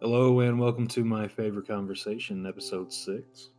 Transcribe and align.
Hello 0.00 0.38
and 0.38 0.60
welcome 0.60 0.86
to 0.86 1.04
my 1.04 1.26
favorite 1.26 1.66
conversation, 1.66 2.46
episode 2.46 2.92
six. 2.92 3.50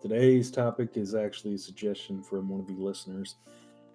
Today's 0.00 0.48
topic 0.48 0.90
is 0.94 1.16
actually 1.16 1.54
a 1.54 1.58
suggestion 1.58 2.22
from 2.22 2.48
one 2.48 2.60
of 2.60 2.68
the 2.68 2.74
listeners, 2.74 3.34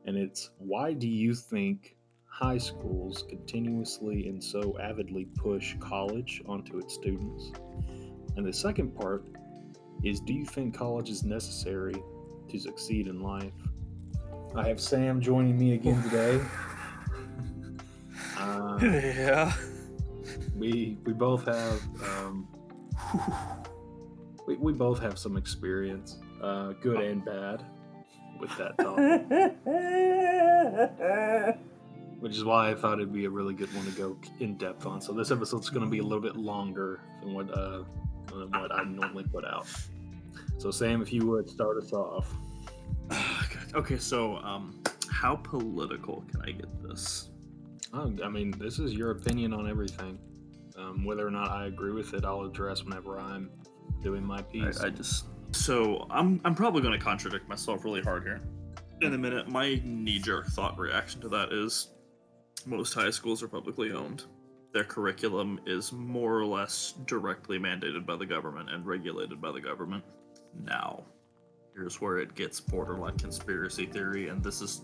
and 0.04 0.17
it's 0.17 0.49
why 0.57 0.91
do 0.91 1.07
you 1.07 1.33
think 1.33 1.96
high 2.25 2.57
schools 2.57 3.23
continuously 3.29 4.28
and 4.28 4.43
so 4.43 4.78
avidly 4.81 5.29
push 5.33 5.75
college 5.79 6.43
onto 6.46 6.77
its 6.77 6.95
students? 6.95 7.53
And 8.35 8.45
the 8.45 8.51
second 8.51 8.93
part 8.93 9.29
is 10.03 10.19
do 10.19 10.33
you 10.33 10.43
think 10.43 10.75
college 10.75 11.09
is 11.09 11.23
necessary 11.23 11.95
to 12.49 12.59
succeed 12.59 13.07
in 13.07 13.21
life? 13.21 13.53
I 14.55 14.67
have 14.67 14.81
Sam 14.81 15.21
joining 15.21 15.57
me 15.57 15.73
again 15.73 16.03
today. 16.03 16.41
Uh, 18.39 18.77
yeah. 18.81 19.53
We 20.57 20.97
we 21.05 21.13
both 21.13 21.45
have 21.45 21.81
um, 22.03 22.47
we, 24.48 24.55
we 24.55 24.73
both 24.73 24.99
have 24.99 25.17
some 25.17 25.38
experience, 25.38 26.17
uh, 26.41 26.73
good 26.81 27.02
and 27.02 27.23
bad, 27.23 27.63
with 28.39 28.55
that 28.57 28.77
topic, 28.77 29.25
which 32.20 32.35
is 32.35 32.43
why 32.43 32.71
I 32.71 32.75
thought 32.75 32.99
it'd 32.99 33.13
be 33.13 33.25
a 33.25 33.29
really 33.29 33.53
good 33.53 33.73
one 33.75 33.85
to 33.85 33.91
go 33.91 34.17
in 34.39 34.57
depth 34.57 34.85
on. 34.85 35.01
So 35.01 35.13
this 35.13 35.31
episode's 35.31 35.70
going 35.70 35.85
to 35.85 35.91
be 35.91 35.99
a 35.99 36.03
little 36.03 36.21
bit 36.21 36.35
longer 36.35 37.01
than 37.21 37.34
what 37.34 37.51
uh, 37.51 37.84
than 38.27 38.51
what 38.51 38.73
I 38.73 38.84
normally 38.84 39.26
put 39.31 39.45
out. 39.45 39.67
So 40.57 40.71
Sam, 40.71 41.01
if 41.01 41.13
you 41.13 41.27
would 41.27 41.49
start 41.49 41.77
us 41.77 41.93
off. 41.93 42.34
okay, 43.76 43.98
so 43.98 44.37
um, 44.37 44.81
how 45.09 45.35
political 45.35 46.23
can 46.31 46.41
I 46.41 46.51
get 46.51 46.84
this? 46.84 47.29
Oh, 47.93 48.13
I 48.23 48.29
mean, 48.29 48.51
this 48.59 48.79
is 48.79 48.93
your 48.93 49.12
opinion 49.12 49.53
on 49.53 49.70
everything. 49.70 50.20
Um, 50.77 51.04
whether 51.04 51.26
or 51.26 51.31
not 51.31 51.49
I 51.49 51.66
agree 51.66 51.91
with 51.91 52.13
it, 52.13 52.23
I'll 52.23 52.44
address 52.44 52.84
whenever 52.84 53.20
I'm 53.20 53.49
doing 54.02 54.23
my 54.23 54.41
piece. 54.41 54.79
I, 54.79 54.88
I 54.88 54.90
just 54.90 55.26
so 55.51 56.05
I'm 56.10 56.40
I'm 56.46 56.55
probably 56.55 56.82
going 56.82 56.98
to 56.98 57.04
contradict 57.04 57.48
myself 57.49 57.84
really 57.84 58.01
hard 58.01 58.24
here. 58.24 58.41
In 59.01 59.13
a 59.13 59.18
minute, 59.18 59.48
my 59.48 59.79
knee-jerk 59.84 60.48
thought 60.48 60.77
reaction 60.77 61.21
to 61.21 61.29
that 61.29 61.54
is 61.54 61.90
most 62.66 62.93
high 62.93 63.12
schools 63.12 63.43
are 63.43 63.48
publicly 63.48 63.91
owned. 63.91 64.25
Their 64.74 64.84
curriculum 64.84 65.59
is 65.66 65.91
more 65.91 66.38
or 66.38 66.46
less 66.46 66.94
directly 67.06 67.57
mandated 67.57 68.06
by 68.06 68.16
the 68.16 68.25
government 68.25 68.69
and 68.69 68.85
regulated 68.85 69.40
by 69.40 69.51
the 69.51 69.62
government. 69.62 70.03
Now, 70.63 71.03
here's 71.73 72.01
where 72.01 72.18
it 72.18 72.35
gets 72.35 72.59
borderline 72.59 73.18
conspiracy 73.18 73.85
theory, 73.85 74.28
and 74.29 74.44
this 74.44 74.62
is 74.62 74.81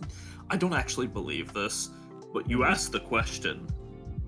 I 0.50 0.58
don't 0.58 0.74
actually 0.74 1.08
believe 1.08 1.54
this, 1.54 1.90
but 2.34 2.50
you 2.50 2.64
asked 2.64 2.92
the 2.92 3.00
question 3.02 3.68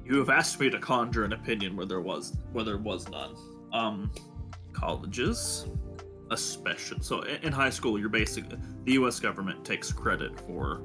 you 0.05 0.19
have 0.19 0.29
asked 0.29 0.59
me 0.59 0.69
to 0.69 0.79
conjure 0.79 1.23
an 1.23 1.33
opinion 1.33 1.75
where 1.75 1.85
there 1.85 2.01
was 2.01 2.37
where 2.53 2.63
there 2.63 2.77
was 2.77 3.09
none. 3.09 3.35
Um, 3.73 4.11
colleges, 4.71 5.67
especially 6.31 7.01
so 7.01 7.21
in 7.21 7.51
high 7.51 7.69
school, 7.69 7.99
you're 7.99 8.09
basically 8.09 8.57
the 8.83 8.93
U.S. 8.93 9.19
government 9.19 9.65
takes 9.65 9.91
credit 9.91 10.39
for 10.41 10.81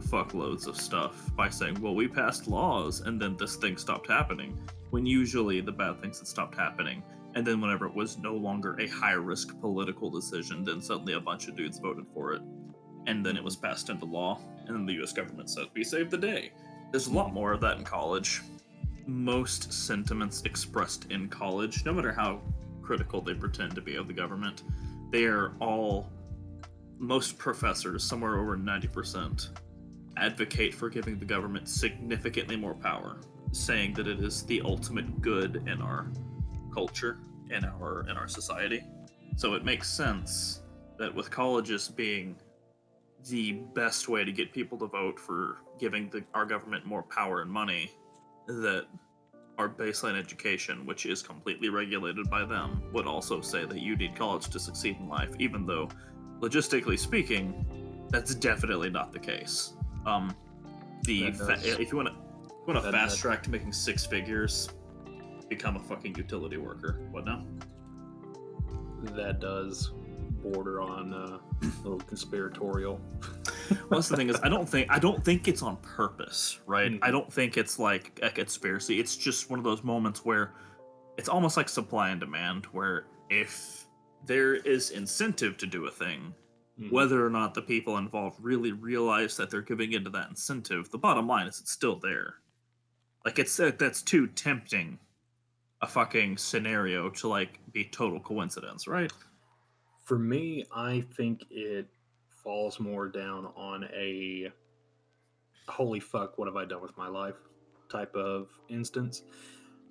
fuckloads 0.00 0.66
of 0.66 0.76
stuff 0.76 1.30
by 1.36 1.48
saying, 1.48 1.80
"Well, 1.80 1.94
we 1.94 2.08
passed 2.08 2.48
laws, 2.48 3.00
and 3.00 3.20
then 3.20 3.36
this 3.36 3.56
thing 3.56 3.76
stopped 3.76 4.08
happening." 4.08 4.58
When 4.90 5.06
usually 5.06 5.60
the 5.60 5.70
bad 5.70 6.00
things 6.00 6.18
had 6.18 6.26
stopped 6.26 6.56
happening, 6.56 7.04
and 7.36 7.46
then 7.46 7.60
whenever 7.60 7.86
it 7.86 7.94
was 7.94 8.18
no 8.18 8.34
longer 8.34 8.74
a 8.80 8.88
high 8.88 9.12
risk 9.12 9.60
political 9.60 10.10
decision, 10.10 10.64
then 10.64 10.80
suddenly 10.80 11.12
a 11.12 11.20
bunch 11.20 11.46
of 11.46 11.54
dudes 11.54 11.78
voted 11.78 12.06
for 12.12 12.32
it, 12.32 12.42
and 13.06 13.24
then 13.24 13.36
it 13.36 13.44
was 13.44 13.54
passed 13.54 13.88
into 13.88 14.06
law, 14.06 14.40
and 14.66 14.74
then 14.74 14.86
the 14.86 14.94
U.S. 14.94 15.12
government 15.12 15.48
said, 15.48 15.66
"We 15.72 15.84
saved 15.84 16.10
the 16.10 16.18
day." 16.18 16.50
There's 16.90 17.06
a 17.06 17.12
lot 17.12 17.32
more 17.32 17.52
of 17.52 17.60
that 17.60 17.78
in 17.78 17.84
college. 17.84 18.42
Most 19.06 19.72
sentiments 19.72 20.42
expressed 20.42 21.10
in 21.10 21.28
college, 21.28 21.84
no 21.84 21.92
matter 21.92 22.12
how 22.12 22.40
critical 22.82 23.20
they 23.20 23.34
pretend 23.34 23.74
to 23.76 23.80
be 23.80 23.94
of 23.94 24.08
the 24.08 24.12
government, 24.12 24.64
they 25.10 25.24
are 25.24 25.52
all, 25.60 26.10
most 26.98 27.38
professors, 27.38 28.02
somewhere 28.02 28.38
over 28.38 28.56
90%, 28.56 29.50
advocate 30.16 30.74
for 30.74 30.88
giving 30.88 31.18
the 31.18 31.24
government 31.24 31.68
significantly 31.68 32.56
more 32.56 32.74
power, 32.74 33.18
saying 33.52 33.94
that 33.94 34.08
it 34.08 34.20
is 34.20 34.42
the 34.42 34.60
ultimate 34.62 35.22
good 35.22 35.62
in 35.68 35.80
our 35.80 36.08
culture, 36.74 37.18
in 37.50 37.64
our 37.64 38.06
in 38.08 38.16
our 38.16 38.28
society. 38.28 38.82
So 39.36 39.54
it 39.54 39.64
makes 39.64 39.88
sense 39.88 40.60
that 40.98 41.14
with 41.14 41.30
colleges 41.30 41.88
being 41.88 42.36
the 43.28 43.52
best 43.74 44.08
way 44.08 44.24
to 44.24 44.32
get 44.32 44.52
people 44.52 44.78
to 44.78 44.86
vote 44.86 45.18
for 45.18 45.58
giving 45.78 46.08
the, 46.10 46.24
our 46.34 46.46
government 46.46 46.86
more 46.86 47.02
power 47.02 47.42
and 47.42 47.50
money 47.50 47.90
that 48.46 48.86
our 49.58 49.68
baseline 49.68 50.18
education, 50.18 50.86
which 50.86 51.04
is 51.04 51.22
completely 51.22 51.68
regulated 51.68 52.30
by 52.30 52.44
them, 52.44 52.82
would 52.92 53.06
also 53.06 53.40
say 53.40 53.64
that 53.64 53.78
you 53.78 53.94
need 53.96 54.16
college 54.16 54.48
to 54.48 54.58
succeed 54.58 54.96
in 54.98 55.08
life, 55.08 55.30
even 55.38 55.66
though, 55.66 55.88
logistically 56.40 56.98
speaking, 56.98 58.06
that's 58.08 58.34
definitely 58.34 58.90
not 58.90 59.12
the 59.12 59.18
case. 59.18 59.74
Um, 60.06 60.34
the 61.02 61.30
fa- 61.32 61.58
if 61.62 61.90
you 61.90 61.96
want 61.96 62.08
to 62.08 62.14
want 62.66 62.82
to 62.82 62.90
fast 62.90 63.18
track 63.18 63.42
to 63.44 63.50
making 63.50 63.72
six 63.72 64.06
figures, 64.06 64.70
become 65.48 65.76
a 65.76 65.80
fucking 65.80 66.16
utility 66.16 66.56
worker. 66.56 67.00
What 67.10 67.26
now? 67.26 67.44
That 69.02 69.40
does 69.40 69.92
border 70.42 70.80
on 70.80 71.12
uh, 71.12 71.38
a 71.62 71.82
little 71.82 72.00
conspiratorial. 72.00 73.00
well, 73.70 73.78
that's 73.90 74.08
the 74.08 74.16
thing 74.16 74.28
is, 74.28 74.36
I 74.42 74.48
don't 74.48 74.68
think 74.68 74.88
I 74.90 74.98
don't 74.98 75.24
think 75.24 75.48
it's 75.48 75.62
on 75.62 75.76
purpose, 75.78 76.60
right? 76.66 76.92
Mm-hmm. 76.92 77.04
I 77.04 77.10
don't 77.10 77.32
think 77.32 77.56
it's 77.56 77.78
like 77.78 78.18
a 78.22 78.30
conspiracy. 78.30 79.00
It's 79.00 79.16
just 79.16 79.50
one 79.50 79.58
of 79.58 79.64
those 79.64 79.84
moments 79.84 80.24
where 80.24 80.52
it's 81.18 81.28
almost 81.28 81.56
like 81.56 81.68
supply 81.68 82.10
and 82.10 82.20
demand, 82.20 82.66
where 82.66 83.06
if 83.28 83.86
there 84.26 84.54
is 84.54 84.90
incentive 84.90 85.56
to 85.58 85.66
do 85.66 85.86
a 85.86 85.90
thing, 85.90 86.34
mm-hmm. 86.80 86.94
whether 86.94 87.24
or 87.24 87.30
not 87.30 87.54
the 87.54 87.62
people 87.62 87.98
involved 87.98 88.36
really 88.40 88.72
realize 88.72 89.36
that 89.36 89.50
they're 89.50 89.62
giving 89.62 89.92
into 89.92 90.10
that 90.10 90.30
incentive, 90.30 90.90
the 90.90 90.98
bottom 90.98 91.26
line 91.26 91.46
is 91.46 91.60
it's 91.60 91.72
still 91.72 91.96
there. 91.96 92.34
Like 93.24 93.38
it's 93.38 93.56
that's 93.56 94.02
too 94.02 94.26
tempting 94.28 94.98
a 95.82 95.86
fucking 95.86 96.36
scenario 96.36 97.08
to 97.08 97.28
like 97.28 97.58
be 97.72 97.84
total 97.84 98.20
coincidence, 98.20 98.86
right? 98.86 99.12
For 100.10 100.18
me, 100.18 100.64
I 100.74 101.04
think 101.16 101.44
it 101.52 101.86
falls 102.42 102.80
more 102.80 103.06
down 103.06 103.46
on 103.54 103.84
a 103.94 104.50
holy 105.68 106.00
fuck, 106.00 106.36
what 106.36 106.48
have 106.48 106.56
I 106.56 106.64
done 106.64 106.82
with 106.82 106.98
my 106.98 107.06
life 107.06 107.36
type 107.88 108.16
of 108.16 108.48
instance. 108.68 109.22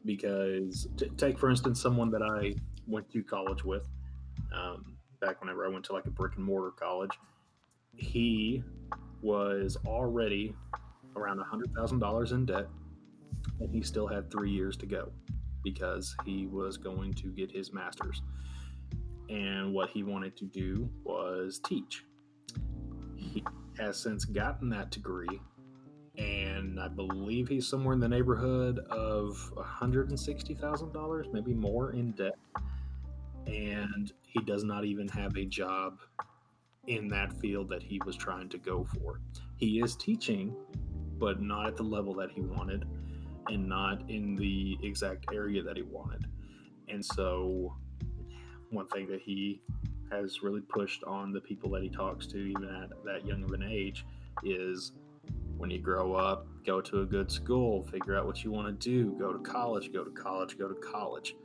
Because 0.04 0.90
t- 0.98 1.08
take, 1.16 1.40
for 1.40 1.50
instance, 1.50 1.82
someone 1.82 2.12
that 2.12 2.22
I 2.22 2.56
went 2.86 3.10
to 3.14 3.24
college 3.24 3.64
with 3.64 3.88
um, 4.54 4.98
back 5.22 5.40
whenever 5.40 5.66
I 5.66 5.70
went 5.70 5.86
to 5.86 5.94
like 5.94 6.06
a 6.06 6.12
brick 6.12 6.36
and 6.36 6.44
mortar 6.44 6.72
college. 6.72 7.18
He 7.96 8.62
was 9.22 9.78
already 9.88 10.54
around 11.16 11.40
a 11.40 11.46
$100,000 11.46 12.32
in 12.34 12.46
debt, 12.46 12.68
and 13.62 13.74
he 13.74 13.82
still 13.82 14.08
had 14.08 14.30
three 14.30 14.52
years 14.52 14.76
to 14.80 14.86
go 14.86 15.14
because 15.64 16.14
he 16.26 16.46
was 16.46 16.76
going 16.76 17.14
to 17.14 17.28
get 17.32 17.50
his 17.50 17.72
master's 17.72 18.22
and 19.30 19.74
what 19.74 19.90
he 19.90 20.04
wanted 20.04 20.36
to 20.38 20.46
do 20.46 20.90
was 21.04 21.60
teach. 21.66 22.04
He 23.16 23.44
has 23.78 23.98
since 23.98 24.26
gotten 24.26 24.70
that 24.70 24.92
degree, 24.92 25.40
and 26.18 26.80
I 26.80 26.88
believe 26.88 27.48
he's 27.48 27.68
somewhere 27.68 27.94
in 27.94 28.00
the 28.00 28.10
neighborhood 28.10 28.80
of 28.90 29.54
$160,000, 29.56 31.34
maybe 31.34 31.54
more 31.54 31.92
in 31.92 32.12
debt. 32.12 32.38
And 33.48 34.12
he 34.22 34.42
does 34.42 34.64
not 34.64 34.84
even 34.86 35.08
have 35.08 35.38
a 35.38 35.46
job 35.46 36.00
in 36.88 37.08
that 37.10 37.32
field 37.40 37.70
that 37.70 37.82
he 37.84 38.02
was 38.06 38.16
trying 38.16 38.50
to 38.50 38.58
go 38.58 38.84
for. 38.84 39.22
He 39.56 39.80
is 39.80 39.96
teaching, 39.96 40.56
but 41.18 41.42
not 41.42 41.68
at 41.68 41.78
the 41.78 41.84
level 41.84 42.14
that 42.16 42.32
he 42.32 42.42
wanted, 42.42 42.86
and 43.48 43.68
not 43.68 44.10
in 44.10 44.36
the 44.36 44.78
exact 44.84 45.26
area 45.34 45.64
that 45.64 45.78
he 45.78 45.84
wanted. 45.84 46.26
And 46.88 47.04
so 47.04 47.76
one 48.70 48.88
thing 48.88 49.08
that 49.08 49.22
he 49.22 49.62
has 50.12 50.42
really 50.42 50.62
pushed 50.62 51.04
on 51.04 51.32
the 51.32 51.42
people 51.42 51.70
that 51.72 51.84
he 51.84 51.90
talks 51.90 52.26
to, 52.28 52.38
even 52.38 52.64
at 52.64 52.90
that 53.06 53.26
young 53.26 53.44
of 53.44 53.52
an 53.52 53.64
age, 53.64 54.06
is 54.44 54.92
when 55.58 55.70
you 55.70 55.80
grow 55.80 56.14
up, 56.14 56.48
go 56.66 56.82
to 56.82 57.02
a 57.02 57.06
good 57.06 57.32
school, 57.32 57.84
figure 57.84 58.16
out 58.16 58.26
what 58.26 58.44
you 58.44 58.52
want 58.52 58.68
to 58.68 58.90
do, 58.90 59.16
go 59.20 59.34
to 59.34 59.40
college, 59.40 59.92
go 59.92 60.04
to 60.04 60.12
college, 60.12 60.58
go 60.58 60.68
to 60.68 60.76
college. 60.76 61.36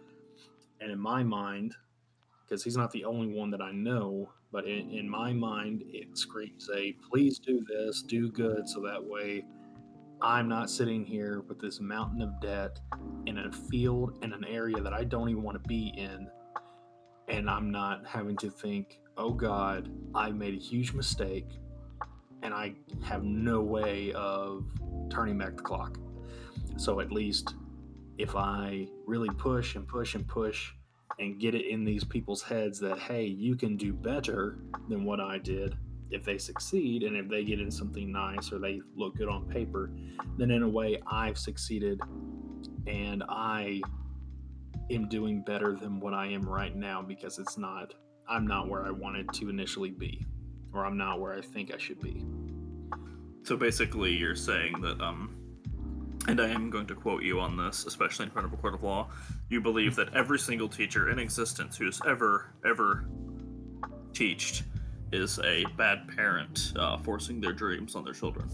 And 0.81 0.91
in 0.91 0.99
my 0.99 1.23
mind, 1.23 1.75
because 2.47 2.63
he's 2.63 2.77
not 2.77 2.91
the 2.93 3.05
only 3.05 3.35
one 3.35 3.51
that 3.51 3.61
I 3.61 3.73
know, 3.73 4.31
but 4.53 4.67
in, 4.67 4.91
in 4.91 5.09
my 5.09 5.33
mind, 5.33 5.83
it 5.89 6.17
screams 6.17 6.71
a 6.75 6.95
please 7.11 7.39
do 7.39 7.65
this, 7.69 8.03
do 8.03 8.31
good, 8.31 8.69
so 8.69 8.81
that 8.83 9.03
way 9.03 9.45
I'm 10.23 10.49
not 10.49 10.71
sitting 10.71 11.05
here 11.05 11.43
with 11.49 11.61
this 11.61 11.81
mountain 11.81 12.23
of 12.23 12.41
debt 12.41 12.79
in 13.27 13.39
a 13.39 13.53
field 13.53 14.19
in 14.23 14.33
an 14.33 14.45
area 14.45 14.81
that 14.81 14.93
I 14.93 15.05
don't 15.05 15.29
even 15.29 15.43
want 15.43 15.61
to 15.61 15.69
be 15.69 15.93
in 15.97 16.29
and 17.29 17.49
I'm 17.49 17.71
not 17.71 18.07
having 18.07 18.37
to 18.39 18.51
think, 18.51 19.01
oh 19.17 19.33
God, 19.33 19.91
I 20.15 20.31
made 20.31 20.55
a 20.55 20.59
huge 20.59 20.93
mistake 20.93 21.49
and 22.43 22.53
I 22.53 22.75
have 23.03 23.25
no 23.25 23.63
way 23.63 24.13
of 24.13 24.67
turning 25.11 25.39
back 25.39 25.57
the 25.57 25.63
clock. 25.63 25.99
So 26.77 27.01
at 27.01 27.11
least 27.11 27.55
if 28.19 28.37
I 28.37 28.87
really 29.07 29.31
push 29.31 29.77
and 29.77 29.87
push 29.89 30.15
and 30.15 30.27
push 30.27 30.73
and 31.19 31.39
get 31.39 31.55
it 31.55 31.67
in 31.67 31.85
these 31.85 32.05
people's 32.05 32.43
heads 32.43 32.79
that, 32.81 32.99
hey, 32.99 33.25
you 33.25 33.57
can 33.57 33.77
do 33.77 33.93
better 33.93 34.59
than 34.89 35.05
what 35.05 35.21
I 35.21 35.39
did, 35.39 35.77
if 36.11 36.25
they 36.25 36.39
succeed 36.39 37.03
and 37.03 37.17
if 37.17 37.29
they 37.29 37.45
get 37.45 37.61
in 37.61 37.71
something 37.71 38.13
nice 38.13 38.53
or 38.53 38.59
they 38.59 38.81
look 38.95 39.17
good 39.17 39.29
on 39.29 39.47
paper, 39.49 39.91
then 40.37 40.51
in 40.51 40.63
a 40.63 40.69
way 40.69 40.99
I've 41.07 41.39
succeeded 41.39 42.01
and 42.87 43.23
I 43.29 43.81
am 44.91 45.09
doing 45.09 45.43
better 45.43 45.75
than 45.75 46.01
what 46.01 46.15
I 46.15 46.27
am 46.27 46.43
right 46.43 46.75
now 46.75 47.03
because 47.03 47.39
it's 47.39 47.57
not, 47.57 47.95
I'm 48.29 48.47
not 48.47 48.69
where 48.69 48.85
I 48.85 48.91
wanted 48.91 49.33
to 49.35 49.49
initially 49.49 49.91
be 49.91 50.25
or 50.73 50.85
I'm 50.85 50.97
not 50.97 51.21
where 51.21 51.35
I 51.35 51.41
think 51.41 51.73
I 51.73 51.79
should 51.79 52.01
be. 52.01 52.25
So 53.45 53.57
basically, 53.57 54.13
you're 54.13 54.35
saying 54.35 54.81
that, 54.81 55.01
um, 55.01 55.37
and 56.27 56.41
I 56.41 56.49
am 56.49 56.71
going 56.71 56.87
to 56.87 56.95
quote 56.95 57.23
you 57.23 57.41
on 57.41 57.57
this, 57.57 57.85
especially 57.85 58.25
in 58.25 58.31
front 58.31 58.47
of 58.47 58.53
a 58.53 58.57
court 58.57 58.75
of 58.75 58.83
law. 58.83 59.09
You 59.51 59.61
believe 59.61 59.95
that 59.97 60.15
every 60.15 60.39
single 60.39 60.69
teacher 60.69 61.11
in 61.11 61.19
existence 61.19 61.77
who's 61.77 62.01
ever, 62.07 62.55
ever 62.65 63.05
teached 64.15 64.65
is 65.13 65.39
a 65.45 65.65
bad 65.77 66.09
parent 66.17 66.73
uh, 66.77 66.97
forcing 66.99 67.41
their 67.41 67.53
dreams 67.53 67.95
on 67.95 68.05
their 68.05 68.15
children. 68.15 68.49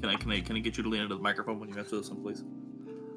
Can 0.00 0.08
I, 0.08 0.14
can 0.14 0.30
I, 0.30 0.40
can 0.40 0.56
I 0.56 0.60
get 0.60 0.76
you 0.76 0.84
to 0.84 0.88
lean 0.88 1.02
into 1.02 1.16
the 1.16 1.22
microphone 1.22 1.58
when 1.58 1.68
you 1.68 1.76
answer 1.76 1.96
this 1.96 2.08
one, 2.08 2.22
please? 2.22 2.44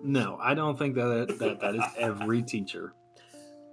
No, 0.03 0.37
I 0.41 0.53
don't 0.53 0.77
think 0.77 0.95
that 0.95 1.35
that, 1.39 1.61
that 1.61 1.75
is 1.75 1.83
every 1.97 2.43
teacher. 2.43 2.93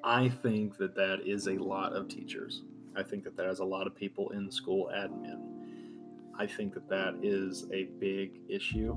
I 0.05 0.29
think 0.29 0.79
that 0.79 0.94
that 0.94 1.21
is 1.27 1.49
a 1.49 1.55
lot 1.55 1.93
of 1.93 2.09
teachers. 2.09 2.62
I 2.97 3.03
think 3.03 3.25
that 3.25 3.37
that 3.37 3.47
is 3.50 3.59
a 3.59 3.65
lot 3.65 3.87
of 3.87 3.94
people 3.97 4.31
in 4.31 4.50
school 4.50 4.91
admin. 4.94 5.41
I 6.38 6.47
think 6.47 6.73
that 6.75 6.88
that 6.88 7.17
is 7.23 7.67
a 7.73 7.85
big 7.99 8.41
issue, 8.49 8.97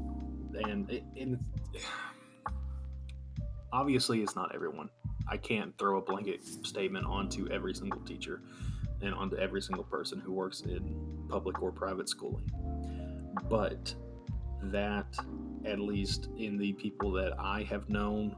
and 0.63 1.01
and 1.18 1.44
obviously 3.74 4.21
it's 4.21 4.36
not 4.36 4.53
everyone. 4.53 4.89
I 5.27 5.38
can't 5.38 5.75
throw 5.77 5.97
a 5.97 6.01
blanket 6.01 6.44
statement 6.65 7.06
onto 7.06 7.50
every 7.50 7.74
single 7.74 8.01
teacher 8.01 8.41
and 9.01 9.13
onto 9.13 9.36
every 9.38 9.62
single 9.62 9.83
person 9.83 10.19
who 10.19 10.31
works 10.33 10.62
in 10.62 11.25
public 11.29 11.62
or 11.62 11.71
private 11.71 12.07
schooling. 12.07 12.50
But 13.50 13.94
that, 14.63 15.07
at 15.65 15.80
least 15.80 16.30
in 16.38 16.57
the 16.57 16.74
people 16.74 17.12
that 17.13 17.33
I 17.39 17.63
have 17.63 17.89
known 17.89 18.36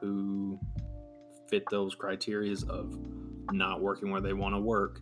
who 0.00 0.58
fit 1.48 1.64
those 1.70 1.94
criterias 1.94 2.68
of 2.68 2.98
not 3.52 3.80
working 3.80 4.10
where 4.10 4.20
they 4.20 4.32
want 4.32 4.54
to 4.54 4.60
work 4.60 5.00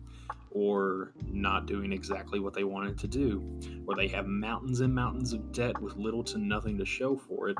or 0.51 1.13
not 1.27 1.65
doing 1.65 1.91
exactly 1.91 2.39
what 2.39 2.53
they 2.53 2.63
wanted 2.63 2.97
to 2.97 3.07
do, 3.07 3.43
or 3.87 3.95
they 3.95 4.07
have 4.07 4.25
mountains 4.25 4.79
and 4.79 4.93
mountains 4.93 5.33
of 5.33 5.51
debt 5.51 5.79
with 5.81 5.97
little 5.97 6.23
to 6.23 6.37
nothing 6.37 6.77
to 6.77 6.85
show 6.85 7.17
for 7.17 7.49
it, 7.49 7.57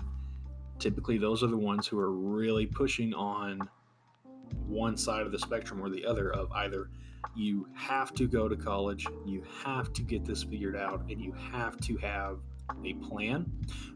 typically 0.80 1.18
those 1.18 1.44
are 1.44 1.48
the 1.48 1.58
ones 1.58 1.88
who 1.88 2.00
are 2.00 2.12
really 2.12 2.66
pushing 2.66 3.14
on 3.14 3.60
one 4.66 4.96
side 4.96 5.26
of 5.26 5.32
the 5.32 5.40
spectrum 5.40 5.82
or 5.82 5.90
the 5.90 6.06
other 6.06 6.32
of 6.32 6.50
either 6.54 6.90
you 7.36 7.68
have 7.74 8.14
to 8.14 8.28
go 8.28 8.48
to 8.48 8.56
college, 8.56 9.06
you 9.26 9.44
have 9.64 9.92
to 9.92 10.02
get 10.02 10.24
this 10.24 10.44
figured 10.44 10.76
out, 10.76 11.02
and 11.10 11.20
you 11.20 11.34
have 11.52 11.76
to 11.78 11.98
have 11.98 12.38
a 12.84 12.94
plan, 12.94 13.52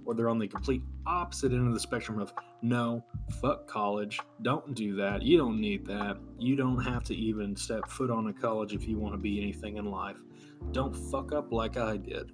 or 0.06 0.14
they're 0.14 0.30
on 0.30 0.40
the 0.40 0.48
complete 0.48 0.82
opposite 1.06 1.52
end 1.52 1.68
of 1.68 1.74
the 1.74 1.80
spectrum 1.80 2.20
of 2.20 2.34
no, 2.62 3.04
fuck 3.42 3.68
college, 3.68 4.20
don't 4.42 4.74
do 4.74 4.96
that, 4.96 5.22
you 5.22 5.38
don't 5.38 5.60
need 5.60 5.86
that, 5.86 6.18
you 6.38 6.56
don't 6.56 6.84
have 6.84 7.04
to 7.06 7.16
even 7.16 7.56
step 7.56 7.88
foot 7.88 8.10
on 8.10 8.28
a 8.28 8.34
college 8.34 8.74
if 8.74 8.88
you 8.88 8.98
want 8.98 9.14
to 9.14 9.18
be 9.18 9.42
anything 9.42 9.78
in 9.78 9.86
life. 9.86 10.18
Don't 10.72 10.96
fuck 10.96 11.32
up 11.34 11.52
like 11.52 11.78
I 11.78 11.98
did. 11.98 12.32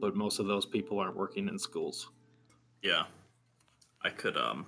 But 0.00 0.16
most 0.16 0.38
of 0.38 0.46
those 0.46 0.66
people 0.66 0.98
aren't 0.98 1.16
working 1.16 1.48
in 1.48 1.58
schools. 1.58 2.10
Yeah. 2.82 3.04
I 4.02 4.10
could 4.10 4.36
um 4.36 4.66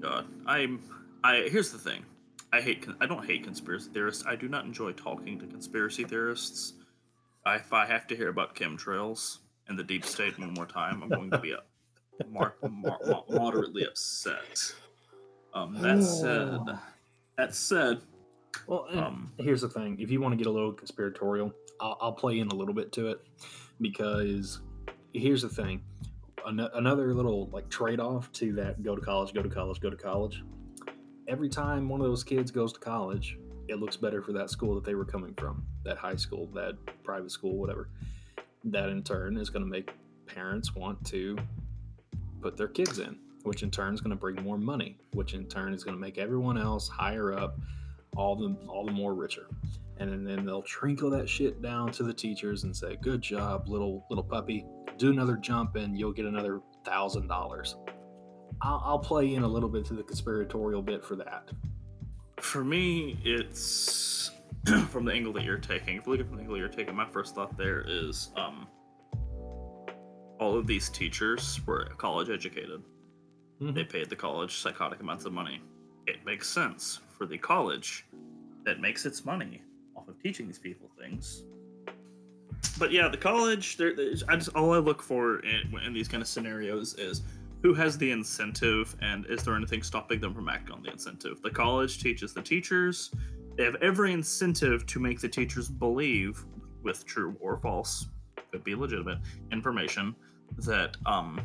God, 0.00 0.26
I'm 0.46 0.82
I 1.24 1.48
here's 1.50 1.72
the 1.72 1.78
thing. 1.78 2.04
I 2.52 2.60
hate 2.60 2.86
I 3.00 3.06
don't 3.06 3.24
hate 3.24 3.44
conspiracy 3.44 3.90
theorists. 3.92 4.24
I 4.26 4.36
do 4.36 4.48
not 4.48 4.64
enjoy 4.64 4.92
talking 4.92 5.38
to 5.38 5.46
conspiracy 5.46 6.04
theorists. 6.04 6.74
If 7.46 7.72
I 7.72 7.86
have 7.86 8.06
to 8.08 8.16
hear 8.16 8.28
about 8.28 8.54
chemtrails 8.54 9.38
and 9.68 9.78
the 9.78 9.82
deep 9.82 10.04
state 10.04 10.38
one 10.38 10.52
more 10.52 10.66
time, 10.66 11.02
I'm 11.02 11.08
going 11.08 11.30
to 11.30 11.38
be 11.38 11.52
a 11.52 11.60
mar- 12.28 12.54
mar- 12.68 13.24
moderately 13.30 13.84
upset. 13.84 14.74
Um, 15.54 15.80
that 15.80 16.02
said, 16.02 16.60
that 17.36 17.54
said, 17.54 18.02
well, 18.66 18.86
um, 18.92 19.32
here's 19.38 19.62
the 19.62 19.68
thing: 19.68 19.98
if 19.98 20.10
you 20.10 20.20
want 20.20 20.32
to 20.32 20.36
get 20.36 20.46
a 20.46 20.50
little 20.50 20.72
conspiratorial, 20.72 21.52
I'll, 21.80 21.96
I'll 22.00 22.12
play 22.12 22.40
in 22.40 22.48
a 22.48 22.54
little 22.54 22.74
bit 22.74 22.92
to 22.92 23.08
it 23.08 23.20
because 23.80 24.60
here's 25.12 25.42
the 25.42 25.48
thing: 25.48 25.82
An- 26.46 26.60
another 26.74 27.14
little 27.14 27.48
like 27.48 27.68
trade-off 27.68 28.30
to 28.32 28.52
that 28.52 28.82
go 28.82 28.94
to 28.94 29.00
college, 29.00 29.32
go 29.32 29.42
to 29.42 29.48
college, 29.48 29.80
go 29.80 29.90
to 29.90 29.96
college. 29.96 30.44
Every 31.26 31.48
time 31.48 31.88
one 31.88 32.00
of 32.00 32.06
those 32.06 32.22
kids 32.22 32.50
goes 32.50 32.72
to 32.74 32.80
college, 32.80 33.38
it 33.68 33.78
looks 33.78 33.96
better 33.96 34.22
for 34.22 34.32
that 34.32 34.50
school 34.50 34.74
that 34.74 34.84
they 34.84 34.94
were 34.94 35.04
coming 35.04 35.34
from, 35.34 35.64
that 35.84 35.96
high 35.96 36.16
school, 36.16 36.46
that 36.54 36.74
private 37.04 37.30
school, 37.30 37.56
whatever. 37.56 37.88
That 38.64 38.88
in 38.88 39.02
turn 39.02 39.36
is 39.36 39.50
going 39.50 39.64
to 39.64 39.70
make 39.70 39.90
parents 40.26 40.74
want 40.74 41.04
to 41.06 41.36
put 42.40 42.56
their 42.56 42.68
kids 42.68 42.98
in, 42.98 43.18
which 43.42 43.62
in 43.62 43.70
turn 43.70 43.94
is 43.94 44.00
going 44.00 44.10
to 44.10 44.16
bring 44.16 44.42
more 44.42 44.58
money, 44.58 44.98
which 45.12 45.34
in 45.34 45.46
turn 45.46 45.72
is 45.72 45.84
going 45.84 45.96
to 45.96 46.00
make 46.00 46.18
everyone 46.18 46.58
else 46.58 46.88
higher 46.88 47.32
up, 47.32 47.58
all 48.16 48.36
the 48.36 48.56
all 48.68 48.84
the 48.84 48.92
more 48.92 49.14
richer. 49.14 49.46
And 49.98 50.26
then 50.26 50.46
they'll 50.46 50.62
trinkle 50.62 51.10
that 51.10 51.28
shit 51.28 51.60
down 51.60 51.92
to 51.92 52.02
the 52.02 52.14
teachers 52.14 52.64
and 52.64 52.74
say, 52.74 52.96
"Good 52.96 53.22
job, 53.22 53.68
little 53.68 54.06
little 54.10 54.24
puppy. 54.24 54.66
Do 54.98 55.10
another 55.10 55.36
jump 55.36 55.76
and 55.76 55.98
you'll 55.98 56.12
get 56.12 56.26
another 56.26 56.60
thousand 56.84 57.28
dollars." 57.28 57.76
I'll 58.62 58.98
play 58.98 59.34
in 59.34 59.42
a 59.42 59.48
little 59.48 59.70
bit 59.70 59.86
to 59.86 59.94
the 59.94 60.02
conspiratorial 60.02 60.82
bit 60.82 61.02
for 61.02 61.16
that. 61.16 61.48
For 62.40 62.64
me, 62.64 63.18
it's 63.24 64.30
from 64.88 65.04
the 65.04 65.12
angle 65.12 65.32
that 65.34 65.44
you're 65.44 65.58
taking. 65.58 65.96
If 65.96 66.06
you 66.06 66.12
look 66.12 66.20
at 66.20 66.30
the 66.30 66.38
angle 66.38 66.56
you're 66.56 66.68
taking, 66.68 66.94
my 66.94 67.06
first 67.06 67.34
thought 67.34 67.56
there 67.56 67.84
is 67.86 68.30
um, 68.36 68.66
all 70.38 70.56
of 70.56 70.66
these 70.66 70.88
teachers 70.88 71.60
were 71.66 71.84
college 71.98 72.30
educated. 72.30 72.82
Mm-hmm. 73.60 73.74
They 73.74 73.84
paid 73.84 74.08
the 74.08 74.16
college 74.16 74.56
psychotic 74.56 75.00
amounts 75.00 75.26
of 75.26 75.32
money. 75.32 75.60
It 76.06 76.24
makes 76.24 76.48
sense 76.48 77.00
for 77.16 77.26
the 77.26 77.36
college 77.36 78.06
that 78.64 78.80
makes 78.80 79.04
its 79.04 79.24
money 79.24 79.62
off 79.94 80.08
of 80.08 80.20
teaching 80.22 80.46
these 80.46 80.58
people 80.58 80.90
things. 80.98 81.44
But 82.78 82.90
yeah, 82.90 83.08
the 83.08 83.16
college. 83.16 83.76
There, 83.76 83.94
I 84.28 84.36
just 84.36 84.48
all 84.50 84.72
I 84.72 84.78
look 84.78 85.02
for 85.02 85.40
in, 85.40 85.78
in 85.84 85.92
these 85.92 86.08
kind 86.08 86.22
of 86.22 86.28
scenarios 86.28 86.94
is 86.94 87.22
who 87.62 87.74
has 87.74 87.98
the 87.98 88.10
incentive 88.10 88.96
and 89.02 89.26
is 89.26 89.42
there 89.42 89.54
anything 89.54 89.82
stopping 89.82 90.20
them 90.20 90.34
from 90.34 90.48
acting 90.48 90.74
on 90.74 90.82
the 90.82 90.90
incentive? 90.90 91.42
The 91.42 91.50
college 91.50 92.02
teaches 92.02 92.32
the 92.32 92.42
teachers. 92.42 93.10
They 93.56 93.64
have 93.64 93.76
every 93.76 94.12
incentive 94.12 94.86
to 94.86 95.00
make 95.00 95.20
the 95.20 95.28
teachers 95.28 95.68
believe, 95.68 96.44
with 96.82 97.04
true 97.04 97.36
or 97.40 97.58
false, 97.58 98.06
could 98.50 98.64
be 98.64 98.74
legitimate 98.74 99.18
information, 99.52 100.14
that 100.58 100.96
um, 101.06 101.40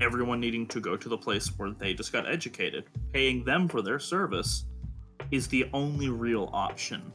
everyone 0.00 0.40
needing 0.40 0.66
to 0.68 0.80
go 0.80 0.96
to 0.96 1.08
the 1.08 1.18
place 1.18 1.48
where 1.58 1.70
they 1.70 1.92
just 1.92 2.12
got 2.12 2.30
educated, 2.30 2.84
paying 3.12 3.44
them 3.44 3.68
for 3.68 3.82
their 3.82 3.98
service, 3.98 4.66
is 5.30 5.48
the 5.48 5.68
only 5.72 6.08
real 6.08 6.50
option 6.52 7.12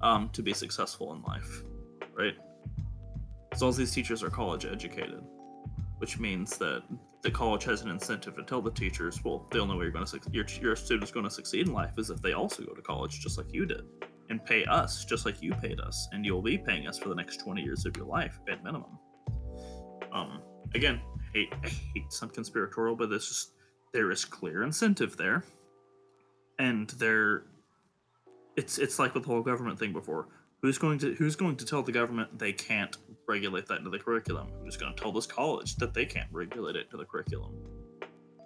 um, 0.00 0.28
to 0.30 0.42
be 0.42 0.52
successful 0.52 1.12
in 1.14 1.22
life, 1.22 1.64
right? 2.12 2.34
So 3.56 3.66
all 3.66 3.72
these 3.72 3.92
teachers 3.92 4.22
are 4.22 4.30
college 4.30 4.64
educated, 4.64 5.22
which 6.04 6.18
means 6.18 6.58
that 6.58 6.82
the 7.22 7.30
college 7.30 7.64
has 7.64 7.80
an 7.80 7.88
incentive 7.88 8.36
to 8.36 8.42
tell 8.42 8.60
the 8.60 8.70
teachers, 8.70 9.24
well, 9.24 9.48
the 9.50 9.58
only 9.58 9.74
way 9.74 9.84
you're 9.84 9.90
going 9.90 10.04
to 10.04 10.20
your 10.32 10.44
your 10.60 10.76
student's 10.76 11.10
going 11.10 11.24
to 11.24 11.30
succeed 11.30 11.66
in 11.66 11.72
life 11.72 11.94
is 11.96 12.10
if 12.10 12.20
they 12.20 12.34
also 12.34 12.62
go 12.62 12.74
to 12.74 12.82
college 12.82 13.20
just 13.20 13.38
like 13.38 13.46
you 13.54 13.64
did, 13.64 13.84
and 14.28 14.44
pay 14.44 14.66
us 14.66 15.06
just 15.06 15.24
like 15.24 15.40
you 15.40 15.54
paid 15.62 15.80
us, 15.80 16.06
and 16.12 16.26
you'll 16.26 16.42
be 16.42 16.58
paying 16.58 16.86
us 16.86 16.98
for 16.98 17.08
the 17.08 17.14
next 17.14 17.38
20 17.38 17.62
years 17.62 17.86
of 17.86 17.96
your 17.96 18.04
life 18.04 18.38
at 18.50 18.62
minimum. 18.62 18.98
Um, 20.12 20.42
again, 20.74 21.00
hate 21.32 21.48
I 21.64 21.68
hate 21.68 22.12
some 22.12 22.28
conspiratorial, 22.28 22.96
but 22.96 23.08
this 23.08 23.52
there 23.94 24.10
is 24.10 24.26
clear 24.26 24.62
incentive 24.62 25.16
there, 25.16 25.42
and 26.58 26.90
there, 26.98 27.44
it's 28.58 28.76
it's 28.76 28.98
like 28.98 29.14
with 29.14 29.22
the 29.22 29.30
whole 29.30 29.40
government 29.40 29.78
thing 29.78 29.94
before. 29.94 30.28
Who's 30.60 30.76
going 30.76 30.98
to 30.98 31.14
who's 31.14 31.34
going 31.34 31.56
to 31.56 31.64
tell 31.64 31.82
the 31.82 31.92
government 31.92 32.38
they 32.38 32.52
can't 32.52 32.94
regulate 33.28 33.66
that 33.66 33.78
into 33.78 33.90
the 33.90 33.98
curriculum? 33.98 34.48
Who's 34.62 34.76
going 34.76 34.94
to 34.94 35.00
tell 35.00 35.12
this 35.12 35.26
college 35.26 35.76
that 35.76 35.94
they 35.94 36.04
can't 36.04 36.28
regulate 36.32 36.76
it 36.76 36.90
to 36.90 36.96
the 36.96 37.04
curriculum? 37.04 37.52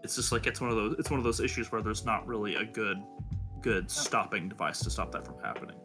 It's 0.02 0.16
just 0.16 0.32
like 0.32 0.46
it's 0.46 0.60
one 0.60 0.70
of 0.70 0.76
those 0.76 0.96
it's 0.98 1.10
one 1.10 1.18
of 1.18 1.24
those 1.24 1.40
issues 1.40 1.72
where 1.72 1.82
there's 1.82 2.04
not 2.04 2.26
really 2.26 2.54
a 2.54 2.64
good 2.64 2.98
good 3.60 3.90
stopping 3.90 4.48
device 4.48 4.80
to 4.80 4.90
stop 4.90 5.12
that 5.12 5.26
from 5.26 5.38
happening. 5.42 5.76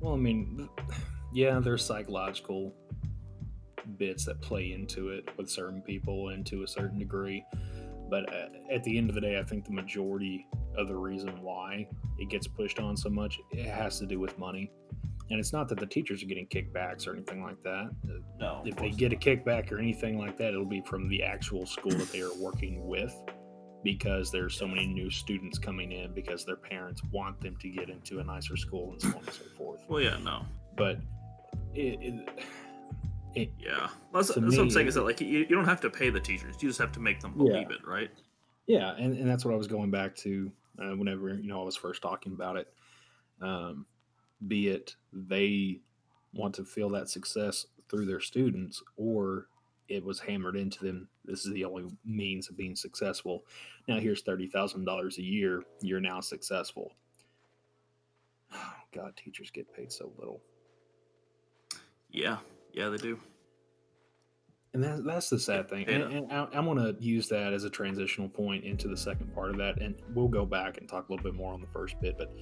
Well, 0.00 0.14
I 0.14 0.16
mean, 0.16 0.68
yeah, 1.32 1.60
there's 1.60 1.84
psychological 1.84 2.74
bits 3.96 4.24
that 4.24 4.40
play 4.40 4.72
into 4.72 5.10
it 5.10 5.28
with 5.36 5.48
certain 5.48 5.82
people 5.82 6.30
and 6.30 6.44
to 6.46 6.62
a 6.62 6.68
certain 6.68 6.98
degree. 6.98 7.44
But 8.08 8.32
uh, 8.34 8.48
at 8.72 8.82
the 8.82 8.98
end 8.98 9.08
of 9.08 9.14
the 9.14 9.20
day, 9.20 9.38
I 9.38 9.44
think 9.44 9.64
the 9.64 9.72
majority 9.72 10.46
of 10.76 10.88
the 10.88 10.96
reason 10.96 11.40
why 11.42 11.86
it 12.18 12.28
gets 12.28 12.48
pushed 12.48 12.80
on 12.80 12.96
so 12.96 13.08
much, 13.08 13.38
it 13.52 13.66
has 13.66 14.00
to 14.00 14.06
do 14.06 14.18
with 14.18 14.36
money 14.36 14.72
And 15.30 15.38
it's 15.38 15.52
not 15.52 15.68
that 15.68 15.78
the 15.78 15.86
teachers 15.86 16.22
are 16.22 16.26
getting 16.26 16.46
kickbacks 16.46 17.06
or 17.06 17.12
anything 17.14 17.42
like 17.42 17.62
that. 17.62 17.90
No. 18.40 18.62
If 18.64 18.76
they 18.76 18.90
get 18.90 19.12
a 19.12 19.16
kickback 19.16 19.70
or 19.70 19.78
anything 19.78 20.18
like 20.18 20.36
that, 20.38 20.48
it'll 20.48 20.64
be 20.64 20.80
from 20.80 21.08
the 21.08 21.22
actual 21.22 21.66
school 21.66 21.92
that 21.92 22.10
they 22.10 22.20
are 22.20 22.34
working 22.34 22.86
with 22.88 23.14
because 23.84 24.30
there's 24.32 24.56
so 24.56 24.66
many 24.66 24.86
new 24.86 25.08
students 25.08 25.58
coming 25.58 25.92
in 25.92 26.12
because 26.12 26.44
their 26.44 26.56
parents 26.56 27.02
want 27.12 27.40
them 27.40 27.56
to 27.60 27.68
get 27.68 27.88
into 27.88 28.18
a 28.18 28.24
nicer 28.24 28.56
school 28.56 28.90
and 28.92 29.00
so 29.00 29.08
on 29.08 29.14
and 29.24 29.30
so 29.32 29.44
forth. 29.56 29.80
Well, 29.88 30.02
yeah, 30.02 30.18
no. 30.18 30.44
But 30.76 30.98
it, 31.74 31.98
it, 32.02 32.28
it 33.34 33.52
Yeah. 33.58 33.88
That's, 34.12 34.28
that's 34.28 34.36
what 34.36 34.58
I'm 34.58 34.70
saying 34.70 34.88
is 34.88 34.94
that, 34.94 35.04
like, 35.04 35.20
you, 35.20 35.26
you 35.28 35.46
don't 35.46 35.64
have 35.64 35.80
to 35.82 35.90
pay 35.90 36.10
the 36.10 36.20
teachers. 36.20 36.56
You 36.60 36.68
just 36.68 36.80
have 36.80 36.92
to 36.92 37.00
make 37.00 37.20
them 37.20 37.34
Yeah. 37.38 37.52
believe 37.52 37.70
it, 37.70 37.86
right? 37.86 38.10
Yeah, 38.66 38.94
and, 38.96 39.16
and 39.16 39.28
that's 39.28 39.44
what 39.44 39.54
I 39.54 39.56
was 39.56 39.66
going 39.66 39.90
back 39.90 40.14
to 40.16 40.50
uh, 40.80 40.96
whenever 40.96 41.34
you 41.34 41.48
know 41.48 41.60
I 41.60 41.64
was 41.64 41.76
first 41.76 42.02
talking 42.02 42.32
about 42.32 42.56
it. 42.56 42.72
Um, 43.40 43.84
be 44.46 44.68
it 44.68 44.96
they 45.12 45.80
want 46.32 46.54
to 46.54 46.64
feel 46.64 46.88
that 46.90 47.08
success 47.08 47.66
through 47.88 48.06
their 48.06 48.20
students, 48.20 48.82
or 48.96 49.48
it 49.88 50.04
was 50.04 50.20
hammered 50.20 50.56
into 50.56 50.84
them. 50.84 51.08
This 51.24 51.44
is 51.44 51.52
the 51.52 51.64
only 51.64 51.84
means 52.04 52.48
of 52.48 52.56
being 52.56 52.76
successful. 52.76 53.44
Now 53.88 53.98
here's 53.98 54.22
thirty 54.22 54.46
thousand 54.46 54.84
dollars 54.84 55.18
a 55.18 55.22
year. 55.22 55.62
You're 55.80 56.00
now 56.00 56.20
successful. 56.20 56.92
God, 58.94 59.16
teachers 59.16 59.50
get 59.50 59.72
paid 59.74 59.92
so 59.92 60.12
little. 60.18 60.40
Yeah. 62.10 62.38
Yeah, 62.72 62.88
they 62.88 62.96
do. 62.96 63.18
And 64.72 64.84
that, 64.84 65.04
that's 65.04 65.28
the 65.28 65.38
sad 65.38 65.68
thing. 65.68 65.86
Yeah. 65.88 65.96
And, 65.96 66.12
and 66.12 66.32
I, 66.32 66.46
I'm 66.52 66.64
going 66.64 66.78
to 66.78 66.96
use 67.02 67.28
that 67.28 67.52
as 67.52 67.64
a 67.64 67.70
transitional 67.70 68.28
point 68.28 68.64
into 68.64 68.86
the 68.86 68.96
second 68.96 69.34
part 69.34 69.50
of 69.50 69.56
that. 69.58 69.80
And 69.80 69.96
we'll 70.14 70.28
go 70.28 70.46
back 70.46 70.78
and 70.78 70.88
talk 70.88 71.08
a 71.08 71.12
little 71.12 71.24
bit 71.24 71.34
more 71.34 71.52
on 71.52 71.60
the 71.60 71.66
first 71.68 72.00
bit. 72.00 72.16
But 72.16 72.32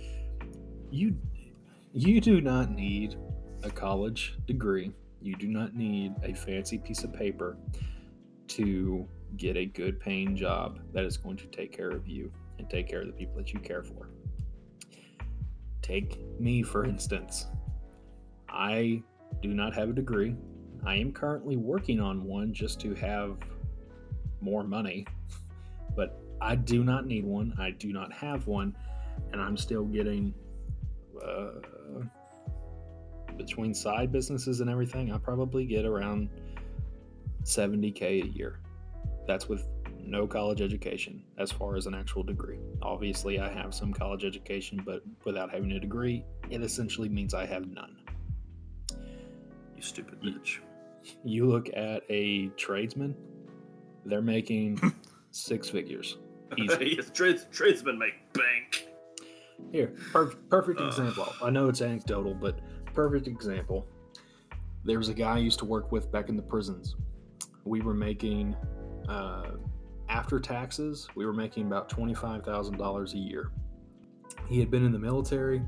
you, 0.91 1.17
you 1.93 2.21
do 2.21 2.41
not 2.41 2.71
need 2.71 3.17
a 3.63 3.71
college 3.71 4.37
degree. 4.47 4.93
You 5.21 5.37
do 5.37 5.49
not 5.49 5.75
need 5.75 6.15
a 6.23 6.35
fancy 6.35 6.79
piece 6.79 7.05
of 7.05 7.13
paper 7.13 7.57
to 8.49 9.07
get 9.37 9.57
a 9.57 9.67
good 9.67 10.01
paying 10.01 10.37
job 10.37 10.81
that 10.93 11.05
is 11.05 11.17
going 11.17 11.37
to 11.39 11.47
take 11.47 11.73
care 11.73 11.91
of 11.91 12.07
you 12.07 12.33
and 12.59 12.69
take 12.69 12.89
care 12.89 13.01
of 13.01 13.07
the 13.07 13.13
people 13.13 13.37
that 13.37 13.53
you 13.53 13.61
care 13.61 13.83
for. 13.83 14.09
Take 15.83 16.19
me, 16.39 16.63
for 16.63 16.85
instance. 16.85 17.47
I 18.49 19.03
do 19.43 19.55
not 19.55 19.75
have 19.75 19.91
a 19.91 19.93
degree. 19.93 20.35
I 20.85 20.97
am 20.97 21.13
currently 21.13 21.57
working 21.57 22.01
on 22.01 22.25
one 22.25 22.53
just 22.53 22.81
to 22.81 22.95
have 22.95 23.39
more 24.41 24.65
money, 24.65 25.07
but 25.97 26.21
I 26.41 26.55
do 26.55 26.85
not 26.85 27.07
need 27.07 27.25
one. 27.25 27.55
I 27.59 27.71
do 27.71 27.93
not 27.93 28.13
have 28.13 28.47
one, 28.47 28.77
and 29.33 29.41
I'm 29.41 29.57
still 29.57 29.85
getting 29.85 30.33
uh, 31.25 32.05
between 33.37 33.75
side 33.75 34.13
businesses 34.13 34.61
and 34.61 34.69
everything. 34.69 35.13
I 35.13 35.19
probably 35.19 35.65
get 35.65 35.85
around 35.85 36.29
70k 37.45 38.25
a 38.25 38.29
year. 38.29 38.61
That's 39.27 39.49
with 39.49 39.67
no 40.01 40.27
college 40.27 40.61
education 40.61 41.23
as 41.37 41.53
far 41.53 41.77
as 41.77 41.87
an 41.87 41.95
actual 41.95 42.23
degree. 42.23 42.59
Obviously, 42.83 43.39
I 43.39 43.53
have 43.53 43.75
some 43.75 43.93
college 43.93 44.25
education, 44.25 44.83
but 44.85 45.03
without 45.25 45.51
having 45.51 45.73
a 45.73 45.81
degree, 45.81 46.25
it 46.51 46.63
essentially 46.63 47.09
means 47.09 47.35
I 47.35 47.47
have 47.47 47.67
none. 47.67 47.99
You 49.77 49.83
stupid 49.83 50.21
bitch. 50.21 50.59
you 51.25 51.47
look 51.47 51.69
at 51.77 52.03
a 52.09 52.49
tradesman, 52.57 53.15
they're 54.05 54.23
making 54.23 54.81
six 55.31 55.69
figures. 55.69 56.17
Easy. 56.59 56.95
yes, 56.97 57.11
trades, 57.11 57.47
tradesmen 57.53 57.99
make 57.99 58.15
bank. 58.33 58.88
Here, 59.73 59.95
per- 60.13 60.35
perfect 60.49 60.81
Ugh. 60.81 60.87
example. 60.87 61.27
I 61.43 61.51
know 61.51 61.69
it's 61.69 61.83
anecdotal, 61.83 62.35
but 62.35 62.59
perfect 62.95 63.27
example. 63.27 63.87
There 64.85 64.99
was 64.99 65.09
a 65.09 65.15
guy 65.15 65.35
I 65.35 65.39
used 65.39 65.59
to 65.59 65.65
work 65.65 65.93
with 65.93 66.11
back 66.11 66.29
in 66.29 66.37
the 66.37 66.43
prisons. 66.43 66.97
We 67.65 67.81
were 67.83 67.95
making, 67.95 68.55
uh, 69.09 69.53
after 70.09 70.41
taxes, 70.41 71.09
we 71.15 71.27
were 71.27 71.33
making 71.35 71.67
about 71.67 71.89
$25,000 71.91 73.13
a 73.13 73.19
year. 73.19 73.51
He 74.47 74.59
had 74.59 74.71
been 74.71 74.85
in 74.85 74.93
the 74.93 74.99
military. 74.99 75.63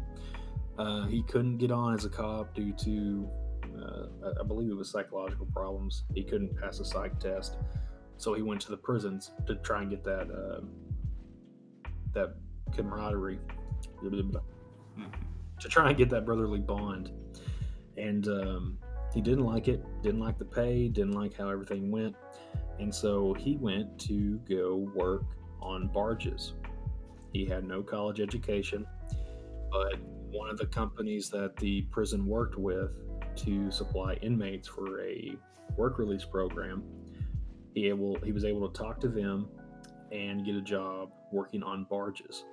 Uh, 0.78 1.06
he 1.06 1.22
couldn't 1.24 1.58
get 1.58 1.70
on 1.70 1.92
as 1.92 2.06
a 2.06 2.08
cop 2.08 2.54
due 2.54 2.72
to, 2.72 3.28
uh, 3.76 4.06
I- 4.24 4.40
I 4.40 4.42
believe 4.44 4.70
it 4.70 4.74
was 4.74 4.88
psychological 4.90 5.44
problems. 5.46 6.04
He 6.14 6.24
couldn't 6.24 6.56
pass 6.56 6.80
a 6.80 6.84
psych 6.86 7.18
test. 7.18 7.58
So 8.16 8.32
he 8.32 8.40
went 8.42 8.62
to 8.62 8.70
the 8.70 8.76
prisons 8.78 9.32
to 9.46 9.56
try 9.56 9.82
and 9.82 9.90
get 9.90 10.04
that, 10.04 10.30
uh, 10.30 10.60
that 12.14 12.36
camaraderie 12.72 13.40
to 14.02 15.68
try 15.68 15.88
and 15.88 15.96
get 15.96 16.08
that 16.10 16.24
brotherly 16.24 16.60
bond. 16.60 17.10
And 17.96 18.26
um, 18.28 18.78
he 19.12 19.20
didn't 19.20 19.44
like 19.44 19.68
it, 19.68 19.84
didn't 20.02 20.20
like 20.20 20.38
the 20.38 20.44
pay, 20.44 20.88
didn't 20.88 21.12
like 21.12 21.36
how 21.36 21.48
everything 21.48 21.90
went. 21.90 22.16
And 22.78 22.94
so 22.94 23.34
he 23.34 23.56
went 23.56 23.98
to 24.00 24.38
go 24.48 24.90
work 24.94 25.24
on 25.60 25.88
barges. 25.88 26.54
He 27.32 27.44
had 27.44 27.64
no 27.64 27.82
college 27.82 28.20
education, 28.20 28.86
but 29.70 29.96
one 30.30 30.48
of 30.48 30.56
the 30.56 30.66
companies 30.66 31.28
that 31.30 31.56
the 31.56 31.82
prison 31.82 32.26
worked 32.26 32.56
with 32.56 32.90
to 33.36 33.70
supply 33.70 34.14
inmates 34.14 34.66
for 34.66 35.00
a 35.02 35.36
work 35.76 35.98
release 35.98 36.24
program, 36.24 36.82
he 37.74 37.88
able 37.88 38.16
he 38.24 38.32
was 38.32 38.44
able 38.44 38.68
to 38.68 38.82
talk 38.82 39.00
to 39.00 39.08
them 39.08 39.48
and 40.10 40.44
get 40.44 40.56
a 40.56 40.60
job 40.60 41.10
working 41.32 41.62
on 41.62 41.84
barges. 41.84 42.44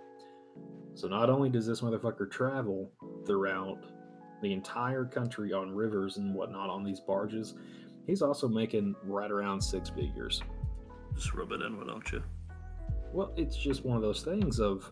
So 0.95 1.07
not 1.07 1.29
only 1.29 1.49
does 1.49 1.67
this 1.67 1.81
motherfucker 1.81 2.29
travel 2.29 2.91
throughout 3.25 3.85
the 4.41 4.51
entire 4.51 5.05
country 5.05 5.53
on 5.53 5.73
rivers 5.73 6.17
and 6.17 6.33
whatnot 6.33 6.69
on 6.69 6.83
these 6.83 6.99
barges, 6.99 7.55
he's 8.05 8.21
also 8.21 8.47
making 8.47 8.95
right 9.03 9.29
around 9.29 9.61
six 9.61 9.89
figures. 9.89 10.41
Just 11.15 11.33
rub 11.33 11.51
it 11.51 11.61
in, 11.61 11.77
why 11.77 11.85
don't 11.85 12.11
you? 12.11 12.23
Well, 13.13 13.33
it's 13.37 13.55
just 13.55 13.85
one 13.85 13.95
of 13.95 14.01
those 14.01 14.23
things 14.23 14.59
of 14.59 14.91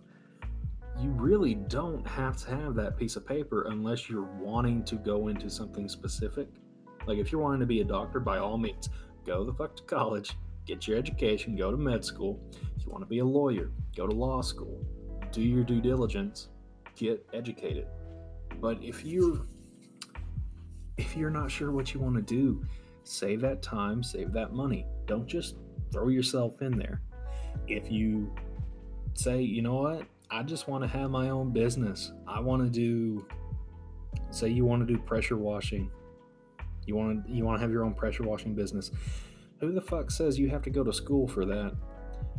you 1.00 1.10
really 1.10 1.55
don't 1.55 2.05
have 2.07 2.38
to 2.38 2.51
have 2.51 2.75
that 2.75 2.98
piece 2.98 3.15
of 3.15 3.27
paper 3.27 3.67
unless 3.69 4.10
you're 4.10 4.29
wanting 4.39 4.84
to 4.86 4.95
go 4.95 5.27
into 5.27 5.50
something 5.50 5.89
specific. 5.89 6.48
Like 7.05 7.17
if 7.17 7.31
you're 7.31 7.41
wanting 7.41 7.60
to 7.60 7.65
be 7.65 7.81
a 7.81 7.84
doctor, 7.84 8.19
by 8.19 8.38
all 8.38 8.57
means, 8.57 8.89
go 9.25 9.43
the 9.43 9.53
fuck 9.53 9.75
to 9.75 9.84
college, 9.84 10.38
get 10.65 10.88
your 10.88 10.98
education, 10.98 11.55
go 11.55 11.72
to 11.72 11.77
med 11.77 12.03
school. 12.05 12.39
If 12.77 12.86
you 12.86 12.91
want 12.91 13.01
to 13.01 13.07
be 13.07 13.19
a 13.19 13.25
lawyer, 13.25 13.72
go 13.95 14.07
to 14.07 14.15
law 14.15 14.41
school, 14.41 14.79
do 15.36 15.42
your 15.42 15.65
due 15.65 15.82
diligence, 15.82 16.48
get 16.96 17.25
educated. 17.34 17.88
But 18.62 18.82
if 18.82 19.04
you're 19.04 19.46
if 20.98 21.18
you're 21.18 21.30
not 21.30 21.51
sure 21.51 21.72
what 21.72 21.94
you 21.94 22.00
want 22.00 22.15
to 22.15 22.22
do, 22.22 22.65
save 23.04 23.42
that 23.42 23.62
time, 23.62 24.01
save 24.01 24.32
that 24.32 24.54
money. 24.54 24.88
Don't 25.08 25.27
just 25.27 25.58
throw 25.92 26.08
yourself 26.08 26.62
in 26.62 26.77
there. 26.77 27.01
If 27.68 27.92
you 27.92 28.34
say, 29.13 29.42
you 29.42 29.62
know 29.62 29.75
what, 29.75 30.04
I 30.32 30.42
just 30.44 30.70
want 30.70 30.84
to 30.86 30.88
have 30.88 31.12
my 31.12 31.30
own 31.30 31.51
business. 31.51 32.13
I 32.25 32.39
want 32.39 32.63
to 32.63 32.70
do 32.70 33.25
say 34.32 34.48
you 34.48 34.63
want 34.63 34.88
to 34.88 34.94
do 34.94 35.00
pressure 35.00 35.38
washing. 35.38 35.92
You 36.86 36.96
want 36.96 37.25
to 37.25 37.32
you 37.32 37.44
want 37.44 37.58
to 37.58 37.62
have 37.62 37.72
your 37.72 37.84
own 37.84 37.94
pressure 37.94 38.24
washing 38.24 38.56
business. 38.56 38.89
Who 39.60 39.74
the 39.74 39.82
fuck 39.82 40.12
says 40.12 40.39
you 40.39 40.50
have 40.50 40.62
to 40.63 40.70
go 40.70 40.84
to 40.84 40.94
school 40.94 41.27
for 41.27 41.46
that 41.46 41.75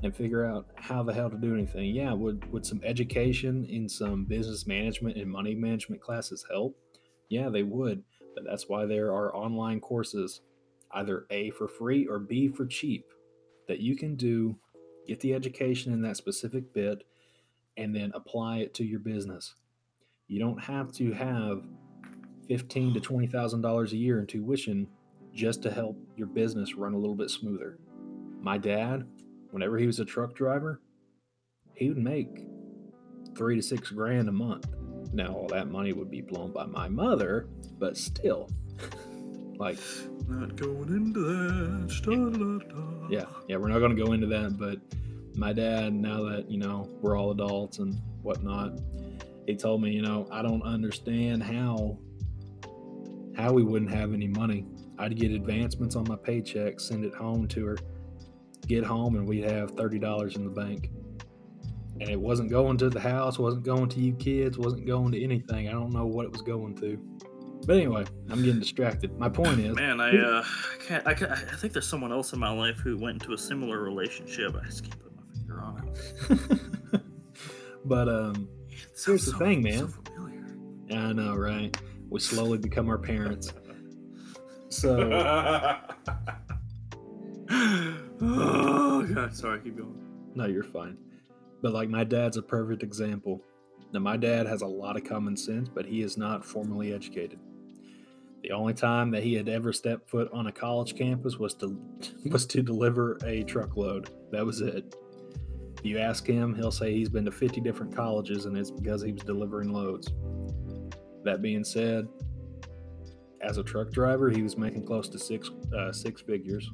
and 0.02 0.14
figure 0.14 0.44
out 0.44 0.66
how 0.76 1.02
the 1.02 1.12
hell 1.12 1.30
to 1.30 1.36
do 1.36 1.54
anything? 1.54 1.94
Yeah, 1.94 2.12
would 2.12 2.50
would 2.52 2.66
some 2.66 2.80
education 2.84 3.64
in 3.66 3.88
some 3.88 4.24
business 4.24 4.66
management 4.66 5.16
and 5.16 5.30
money 5.30 5.54
management 5.54 6.02
classes 6.02 6.44
help? 6.50 6.76
Yeah, 7.28 7.48
they 7.48 7.62
would. 7.62 8.02
But 8.34 8.44
that's 8.44 8.68
why 8.68 8.84
there 8.84 9.12
are 9.12 9.34
online 9.34 9.80
courses, 9.80 10.42
either 10.92 11.26
A 11.30 11.50
for 11.50 11.66
free 11.66 12.06
or 12.06 12.18
B 12.18 12.48
for 12.48 12.66
cheap, 12.66 13.06
that 13.66 13.80
you 13.80 13.96
can 13.96 14.14
do, 14.14 14.56
get 15.06 15.20
the 15.20 15.32
education 15.34 15.92
in 15.92 16.02
that 16.02 16.18
specific 16.18 16.72
bit, 16.74 17.04
and 17.76 17.96
then 17.96 18.12
apply 18.14 18.58
it 18.58 18.74
to 18.74 18.84
your 18.84 19.00
business. 19.00 19.54
You 20.28 20.40
don't 20.40 20.62
have 20.62 20.92
to 20.92 21.12
have 21.12 21.62
fifteen 22.46 22.92
to 22.94 23.00
twenty 23.00 23.26
thousand 23.26 23.62
dollars 23.62 23.92
a 23.92 23.96
year 23.96 24.18
in 24.20 24.26
tuition 24.26 24.86
just 25.32 25.62
to 25.62 25.70
help 25.70 25.98
your 26.16 26.26
business 26.26 26.74
run 26.74 26.94
a 26.94 26.98
little 26.98 27.14
bit 27.14 27.30
smoother. 27.30 27.78
My 28.40 28.58
dad, 28.58 29.06
whenever 29.50 29.78
he 29.78 29.86
was 29.86 30.00
a 30.00 30.04
truck 30.04 30.34
driver, 30.34 30.80
he 31.74 31.88
would 31.88 31.98
make 31.98 32.46
three 33.36 33.56
to 33.56 33.62
six 33.62 33.90
grand 33.90 34.28
a 34.28 34.32
month. 34.32 34.66
Now 35.12 35.34
all 35.34 35.48
that 35.48 35.68
money 35.68 35.92
would 35.92 36.10
be 36.10 36.20
blown 36.20 36.52
by 36.52 36.66
my 36.66 36.88
mother, 36.88 37.48
but 37.78 37.96
still. 37.96 38.50
like 39.58 39.78
Not 40.28 40.56
going 40.56 40.88
into 40.88 41.20
that. 41.20 41.90
Sta-la-la. 41.90 43.08
yeah, 43.08 43.24
yeah, 43.48 43.56
we're 43.56 43.68
not 43.68 43.78
gonna 43.78 43.94
go 43.94 44.12
into 44.12 44.26
that, 44.28 44.58
but 44.58 44.78
my 45.36 45.52
dad, 45.52 45.92
now 45.92 46.22
that, 46.24 46.50
you 46.50 46.58
know, 46.58 46.88
we're 47.02 47.16
all 47.16 47.30
adults 47.30 47.78
and 47.78 48.00
whatnot, 48.22 48.72
he 49.46 49.54
told 49.54 49.82
me, 49.82 49.90
you 49.90 50.02
know, 50.02 50.26
I 50.30 50.42
don't 50.42 50.62
understand 50.62 51.42
how 51.42 51.98
how 53.36 53.52
we 53.52 53.62
wouldn't 53.62 53.90
have 53.90 54.14
any 54.14 54.28
money. 54.28 54.64
I'd 54.98 55.14
get 55.16 55.30
advancements 55.30 55.94
on 55.94 56.04
my 56.08 56.16
paycheck, 56.16 56.80
send 56.80 57.04
it 57.04 57.14
home 57.14 57.46
to 57.48 57.66
her, 57.66 57.78
get 58.66 58.84
home 58.84 59.16
and 59.16 59.26
we'd 59.26 59.44
have 59.44 59.70
thirty 59.72 59.98
dollars 59.98 60.36
in 60.36 60.44
the 60.44 60.50
bank. 60.50 60.90
and 62.00 62.08
it 62.10 62.20
wasn't 62.20 62.50
going 62.50 62.76
to 62.78 62.90
the 62.90 63.00
house, 63.00 63.38
wasn't 63.38 63.64
going 63.64 63.88
to 63.88 64.00
you 64.00 64.12
kids, 64.14 64.58
wasn't 64.58 64.86
going 64.86 65.12
to 65.12 65.22
anything. 65.22 65.68
I 65.68 65.72
don't 65.72 65.92
know 65.92 66.04
what 66.06 66.26
it 66.26 66.32
was 66.32 66.42
going 66.42 66.74
to. 66.76 66.98
But 67.66 67.76
anyway, 67.78 68.04
I'm 68.28 68.42
getting 68.44 68.60
distracted. 68.60 69.18
My 69.18 69.28
point 69.30 69.58
is, 69.60 69.74
Man, 69.74 69.98
I 70.00 70.16
uh, 70.16 70.44
can't. 70.86 71.06
I, 71.06 71.14
can't, 71.14 71.32
I 71.32 71.56
think 71.56 71.72
there's 71.72 71.86
someone 71.88 72.12
else 72.12 72.32
in 72.34 72.38
my 72.38 72.50
life 72.50 72.76
who 72.78 72.98
went 72.98 73.22
into 73.22 73.32
a 73.32 73.38
similar 73.38 73.80
relationship. 73.82 74.54
I 74.60 74.64
just 74.66 74.82
can't 74.84 74.98
put 75.00 75.12
my 75.16 75.22
finger 75.32 75.62
on 75.62 75.88
it. 76.92 77.00
but 77.86 78.08
um, 78.08 78.48
Here's 79.04 79.24
the 79.24 79.32
so- 79.32 79.38
thing, 79.38 79.62
so 79.62 79.68
man. 79.68 79.88
familiar. 79.88 81.08
I 81.08 81.12
know, 81.14 81.34
right? 81.34 81.74
We 82.10 82.20
slowly 82.20 82.58
become 82.58 82.88
our 82.88 82.98
parents. 82.98 83.52
So 84.68 84.98
oh 88.20 89.06
god, 89.14 89.34
sorry, 89.34 89.60
keep 89.60 89.76
going. 89.76 89.96
no, 90.34 90.46
you're 90.46 90.62
fine. 90.62 90.96
But 91.62 91.72
like 91.72 91.88
my 91.88 92.04
dad's 92.04 92.36
a 92.36 92.42
perfect 92.42 92.82
example. 92.82 93.42
Now 93.92 94.00
my 94.00 94.16
dad 94.16 94.46
has 94.46 94.62
a 94.62 94.66
lot 94.66 94.96
of 94.96 95.04
common 95.04 95.36
sense, 95.36 95.68
but 95.68 95.86
he 95.86 96.02
is 96.02 96.16
not 96.16 96.44
formally 96.44 96.92
educated. 96.92 97.38
The 98.42 98.52
only 98.52 98.74
time 98.74 99.10
that 99.10 99.22
he 99.22 99.34
had 99.34 99.48
ever 99.48 99.72
stepped 99.72 100.08
foot 100.08 100.30
on 100.32 100.46
a 100.46 100.52
college 100.52 100.94
campus 100.96 101.36
was 101.36 101.54
to 101.54 101.78
was 102.26 102.46
to 102.46 102.62
deliver 102.62 103.18
a 103.24 103.42
truckload. 103.44 104.10
That 104.32 104.44
was 104.44 104.60
it. 104.60 104.94
You 105.82 105.98
ask 105.98 106.26
him, 106.26 106.54
he'll 106.54 106.72
say 106.72 106.92
he's 106.92 107.08
been 107.08 107.24
to 107.26 107.30
50 107.30 107.60
different 107.60 107.94
colleges 107.94 108.46
and 108.46 108.56
it's 108.56 108.70
because 108.70 109.02
he 109.02 109.12
was 109.12 109.22
delivering 109.22 109.72
loads. 109.72 110.10
That 111.24 111.42
being 111.42 111.64
said, 111.64 112.08
as 113.40 113.58
a 113.58 113.62
truck 113.62 113.92
driver, 113.92 114.30
he 114.30 114.42
was 114.42 114.56
making 114.56 114.84
close 114.86 115.08
to 115.10 115.18
six 115.18 115.50
uh, 115.76 115.92
six 115.92 116.22
figures. 116.22 116.70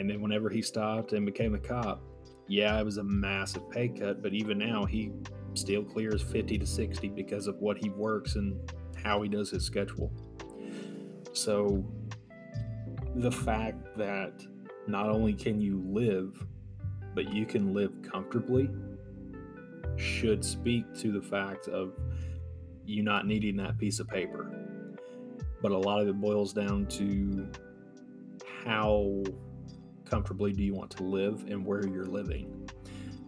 And 0.00 0.08
then 0.08 0.22
whenever 0.22 0.48
he 0.48 0.62
stopped 0.62 1.12
and 1.12 1.26
became 1.26 1.54
a 1.54 1.58
cop, 1.58 2.02
yeah, 2.48 2.80
it 2.80 2.84
was 2.86 2.96
a 2.96 3.04
massive 3.04 3.70
pay 3.70 3.88
cut, 3.88 4.22
but 4.22 4.32
even 4.32 4.56
now 4.56 4.86
he 4.86 5.12
still 5.52 5.84
clears 5.84 6.22
50 6.22 6.56
to 6.56 6.66
60 6.66 7.08
because 7.08 7.46
of 7.46 7.56
what 7.56 7.76
he 7.76 7.90
works 7.90 8.36
and 8.36 8.58
how 9.04 9.20
he 9.20 9.28
does 9.28 9.50
his 9.50 9.62
schedule. 9.62 10.10
So 11.34 11.84
the 13.14 13.30
fact 13.30 13.98
that 13.98 14.42
not 14.86 15.10
only 15.10 15.34
can 15.34 15.60
you 15.60 15.84
live, 15.86 16.46
but 17.14 17.30
you 17.30 17.44
can 17.44 17.74
live 17.74 17.92
comfortably 18.02 18.70
should 19.98 20.42
speak 20.42 20.94
to 20.94 21.12
the 21.12 21.20
fact 21.20 21.68
of 21.68 21.92
you 22.86 23.02
not 23.02 23.26
needing 23.26 23.54
that 23.56 23.76
piece 23.76 24.00
of 24.00 24.08
paper. 24.08 24.50
But 25.60 25.72
a 25.72 25.78
lot 25.78 26.00
of 26.00 26.08
it 26.08 26.18
boils 26.18 26.54
down 26.54 26.86
to 26.86 27.50
how 28.64 29.22
comfortably 30.10 30.52
do 30.52 30.62
you 30.62 30.74
want 30.74 30.90
to 30.92 31.04
live 31.04 31.44
and 31.48 31.64
where 31.64 31.86
you're 31.86 32.04
living. 32.04 32.68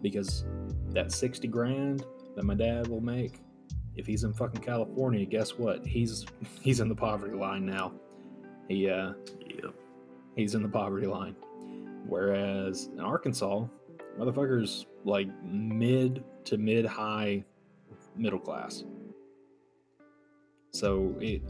Because 0.01 0.45
that 0.89 1.11
60 1.11 1.47
grand 1.47 2.05
that 2.35 2.43
my 2.43 2.53
dad 2.53 2.87
will 2.87 3.01
make, 3.01 3.39
if 3.95 4.05
he's 4.05 4.23
in 4.23 4.33
fucking 4.33 4.61
California, 4.61 5.25
guess 5.25 5.51
what? 5.51 5.85
He's 5.85 6.25
he's 6.61 6.79
in 6.79 6.89
the 6.89 6.95
poverty 6.95 7.35
line 7.35 7.65
now. 7.65 7.93
He 8.67 8.89
uh 8.89 9.13
Yep. 9.47 9.73
he's 10.35 10.55
in 10.55 10.63
the 10.63 10.69
poverty 10.69 11.07
line. 11.07 11.35
Whereas 12.05 12.89
in 12.91 12.99
Arkansas, 12.99 13.65
motherfuckers 14.19 14.85
like 15.05 15.27
mid 15.43 16.23
to 16.45 16.57
mid 16.57 16.85
high 16.85 17.45
middle 18.15 18.39
class. 18.39 18.83
So 20.71 21.15
it 21.19 21.43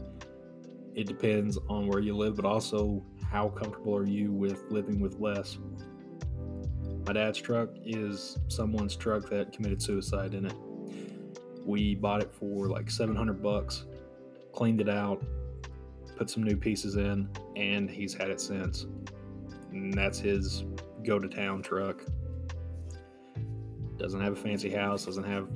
it 0.94 1.06
depends 1.08 1.58
on 1.68 1.88
where 1.88 1.98
you 1.98 2.16
live, 2.16 2.36
but 2.36 2.44
also 2.44 3.02
how 3.34 3.48
comfortable 3.48 3.96
are 3.96 4.06
you 4.06 4.30
with 4.30 4.62
living 4.70 5.00
with 5.00 5.18
less. 5.18 5.58
My 7.04 7.12
dad's 7.12 7.40
truck 7.40 7.70
is 7.84 8.38
someone's 8.46 8.94
truck 8.94 9.28
that 9.30 9.52
committed 9.52 9.82
suicide 9.82 10.34
in 10.34 10.46
it. 10.46 10.54
We 11.66 11.96
bought 11.96 12.22
it 12.22 12.32
for 12.32 12.68
like 12.68 12.88
700 12.88 13.42
bucks, 13.42 13.86
cleaned 14.52 14.80
it 14.80 14.88
out, 14.88 15.20
put 16.16 16.30
some 16.30 16.44
new 16.44 16.56
pieces 16.56 16.94
in, 16.94 17.28
and 17.56 17.90
he's 17.90 18.14
had 18.14 18.30
it 18.30 18.40
since. 18.40 18.86
And 19.72 19.92
that's 19.92 20.20
his 20.20 20.62
go 21.02 21.18
to 21.18 21.26
town 21.26 21.60
truck. 21.60 22.04
Doesn't 23.96 24.20
have 24.20 24.34
a 24.34 24.40
fancy 24.40 24.70
house, 24.70 25.06
doesn't 25.06 25.24
have 25.24 25.48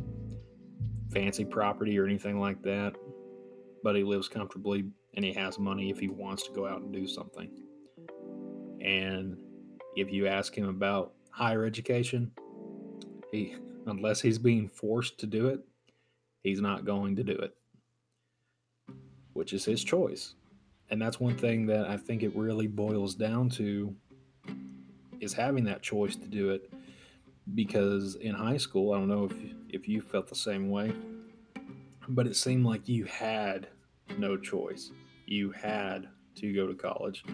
fancy 1.12 1.44
property 1.44 1.96
or 1.96 2.06
anything 2.06 2.40
like 2.40 2.60
that, 2.62 2.96
but 3.84 3.94
he 3.94 4.02
lives 4.02 4.26
comfortably 4.26 4.90
and 5.14 5.24
he 5.24 5.32
has 5.32 5.60
money 5.60 5.90
if 5.90 6.00
he 6.00 6.08
wants 6.08 6.42
to 6.42 6.52
go 6.52 6.66
out 6.66 6.80
and 6.80 6.92
do 6.92 7.06
something. 7.06 7.67
And 8.80 9.36
if 9.96 10.12
you 10.12 10.26
ask 10.26 10.56
him 10.56 10.68
about 10.68 11.12
higher 11.30 11.64
education, 11.64 12.32
he 13.32 13.54
unless 13.86 14.20
he's 14.20 14.38
being 14.38 14.68
forced 14.68 15.18
to 15.18 15.26
do 15.26 15.48
it, 15.48 15.60
he's 16.42 16.60
not 16.60 16.84
going 16.84 17.16
to 17.16 17.24
do 17.24 17.32
it. 17.32 17.54
Which 19.32 19.52
is 19.52 19.64
his 19.64 19.82
choice. 19.82 20.34
And 20.90 21.00
that's 21.00 21.20
one 21.20 21.36
thing 21.36 21.66
that 21.66 21.86
I 21.88 21.96
think 21.96 22.22
it 22.22 22.34
really 22.34 22.66
boils 22.66 23.14
down 23.14 23.50
to 23.50 23.94
is 25.20 25.32
having 25.32 25.64
that 25.64 25.82
choice 25.82 26.16
to 26.16 26.26
do 26.26 26.50
it 26.50 26.72
because 27.54 28.16
in 28.16 28.34
high 28.34 28.56
school, 28.56 28.92
I 28.92 28.98
don't 28.98 29.08
know 29.08 29.24
if 29.24 29.34
if 29.68 29.88
you 29.88 30.00
felt 30.00 30.28
the 30.28 30.34
same 30.34 30.70
way, 30.70 30.92
but 32.08 32.26
it 32.26 32.36
seemed 32.36 32.64
like 32.64 32.88
you 32.88 33.04
had 33.04 33.68
no 34.16 34.36
choice. 34.36 34.90
You 35.26 35.50
had 35.50 36.08
to 36.36 36.54
go 36.54 36.66
to 36.66 36.74
college 36.74 37.24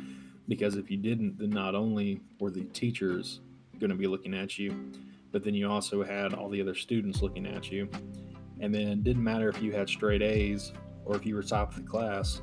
because 0.48 0.76
if 0.76 0.90
you 0.90 0.96
didn't, 0.96 1.38
then 1.38 1.50
not 1.50 1.74
only 1.74 2.20
were 2.38 2.50
the 2.50 2.64
teachers 2.64 3.40
going 3.78 3.90
to 3.90 3.96
be 3.96 4.06
looking 4.06 4.34
at 4.34 4.58
you, 4.58 4.92
but 5.32 5.42
then 5.42 5.54
you 5.54 5.68
also 5.68 6.02
had 6.02 6.34
all 6.34 6.48
the 6.48 6.60
other 6.60 6.74
students 6.74 7.22
looking 7.22 7.46
at 7.46 7.70
you. 7.70 7.88
And 8.60 8.74
then 8.74 8.88
it 8.88 9.04
didn't 9.04 9.24
matter 9.24 9.48
if 9.48 9.60
you 9.60 9.72
had 9.72 9.88
straight 9.88 10.22
A's 10.22 10.72
or 11.04 11.16
if 11.16 11.26
you 11.26 11.34
were 11.34 11.42
top 11.42 11.70
of 11.70 11.76
the 11.76 11.82
class, 11.82 12.40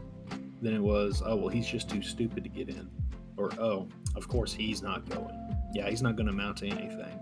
then 0.62 0.74
it 0.74 0.82
was, 0.82 1.24
oh, 1.26 1.36
well, 1.36 1.48
he's 1.48 1.68
just 1.68 1.90
too 1.90 2.02
stupid 2.02 2.44
to 2.44 2.50
get 2.50 2.70
in. 2.70 2.90
Or, 3.38 3.50
oh, 3.60 3.88
of 4.16 4.28
course 4.28 4.54
he's 4.54 4.82
not 4.82 5.10
going. 5.10 5.36
Yeah, 5.74 5.90
he's 5.90 6.02
not 6.02 6.16
going 6.16 6.28
to 6.28 6.34
amount 6.34 6.58
to 6.58 6.68
anything. 6.68 7.20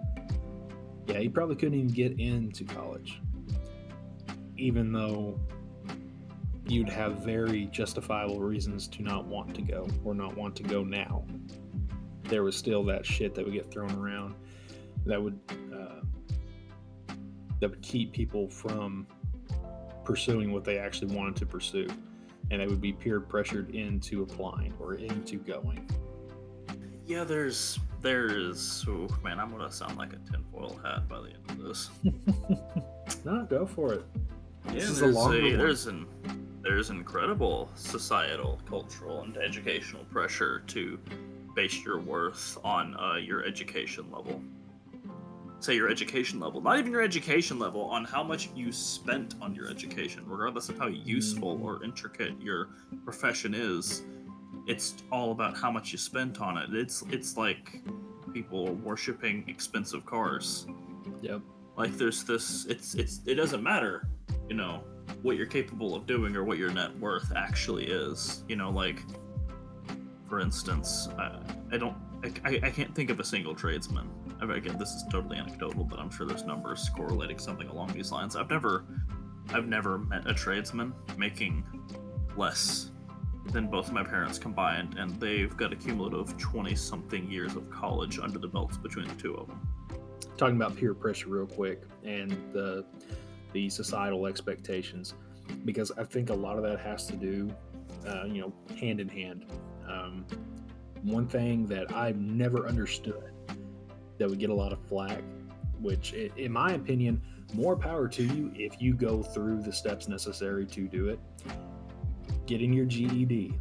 Yeah, 1.05 1.19
he 1.19 1.29
probably 1.29 1.55
couldn't 1.55 1.75
even 1.75 1.91
get 1.91 2.19
into 2.19 2.63
college, 2.65 3.21
even 4.57 4.91
though 4.91 5.39
you'd 6.69 6.89
have 6.89 7.17
very 7.23 7.65
justifiable 7.67 8.39
reasons 8.39 8.87
to 8.87 9.01
not 9.01 9.25
want 9.25 9.53
to 9.55 9.61
go 9.61 9.87
or 10.03 10.13
not 10.13 10.35
want 10.37 10.55
to 10.57 10.63
go 10.63 10.83
now. 10.83 11.25
There 12.23 12.43
was 12.43 12.55
still 12.55 12.83
that 12.85 13.05
shit 13.05 13.33
that 13.35 13.43
would 13.45 13.53
get 13.53 13.71
thrown 13.71 13.91
around 13.95 14.35
that 15.05 15.21
would 15.21 15.39
uh, 15.73 16.01
that 17.59 17.69
would 17.69 17.81
keep 17.81 18.11
people 18.13 18.47
from 18.49 19.07
pursuing 20.03 20.51
what 20.51 20.63
they 20.63 20.77
actually 20.77 21.15
wanted 21.15 21.35
to 21.37 21.45
pursue, 21.45 21.87
and 22.51 22.61
they 22.61 22.67
would 22.67 22.81
be 22.81 22.93
peer 22.93 23.19
pressured 23.19 23.73
into 23.75 24.21
applying 24.23 24.73
or 24.79 24.95
into 24.95 25.37
going. 25.37 25.89
Yeah, 27.05 27.23
there's 27.23 27.79
there's 28.01 28.85
oh 28.87 29.07
man, 29.23 29.39
I'm 29.39 29.49
gonna 29.51 29.71
sound 29.71 29.97
like 29.97 30.13
a 30.13 30.17
tinfoil 30.31 30.79
hat 30.83 31.07
by 31.07 31.21
the 31.21 31.29
end 31.29 31.49
of 31.49 31.57
this. 31.63 31.89
no, 33.25 33.45
go 33.49 33.65
for 33.65 33.93
it. 33.93 34.05
Yeah, 34.67 34.73
This 34.73 34.83
is 34.89 34.97
a 34.99 35.01
there's 35.05 35.15
longer 35.15 35.41
one. 35.41 35.57
there's 35.57 35.87
an 35.87 36.05
there's 36.61 36.89
incredible 36.89 37.69
societal, 37.75 38.59
cultural, 38.67 39.21
and 39.23 39.37
educational 39.37 40.03
pressure 40.05 40.61
to 40.67 40.99
base 41.55 41.83
your 41.83 41.99
worth 41.99 42.57
on 42.63 42.95
uh, 42.99 43.15
your 43.15 43.43
education 43.45 44.05
level. 44.11 44.41
Say 45.61 45.75
your 45.75 45.89
education 45.89 46.39
level, 46.39 46.61
not 46.61 46.79
even 46.79 46.91
your 46.91 47.01
education 47.01 47.59
level, 47.59 47.83
on 47.85 48.05
how 48.05 48.23
much 48.23 48.49
you 48.55 48.71
spent 48.71 49.35
on 49.41 49.53
your 49.53 49.69
education, 49.69 50.23
regardless 50.25 50.69
of 50.69 50.77
how 50.77 50.87
useful 50.87 51.59
or 51.61 51.83
intricate 51.83 52.39
your 52.41 52.69
profession 53.03 53.53
is. 53.53 54.03
It's 54.67 54.95
all 55.11 55.31
about 55.31 55.57
how 55.57 55.69
much 55.71 55.91
you 55.91 55.97
spent 55.97 56.39
on 56.39 56.57
it. 56.57 56.73
It's 56.73 57.03
it's 57.09 57.35
like 57.35 57.81
people 58.33 58.73
worshiping 58.75 59.43
expensive 59.47 60.05
cars 60.05 60.67
Yep. 61.21 61.41
like 61.75 61.97
there's 61.97 62.23
this 62.23 62.65
it's 62.65 62.93
it's 62.93 63.21
it 63.25 63.33
doesn't 63.35 63.63
matter 63.63 64.07
you 64.47 64.55
know 64.55 64.83
what 65.21 65.35
you're 65.37 65.45
capable 65.45 65.95
of 65.95 66.05
doing 66.05 66.35
or 66.35 66.43
what 66.43 66.57
your 66.57 66.71
net 66.71 66.97
worth 66.99 67.31
actually 67.35 67.85
is 67.85 68.43
you 68.47 68.55
know 68.55 68.69
like 68.69 69.03
for 70.27 70.39
instance 70.39 71.07
uh, 71.19 71.41
i 71.71 71.77
don't 71.77 71.95
I, 72.43 72.59
I, 72.63 72.69
can't 72.69 72.93
think 72.93 73.11
of 73.11 73.21
a 73.21 73.23
single 73.23 73.55
tradesman. 73.55 74.09
Again 74.41 74.77
this 74.77 74.89
is 74.89 75.05
totally 75.09 75.37
anecdotal 75.37 75.85
but 75.85 75.99
i'm 75.99 76.09
sure 76.09 76.25
there's 76.25 76.43
numbers 76.43 76.89
correlating 76.95 77.39
something 77.39 77.67
along 77.67 77.93
these 77.93 78.11
lines. 78.11 78.35
I've 78.35 78.49
never 78.49 78.83
i've 79.53 79.67
never 79.67 79.99
met 79.99 80.29
a 80.29 80.33
tradesman 80.33 80.93
making 81.17 81.63
less 82.35 82.91
than 83.51 83.67
both 83.67 83.91
my 83.91 84.03
parents 84.03 84.37
combined 84.37 84.97
and 84.97 85.19
they've 85.19 85.55
got 85.57 85.73
a 85.73 85.75
cumulative 85.75 86.37
20 86.37 86.75
something 86.75 87.29
years 87.31 87.55
of 87.55 87.69
college 87.71 88.19
under 88.19 88.37
the 88.37 88.47
belts 88.47 88.77
between 88.77 89.07
the 89.07 89.15
two 89.15 89.33
of 89.35 89.47
them 89.47 89.67
talking 90.37 90.55
about 90.55 90.75
peer 90.75 90.93
pressure 90.93 91.29
real 91.29 91.47
quick 91.47 91.81
and 92.03 92.31
the 92.53 92.85
the 93.53 93.69
societal 93.69 94.25
expectations 94.27 95.13
because 95.65 95.91
I 95.97 96.03
think 96.03 96.29
a 96.29 96.33
lot 96.33 96.57
of 96.57 96.63
that 96.63 96.79
has 96.79 97.07
to 97.07 97.15
do, 97.15 97.49
uh, 98.07 98.25
you 98.25 98.41
know, 98.41 98.53
hand 98.77 98.99
in 98.99 99.09
hand. 99.09 99.45
Um, 99.87 100.25
one 101.01 101.27
thing 101.27 101.65
that 101.67 101.93
I've 101.95 102.19
never 102.19 102.67
understood 102.67 103.31
that 104.17 104.29
would 104.29 104.39
get 104.39 104.49
a 104.49 104.53
lot 104.53 104.73
of 104.73 104.79
flack 104.87 105.23
which, 105.81 106.13
in 106.13 106.51
my 106.51 106.73
opinion, 106.73 107.21
more 107.53 107.75
power 107.75 108.07
to 108.07 108.23
you 108.23 108.51
if 108.55 108.81
you 108.81 108.93
go 108.93 109.23
through 109.23 109.61
the 109.61 109.71
steps 109.71 110.07
necessary 110.07 110.65
to 110.67 110.87
do 110.87 111.09
it. 111.09 111.19
Getting 112.45 112.73
your 112.73 112.85
GED 112.85 113.53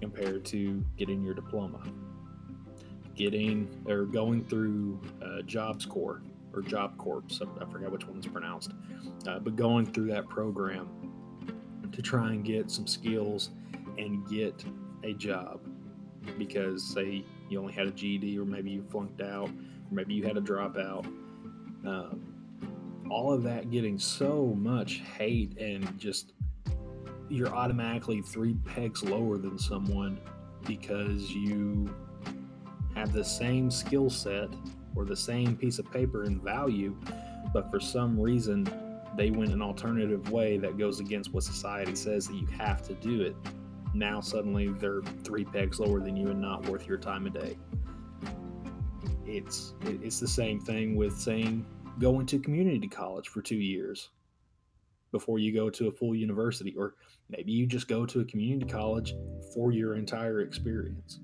compared 0.00 0.44
to 0.46 0.84
getting 0.96 1.22
your 1.22 1.34
diploma, 1.34 1.82
getting 3.14 3.68
or 3.86 4.04
going 4.04 4.44
through 4.44 5.00
uh, 5.22 5.42
Jobs 5.42 5.84
Corps 5.84 6.22
or 6.56 6.62
Job 6.62 6.96
Corps, 6.96 7.22
I 7.60 7.70
forget 7.70 7.90
which 7.90 8.06
one 8.06 8.18
is 8.18 8.26
pronounced, 8.26 8.72
uh, 9.26 9.38
but 9.38 9.56
going 9.56 9.86
through 9.86 10.08
that 10.08 10.28
program 10.28 10.88
to 11.92 12.02
try 12.02 12.30
and 12.30 12.44
get 12.44 12.70
some 12.70 12.86
skills 12.86 13.50
and 13.98 14.26
get 14.28 14.64
a 15.04 15.12
job 15.12 15.60
because 16.38 16.82
say 16.92 17.24
you 17.48 17.60
only 17.60 17.72
had 17.72 17.86
a 17.86 17.90
GED 17.90 18.38
or 18.38 18.44
maybe 18.44 18.70
you 18.70 18.84
flunked 18.90 19.20
out 19.20 19.48
or 19.48 19.92
maybe 19.92 20.14
you 20.14 20.24
had 20.24 20.36
a 20.36 20.40
dropout. 20.40 21.06
Um, 21.86 22.32
all 23.10 23.32
of 23.32 23.42
that 23.44 23.70
getting 23.70 23.98
so 23.98 24.54
much 24.56 25.02
hate 25.16 25.56
and 25.58 25.96
just 25.98 26.32
you're 27.28 27.54
automatically 27.54 28.22
three 28.22 28.54
pegs 28.64 29.04
lower 29.04 29.38
than 29.38 29.58
someone 29.58 30.18
because 30.66 31.30
you 31.30 31.94
have 32.94 33.12
the 33.12 33.24
same 33.24 33.70
skill 33.70 34.10
set 34.10 34.48
or 34.96 35.04
the 35.04 35.16
same 35.16 35.56
piece 35.56 35.78
of 35.78 35.90
paper 35.90 36.24
in 36.24 36.40
value, 36.40 36.96
but 37.52 37.70
for 37.70 37.78
some 37.78 38.18
reason 38.18 38.68
they 39.16 39.30
went 39.30 39.52
an 39.52 39.62
alternative 39.62 40.30
way 40.30 40.58
that 40.58 40.76
goes 40.76 41.00
against 41.00 41.32
what 41.32 41.42
society 41.42 41.94
says 41.94 42.26
that 42.26 42.34
you 42.34 42.46
have 42.46 42.82
to 42.82 42.94
do 42.94 43.22
it. 43.22 43.36
Now 43.94 44.20
suddenly 44.20 44.68
they're 44.68 45.02
three 45.24 45.44
pegs 45.44 45.80
lower 45.80 46.00
than 46.00 46.16
you 46.16 46.28
and 46.28 46.40
not 46.40 46.68
worth 46.68 46.86
your 46.86 46.98
time 46.98 47.26
a 47.26 47.30
day. 47.30 47.56
It's 49.24 49.74
it's 49.82 50.20
the 50.20 50.28
same 50.28 50.60
thing 50.60 50.96
with 50.96 51.18
saying 51.18 51.66
going 51.98 52.26
to 52.26 52.38
community 52.38 52.88
college 52.88 53.28
for 53.28 53.40
two 53.40 53.56
years 53.56 54.10
before 55.12 55.38
you 55.38 55.52
go 55.54 55.70
to 55.70 55.88
a 55.88 55.92
full 55.92 56.14
university, 56.14 56.74
or 56.76 56.94
maybe 57.30 57.50
you 57.50 57.66
just 57.66 57.88
go 57.88 58.04
to 58.04 58.20
a 58.20 58.24
community 58.24 58.70
college 58.70 59.14
for 59.54 59.72
your 59.72 59.94
entire 59.94 60.40
experience 60.40 61.20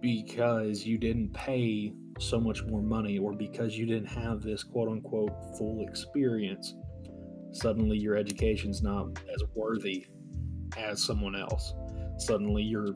because 0.00 0.86
you 0.86 0.96
didn't 0.96 1.32
pay 1.34 1.92
so 2.18 2.40
much 2.40 2.64
more 2.64 2.82
money 2.82 3.18
or 3.18 3.32
because 3.32 3.76
you 3.76 3.86
didn't 3.86 4.06
have 4.06 4.42
this 4.42 4.62
quote 4.62 4.88
unquote 4.88 5.30
full 5.58 5.84
experience 5.86 6.74
suddenly 7.56 7.96
your 7.96 8.16
education's 8.16 8.82
not 8.82 9.08
as 9.34 9.42
worthy 9.54 10.06
as 10.76 11.02
someone 11.02 11.34
else. 11.34 11.74
Suddenly 12.18 12.62
your 12.62 12.88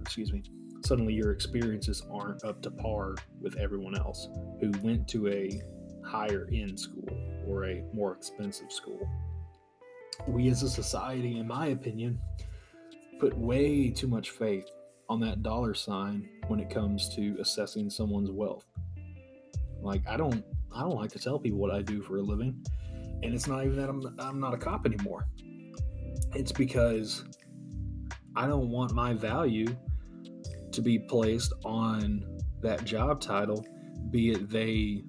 excuse 0.00 0.32
me 0.32 0.42
suddenly 0.84 1.12
your 1.12 1.32
experiences 1.32 2.02
aren't 2.10 2.42
up 2.44 2.62
to 2.62 2.70
par 2.70 3.14
with 3.40 3.56
everyone 3.56 3.96
else 3.96 4.28
who 4.60 4.72
went 4.82 5.06
to 5.08 5.28
a 5.28 5.60
higher 6.04 6.48
end 6.52 6.78
school 6.78 7.08
or 7.46 7.64
a 7.66 7.84
more 7.92 8.12
expensive 8.12 8.72
school. 8.72 9.08
We 10.26 10.48
as 10.48 10.62
a 10.62 10.70
society 10.70 11.38
in 11.38 11.46
my 11.46 11.68
opinion 11.68 12.18
put 13.20 13.36
way 13.36 13.90
too 13.90 14.08
much 14.08 14.30
faith 14.30 14.66
on 15.08 15.20
that 15.20 15.42
dollar 15.42 15.74
sign 15.74 16.28
when 16.48 16.60
it 16.60 16.70
comes 16.70 17.14
to 17.14 17.36
assessing 17.40 17.90
someone's 17.90 18.30
wealth. 18.30 18.66
Like 19.80 20.02
I 20.08 20.16
don't 20.16 20.44
I 20.74 20.80
don't 20.80 20.96
like 20.96 21.12
to 21.12 21.18
tell 21.18 21.38
people 21.38 21.58
what 21.58 21.70
I 21.70 21.82
do 21.82 22.02
for 22.02 22.16
a 22.16 22.22
living. 22.22 22.64
And 23.22 23.34
it's 23.34 23.46
not 23.46 23.64
even 23.64 23.76
that 23.76 23.88
I'm 23.88 24.16
I'm 24.18 24.40
not 24.40 24.54
a 24.54 24.58
cop 24.58 24.86
anymore. 24.86 25.26
It's 26.34 26.52
because 26.52 27.24
I 28.36 28.46
don't 28.46 28.70
want 28.70 28.92
my 28.92 29.14
value 29.14 29.66
to 30.72 30.82
be 30.82 30.98
placed 30.98 31.52
on 31.64 32.24
that 32.60 32.84
job 32.84 33.20
title, 33.20 33.66
be 34.10 34.30
it 34.32 34.50
they 34.50 35.04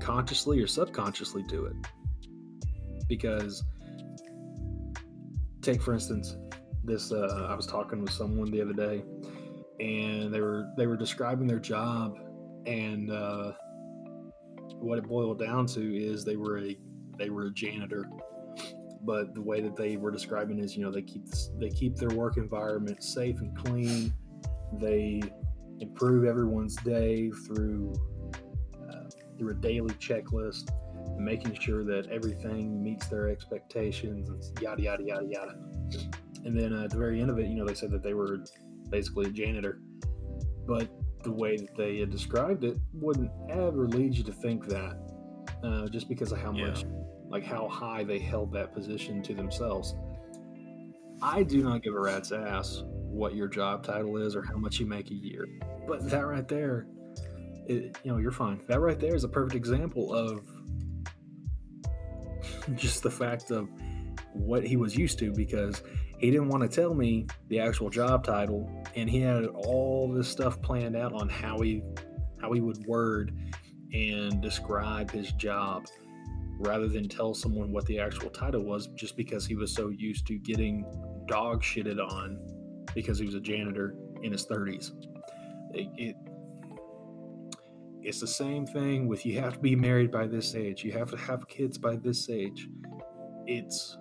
consciously 0.00 0.60
or 0.62 0.66
subconsciously 0.66 1.42
do 1.44 1.66
it. 1.66 1.76
Because 3.08 3.62
take 5.62 5.80
for 5.80 5.94
instance, 5.94 6.36
this 6.84 7.12
uh, 7.12 7.48
I 7.50 7.54
was 7.54 7.66
talking 7.66 8.00
with 8.00 8.12
someone 8.12 8.50
the 8.50 8.60
other 8.60 8.72
day 8.72 9.02
and 9.80 10.32
they 10.32 10.40
were 10.40 10.68
they 10.76 10.86
were 10.86 10.96
describing 10.96 11.46
their 11.46 11.58
job 11.58 12.18
and 12.66 13.10
uh, 13.10 13.52
what 14.80 14.98
it 14.98 15.06
boiled 15.06 15.38
down 15.38 15.66
to 15.66 15.96
is 15.96 16.24
they 16.24 16.36
were 16.36 16.58
a 16.58 16.76
they 17.18 17.30
were 17.30 17.46
a 17.46 17.50
janitor. 17.52 18.08
But 19.02 19.34
the 19.34 19.40
way 19.40 19.60
that 19.60 19.76
they 19.76 19.96
were 19.96 20.10
describing 20.10 20.58
is 20.58 20.76
you 20.76 20.84
know 20.84 20.90
they 20.90 21.02
keep 21.02 21.26
they 21.58 21.70
keep 21.70 21.96
their 21.96 22.16
work 22.16 22.36
environment 22.36 23.02
safe 23.02 23.40
and 23.40 23.56
clean. 23.56 24.12
They 24.80 25.22
improve 25.80 26.24
everyone's 26.24 26.76
day 26.76 27.30
through 27.46 27.94
uh, 28.90 29.08
through 29.38 29.50
a 29.50 29.54
daily 29.54 29.94
checklist 29.94 30.70
and 31.06 31.24
making 31.24 31.54
sure 31.54 31.84
that 31.84 32.08
everything 32.10 32.82
meets 32.82 33.06
their 33.06 33.28
expectations 33.28 34.28
and 34.28 34.60
yada 34.60 34.82
yada 34.82 35.04
yada 35.04 35.26
yada. 35.26 35.54
And 36.44 36.58
then 36.58 36.72
uh, 36.72 36.84
at 36.84 36.90
the 36.90 36.98
very 36.98 37.20
end 37.20 37.30
of 37.30 37.38
it 37.38 37.46
you 37.46 37.54
know 37.54 37.64
they 37.64 37.74
said 37.74 37.90
that 37.92 38.02
they 38.02 38.14
were 38.14 38.38
basically 38.90 39.26
a 39.26 39.30
janitor. 39.30 39.80
But 40.66 40.88
the 41.22 41.32
way 41.32 41.56
that 41.56 41.74
they 41.76 41.98
had 41.98 42.10
described 42.10 42.64
it 42.64 42.78
wouldn't 42.92 43.30
ever 43.50 43.86
lead 43.88 44.14
you 44.14 44.24
to 44.24 44.32
think 44.32 44.66
that, 44.66 44.96
uh, 45.62 45.86
just 45.88 46.08
because 46.08 46.32
of 46.32 46.38
how 46.38 46.52
Yeah. 46.52 46.68
much, 46.68 46.84
like 47.28 47.44
how 47.44 47.68
high 47.68 48.04
they 48.04 48.18
held 48.18 48.52
that 48.52 48.72
position 48.72 49.22
to 49.22 49.34
themselves. 49.34 49.94
I 51.22 51.42
do 51.42 51.62
not 51.62 51.82
give 51.82 51.94
a 51.94 52.00
rat's 52.00 52.30
ass 52.32 52.82
what 52.86 53.34
your 53.34 53.48
job 53.48 53.82
title 53.82 54.18
is 54.18 54.36
or 54.36 54.42
how 54.42 54.56
much 54.56 54.78
you 54.78 54.86
make 54.86 55.10
a 55.10 55.14
year, 55.14 55.46
but 55.88 56.08
that 56.10 56.26
right 56.26 56.46
there, 56.46 56.86
it, 57.66 57.96
you 58.04 58.12
know, 58.12 58.18
you're 58.18 58.30
fine. 58.30 58.60
That 58.68 58.80
right 58.80 58.98
there 59.00 59.14
is 59.14 59.24
a 59.24 59.28
perfect 59.28 59.54
example 59.56 60.12
of 60.14 60.46
just 62.76 63.02
the 63.02 63.10
fact 63.10 63.50
of 63.50 63.68
what 64.34 64.64
he 64.64 64.76
was 64.76 64.96
used 64.96 65.18
to 65.18 65.32
because 65.32 65.82
he 66.18 66.30
didn't 66.30 66.48
want 66.48 66.62
to 66.62 66.68
tell 66.68 66.94
me 66.94 67.26
the 67.48 67.60
actual 67.60 67.90
job 67.90 68.24
title 68.24 68.70
and 68.94 69.08
he 69.08 69.20
had 69.20 69.46
all 69.46 70.12
this 70.12 70.28
stuff 70.28 70.60
planned 70.62 70.96
out 70.96 71.12
on 71.12 71.28
how 71.28 71.58
he 71.60 71.82
how 72.40 72.52
he 72.52 72.60
would 72.60 72.84
word 72.86 73.36
and 73.92 74.40
describe 74.40 75.10
his 75.10 75.32
job 75.32 75.86
rather 76.58 76.88
than 76.88 77.08
tell 77.08 77.34
someone 77.34 77.70
what 77.70 77.84
the 77.86 77.98
actual 77.98 78.30
title 78.30 78.62
was 78.62 78.88
just 78.88 79.16
because 79.16 79.46
he 79.46 79.54
was 79.54 79.72
so 79.72 79.88
used 79.90 80.26
to 80.26 80.38
getting 80.38 80.84
dog 81.28 81.62
shitted 81.62 82.00
on 82.00 82.38
because 82.94 83.18
he 83.18 83.26
was 83.26 83.34
a 83.34 83.40
janitor 83.40 83.94
in 84.22 84.32
his 84.32 84.46
30s 84.46 84.92
it, 85.74 85.88
it 85.96 86.16
it's 88.02 88.20
the 88.20 88.26
same 88.26 88.64
thing 88.64 89.08
with 89.08 89.26
you 89.26 89.38
have 89.40 89.54
to 89.54 89.58
be 89.58 89.74
married 89.74 90.10
by 90.10 90.26
this 90.26 90.54
age 90.54 90.82
you 90.84 90.92
have 90.92 91.10
to 91.10 91.16
have 91.16 91.46
kids 91.48 91.76
by 91.76 91.96
this 91.96 92.30
age. 92.30 92.68
It's 93.46 93.98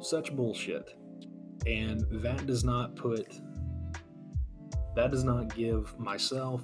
such 0.00 0.34
bullshit 0.34 0.94
and 1.66 2.04
that 2.10 2.46
does 2.46 2.64
not 2.64 2.94
put 2.96 3.40
that 4.94 5.10
does 5.10 5.24
not 5.24 5.54
give 5.56 5.98
myself 5.98 6.62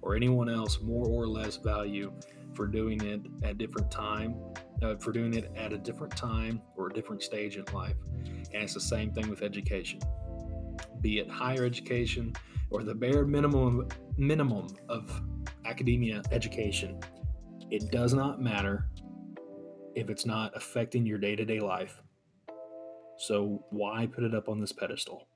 or 0.00 0.16
anyone 0.16 0.48
else 0.48 0.80
more 0.80 1.06
or 1.06 1.26
less 1.26 1.56
value 1.56 2.12
for 2.54 2.66
doing 2.66 3.02
it 3.02 3.20
at 3.42 3.58
different 3.58 3.90
time 3.90 4.34
uh, 4.82 4.96
for 4.96 5.12
doing 5.12 5.34
it 5.34 5.52
at 5.56 5.72
a 5.72 5.78
different 5.78 6.16
time 6.16 6.62
or 6.76 6.88
a 6.88 6.92
different 6.92 7.22
stage 7.22 7.56
in 7.56 7.64
life. 7.74 7.96
And 8.54 8.62
it's 8.62 8.72
the 8.72 8.80
same 8.80 9.12
thing 9.12 9.28
with 9.28 9.42
education. 9.42 10.00
Be 11.02 11.18
it 11.18 11.28
higher 11.28 11.64
education 11.64 12.34
or 12.70 12.82
the 12.82 12.94
bare 12.94 13.26
minimum 13.26 13.88
minimum 14.16 14.68
of 14.88 15.22
academia 15.66 16.22
education 16.30 16.98
it 17.70 17.90
does 17.90 18.14
not 18.14 18.40
matter 18.40 18.86
if 19.94 20.08
it's 20.10 20.24
not 20.24 20.56
affecting 20.56 21.04
your 21.04 21.18
day-to-day 21.18 21.58
life 21.58 22.02
so 23.18 23.64
why 23.70 24.06
put 24.06 24.24
it 24.24 24.34
up 24.34 24.48
on 24.48 24.60
this 24.60 24.72
pedestal? 24.72 25.26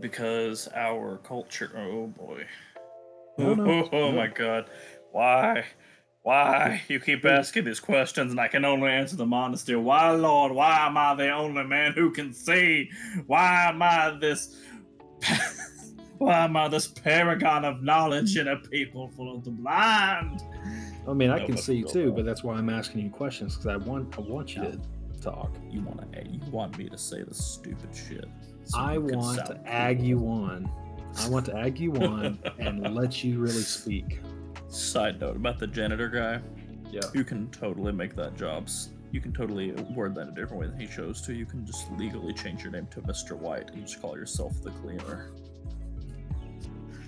because 0.00 0.68
our 0.74 1.18
culture. 1.18 1.70
Oh 1.76 2.06
boy. 2.08 2.44
No, 3.38 3.54
no, 3.54 3.88
oh, 3.92 4.10
no. 4.10 4.12
my 4.12 4.26
god. 4.26 4.66
Why? 5.12 5.64
Why? 6.22 6.82
You 6.88 7.00
keep 7.00 7.24
asking 7.24 7.64
these 7.64 7.80
questions 7.80 8.30
and 8.30 8.40
I 8.40 8.48
can 8.48 8.64
only 8.64 8.88
answer 8.90 9.16
them 9.16 9.32
honestly. 9.32 9.74
Why, 9.76 10.10
Lord? 10.10 10.52
Why 10.52 10.86
am 10.86 10.96
I 10.96 11.14
the 11.14 11.30
only 11.30 11.64
man 11.64 11.92
who 11.92 12.10
can 12.10 12.32
see? 12.32 12.90
Why 13.26 13.68
am 13.68 13.82
I 13.82 14.16
this. 14.20 14.56
Why 16.18 16.44
am 16.44 16.54
I 16.54 16.68
this 16.68 16.86
paragon 16.86 17.64
of 17.64 17.82
knowledge 17.82 18.36
in 18.36 18.48
a 18.48 18.56
people 18.56 19.08
full 19.16 19.34
of 19.34 19.42
the 19.42 19.50
blind? 19.50 20.42
I 21.08 21.14
mean, 21.14 21.30
I 21.30 21.46
can 21.46 21.56
see 21.56 21.82
too, 21.82 22.12
but 22.12 22.26
that's 22.26 22.44
why 22.44 22.56
I'm 22.56 22.68
asking 22.68 23.00
you 23.00 23.10
questions 23.10 23.56
because 23.56 23.68
I 23.68 23.76
want 23.78 24.14
I 24.18 24.20
want 24.20 24.54
you 24.54 24.62
to 24.62 24.80
talk. 25.20 25.54
You 25.68 25.82
want 25.82 26.12
to? 26.12 26.28
You 26.28 26.40
want 26.50 26.78
me 26.78 26.88
to 26.88 26.98
say 26.98 27.22
the 27.22 27.34
stupid 27.34 27.90
shit? 27.94 28.26
so 28.64 28.78
I 28.78 28.98
want 28.98 29.44
to 29.46 29.60
ag 29.66 29.98
cool. 29.98 30.06
you 30.06 30.18
on. 30.28 30.70
I 31.18 31.28
want 31.28 31.46
to 31.46 31.56
ag 31.56 31.78
you 31.78 31.94
on 31.96 32.38
and 32.58 32.94
let 32.94 33.24
you 33.24 33.40
really 33.40 33.62
speak. 33.62 34.20
Side 34.68 35.20
note 35.20 35.36
about 35.36 35.58
the 35.58 35.66
janitor 35.66 36.08
guy. 36.08 36.40
Yeah. 36.90 37.00
You 37.14 37.24
can 37.24 37.50
totally 37.50 37.92
make 37.92 38.14
that 38.16 38.36
jobs. 38.36 38.90
You 39.12 39.20
can 39.20 39.32
totally 39.32 39.72
word 39.72 40.14
that 40.14 40.28
a 40.28 40.30
different 40.30 40.60
way 40.60 40.66
than 40.68 40.78
he 40.78 40.86
chose 40.86 41.20
to. 41.22 41.34
You 41.34 41.46
can 41.46 41.66
just 41.66 41.90
legally 41.92 42.32
change 42.32 42.62
your 42.62 42.70
name 42.70 42.86
to 42.92 43.00
Mr. 43.02 43.36
White 43.36 43.70
and 43.70 43.84
just 43.84 44.00
call 44.00 44.16
yourself 44.16 44.62
the 44.62 44.70
cleaner. 44.70 45.32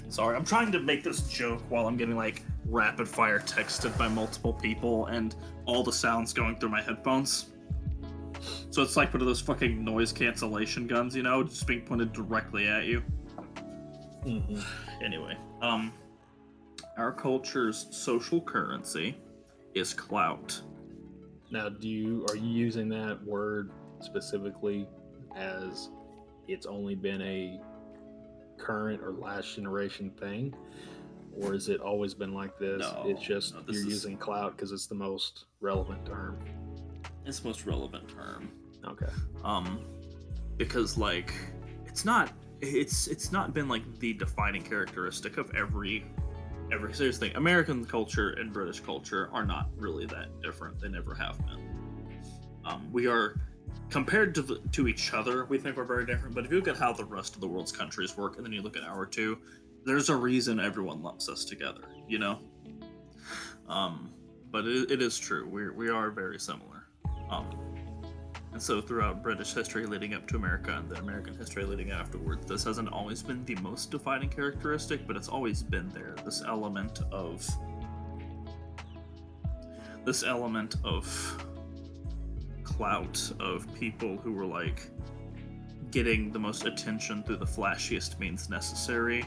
Sorry, 0.09 0.37
I'm 0.37 0.45
trying 0.45 0.73
to 0.73 0.81
make 0.81 1.05
this 1.05 1.23
joke 1.29 1.63
while 1.69 1.87
I'm 1.87 1.97
getting 1.97 2.17
like 2.17 2.43
rapid 2.67 3.09
fire 3.09 3.39
texted 3.39 3.97
by 3.97 4.09
multiple 4.09 4.53
people 4.53 5.07
and 5.07 5.35
all 5.65 5.83
the 5.83 5.93
sounds 5.93 6.33
going 6.33 6.59
through 6.59 6.69
my 6.71 6.83
headphones. 6.83 7.52
So 8.71 8.83
it's 8.83 8.97
like 8.97 9.13
one 9.13 9.21
of 9.21 9.27
those 9.27 9.41
fucking 9.41 9.85
noise 9.85 10.13
cancellation 10.13 10.87
guns, 10.87 11.15
you 11.15 11.23
know, 11.23 11.43
just 11.45 11.67
being 11.67 11.83
pointed 11.83 12.13
directly 12.13 12.67
at 12.69 12.85
you. 12.87 13.03
Mm-hmm. 14.25 14.59
Anyway, 15.05 15.37
um, 15.61 15.93
our 16.97 17.13
culture's 17.13 17.87
social 17.91 18.41
currency 18.41 19.17
is 19.75 19.93
clout. 19.95 20.61
Now, 21.51 21.69
do 21.69 21.89
you 21.89 22.25
are 22.29 22.37
you 22.37 22.49
using 22.49 22.89
that 22.91 23.23
word 23.25 23.71
specifically 24.01 24.87
as 25.37 25.91
it's 26.49 26.67
only 26.67 26.95
been 26.95 27.21
a 27.23 27.61
current 28.59 29.03
or 29.03 29.13
last 29.13 29.55
generation 29.57 30.11
thing, 30.19 30.55
or 31.37 31.53
has 31.53 31.69
it 31.69 31.81
always 31.81 32.15
been 32.15 32.33
like 32.33 32.59
this? 32.59 32.81
No, 32.81 33.05
it's 33.07 33.23
just 33.23 33.55
no, 33.55 33.61
this 33.63 33.77
you're 33.77 33.87
is- 33.89 33.93
using 33.93 34.17
clout 34.17 34.57
because 34.57 34.73
it's 34.73 34.87
the 34.87 34.95
most 34.95 35.47
relevant 35.61 36.07
term. 36.07 36.39
It's 37.25 37.45
most 37.45 37.67
relevant 37.67 38.09
term. 38.09 38.51
Okay. 38.85 39.07
um 39.45 39.81
because 40.57 40.99
like 40.99 41.33
it's 41.87 42.05
not 42.05 42.33
it's 42.61 43.07
it's 43.07 43.33
not 43.33 43.55
been 43.55 43.69
like 43.69 43.83
the 43.99 44.13
defining 44.13 44.63
characteristic 44.63 45.37
of 45.37 45.55
every 45.55 46.05
every 46.73 46.93
serious 46.95 47.19
thing. 47.19 47.35
American 47.37 47.85
culture 47.85 48.31
and 48.31 48.53
british 48.53 48.81
culture 48.81 49.31
are 49.33 49.45
not 49.45 49.69
really 49.77 50.07
that 50.07 50.29
different. 50.43 50.81
They 50.81 50.89
never 50.89 51.15
have 51.15 51.39
been. 51.47 51.61
Um 52.65 52.89
we 52.93 53.07
are 53.07 53.41
compared 53.91 54.35
to 54.35 54.43
the 54.43 54.59
to 54.73 54.89
each 54.89 55.13
other 55.13 55.45
we 55.45 55.59
think 55.59 55.77
we're 55.77 55.85
very 55.85 56.07
different 56.07 56.35
but 56.35 56.45
if 56.45 56.51
you 56.51 56.57
look 56.57 56.69
at 56.69 56.77
how 56.77 56.93
the 56.93 57.05
rest 57.05 57.35
of 57.35 57.41
the 57.41 57.47
world's 57.49 57.73
countries 57.73 58.17
work 58.17 58.37
and 58.37 58.45
then 58.45 58.53
you 58.53 58.63
look 58.63 58.77
at 58.77 58.83
our 58.85 59.05
two 59.05 59.39
there's 59.85 60.09
a 60.09 60.17
reason 60.17 60.59
everyone 60.59 61.03
lumps 61.03 61.29
us 61.29 61.45
together 61.45 61.83
you 62.09 62.19
know? 62.19 62.39
Um 63.69 64.11
but 64.51 64.67
it, 64.67 64.91
it 64.91 65.03
is 65.03 65.19
true. 65.19 65.47
We 65.49 65.71
we 65.71 65.89
are 65.91 66.11
very 66.11 66.39
similar 66.39 66.72
um 67.33 67.63
and 68.53 68.61
so 68.61 68.83
throughout 68.83 69.23
British 69.23 69.55
history 69.55 69.87
leading 69.87 70.13
up 70.13 70.29
to 70.29 70.37
America 70.37 70.77
and 70.77 70.91
then 70.91 70.99
American 70.99 71.35
history 71.35 71.65
leading 71.65 71.91
afterwards, 71.91 72.45
this 72.45 72.65
hasn't 72.65 72.93
always 72.93 73.23
been 73.23 73.43
the 73.47 73.55
most 73.57 73.91
defining 73.91 74.29
characteristic, 74.29 75.07
but 75.07 75.17
it's 75.17 75.29
always 75.29 75.63
been 75.63 75.89
there. 75.89 76.15
This 76.23 76.43
element 76.47 77.01
of 77.11 77.49
this 80.05 80.23
element 80.23 80.77
of 80.85 81.47
clout 82.63 83.33
of 83.41 83.73
people 83.75 84.19
who 84.19 84.33
were 84.33 84.45
like 84.45 84.91
getting 85.91 86.31
the 86.31 86.39
most 86.39 86.67
attention 86.67 87.23
through 87.23 87.37
the 87.37 87.47
flashiest 87.47 88.19
means 88.19 88.51
necessary 88.51 89.25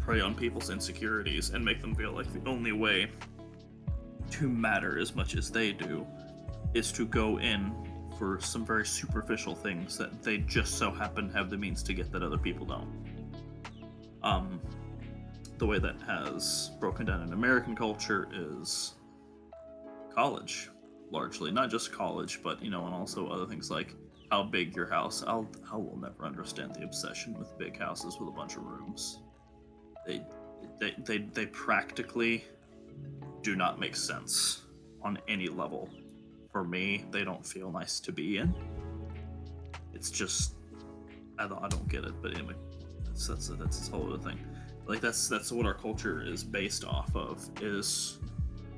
prey 0.00 0.20
on 0.20 0.34
people's 0.34 0.70
insecurities 0.70 1.50
and 1.50 1.64
make 1.64 1.80
them 1.80 1.94
feel 1.94 2.12
like 2.12 2.32
the 2.32 2.48
only 2.48 2.72
way 2.72 3.10
to 4.30 4.48
matter 4.48 4.98
as 4.98 5.14
much 5.14 5.36
as 5.36 5.50
they 5.50 5.72
do 5.72 6.06
is 6.74 6.92
to 6.92 7.06
go 7.06 7.38
in 7.38 7.72
for 8.18 8.38
some 8.40 8.66
very 8.66 8.84
superficial 8.86 9.54
things 9.54 9.96
that 9.96 10.22
they 10.22 10.38
just 10.38 10.76
so 10.76 10.90
happen 10.90 11.28
to 11.28 11.34
have 11.34 11.50
the 11.50 11.56
means 11.56 11.82
to 11.82 11.94
get 11.94 12.12
that 12.12 12.22
other 12.22 12.38
people 12.38 12.66
don't. 12.66 12.88
Um, 14.22 14.60
the 15.58 15.66
way 15.66 15.78
that 15.78 15.96
has 16.06 16.70
broken 16.80 17.06
down 17.06 17.22
in 17.22 17.32
American 17.32 17.74
culture 17.74 18.28
is 18.32 18.94
college, 20.14 20.70
largely 21.10 21.50
not 21.50 21.70
just 21.70 21.92
college, 21.92 22.40
but 22.42 22.62
you 22.62 22.70
know, 22.70 22.86
and 22.86 22.94
also 22.94 23.28
other 23.28 23.46
things 23.46 23.70
like 23.70 23.94
how 24.30 24.42
big 24.42 24.74
your 24.76 24.88
house. 24.88 25.24
I'll 25.26 25.48
I 25.72 25.76
will 25.76 25.98
never 25.98 26.24
understand 26.24 26.74
the 26.74 26.84
obsession 26.84 27.38
with 27.38 27.56
big 27.58 27.78
houses 27.78 28.18
with 28.18 28.28
a 28.28 28.32
bunch 28.32 28.56
of 28.56 28.64
rooms. 28.64 29.20
They 30.06 30.22
they 30.78 30.94
they, 31.04 31.18
they 31.18 31.46
practically 31.46 32.44
do 33.42 33.56
not 33.56 33.78
make 33.78 33.96
sense 33.96 34.62
on 35.02 35.18
any 35.28 35.48
level 35.48 35.88
for 36.52 36.64
me, 36.64 37.04
they 37.10 37.24
don't 37.24 37.46
feel 37.46 37.70
nice 37.70 38.00
to 38.00 38.12
be 38.12 38.38
in. 38.38 38.54
It's 39.94 40.10
just, 40.10 40.54
I 41.38 41.46
don't, 41.46 41.62
I 41.62 41.68
don't 41.68 41.88
get 41.88 42.04
it. 42.04 42.14
But 42.20 42.34
anyway, 42.34 42.54
that's 43.04 43.28
that's 43.28 43.48
that's 43.48 43.78
this 43.78 43.88
whole 43.88 44.12
other 44.12 44.22
thing. 44.22 44.38
Like 44.86 45.00
that's 45.00 45.28
that's 45.28 45.52
what 45.52 45.66
our 45.66 45.74
culture 45.74 46.22
is 46.22 46.42
based 46.42 46.84
off 46.84 47.14
of. 47.14 47.48
Is 47.60 48.18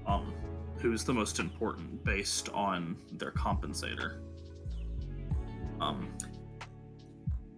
um, 0.07 0.35
who's 0.79 1.05
the 1.05 1.15
most 1.15 1.39
important 1.39 2.05
based 2.05 2.51
on 2.51 2.97
their 3.13 3.31
compensator. 3.31 4.19
Um, 5.81 6.13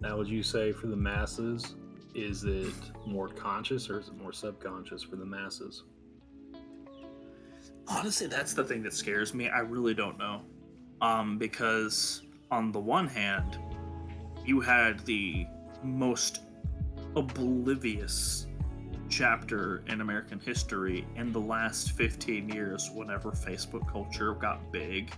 Now, 0.00 0.16
would 0.16 0.28
you 0.28 0.42
say 0.42 0.72
for 0.72 0.86
the 0.86 0.96
masses, 0.96 1.74
is 2.14 2.44
it 2.44 2.74
more 3.06 3.28
conscious 3.28 3.90
or 3.90 3.98
is 3.98 4.08
it 4.08 4.16
more 4.16 4.32
subconscious 4.32 5.02
for 5.02 5.16
the 5.16 5.24
masses? 5.24 5.84
Honestly 7.88 8.26
that's 8.26 8.54
the 8.54 8.64
thing 8.64 8.82
that 8.82 8.94
scares 8.94 9.34
me. 9.34 9.48
I 9.48 9.60
really 9.60 9.94
don't 9.94 10.18
know. 10.18 10.42
Um 11.00 11.38
because 11.38 12.22
on 12.50 12.72
the 12.72 12.80
one 12.80 13.06
hand 13.06 13.58
you 14.44 14.60
had 14.60 15.00
the 15.06 15.46
most 15.82 16.40
oblivious 17.16 18.46
chapter 19.08 19.82
in 19.88 20.00
american 20.00 20.40
history 20.40 21.06
in 21.16 21.32
the 21.32 21.40
last 21.40 21.92
15 21.92 22.48
years 22.48 22.90
whenever 22.94 23.30
facebook 23.32 23.90
culture 23.90 24.34
got 24.34 24.72
big 24.72 25.12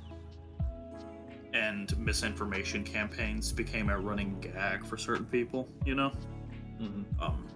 and 1.54 1.96
misinformation 1.98 2.82
campaigns 2.84 3.52
became 3.52 3.88
a 3.88 3.98
running 3.98 4.38
gag 4.40 4.84
for 4.84 4.96
certain 4.96 5.26
people 5.26 5.68
you 5.84 5.94
know? 5.94 6.12
Mm-hmm. 6.80 7.22
um, 7.22 7.46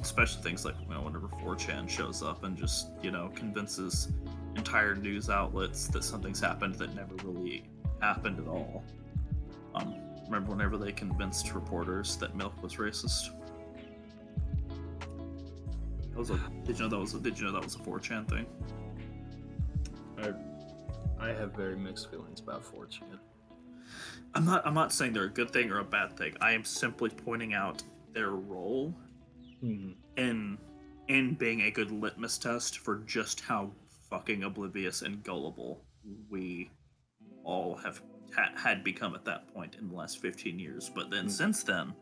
especially 0.00 0.42
things 0.42 0.64
like 0.64 0.74
you 0.80 0.92
know 0.92 1.02
whenever 1.02 1.28
4chan 1.28 1.88
shows 1.88 2.22
up 2.22 2.44
and 2.44 2.56
just 2.56 2.88
you 3.02 3.10
know 3.10 3.30
convinces 3.34 4.12
entire 4.56 4.94
news 4.94 5.28
outlets 5.28 5.86
that 5.88 6.02
something's 6.02 6.40
happened 6.40 6.74
that 6.76 6.94
never 6.94 7.14
really 7.24 7.64
happened 8.00 8.38
at 8.40 8.48
all. 8.48 8.82
Um, 9.74 9.94
remember 10.24 10.52
whenever 10.52 10.76
they 10.78 10.92
convinced 10.92 11.54
reporters 11.54 12.16
that 12.16 12.34
milk 12.34 12.60
was 12.62 12.76
racist? 12.76 13.30
That 16.10 16.18
was 16.18 16.30
a, 16.30 16.40
did 16.64 16.78
you 16.78 16.84
know 16.84 16.88
that 16.88 16.98
was 16.98 17.14
a, 17.14 17.20
did 17.20 17.38
you 17.38 17.46
know 17.46 17.52
that 17.52 17.64
was 17.64 17.74
a 17.74 17.78
4chan 17.78 18.28
thing? 18.28 18.46
I, 20.18 20.32
I 21.22 21.28
have 21.28 21.52
very 21.52 21.76
mixed 21.76 22.10
feelings 22.10 22.40
about 22.40 22.64
4chan. 22.64 23.18
I'm 24.34 24.44
not 24.44 24.66
I'm 24.66 24.74
not 24.74 24.92
saying 24.92 25.12
they're 25.12 25.24
a 25.24 25.30
good 25.30 25.50
thing 25.50 25.70
or 25.70 25.78
a 25.78 25.84
bad 25.84 26.16
thing. 26.16 26.34
I 26.40 26.52
am 26.52 26.64
simply 26.64 27.10
pointing 27.10 27.54
out 27.54 27.82
their 28.12 28.30
role 28.30 28.94
Mm-hmm. 29.66 29.90
in 30.16 30.58
in 31.08 31.34
being 31.34 31.62
a 31.62 31.70
good 31.70 31.90
litmus 31.90 32.38
test 32.38 32.78
for 32.78 32.98
just 33.06 33.40
how 33.40 33.70
fucking 34.10 34.44
oblivious 34.44 35.02
and 35.02 35.22
gullible 35.24 35.82
we 36.30 36.70
all 37.44 37.76
have 37.76 38.00
ha- 38.34 38.52
had 38.56 38.82
become 38.84 39.14
at 39.14 39.24
that 39.24 39.52
point 39.52 39.76
in 39.80 39.88
the 39.88 39.94
last 39.94 40.20
15 40.20 40.58
years 40.58 40.90
but 40.94 41.10
then 41.10 41.24
Hmm. 41.24 41.30
since 41.30 41.62
then 41.64 41.92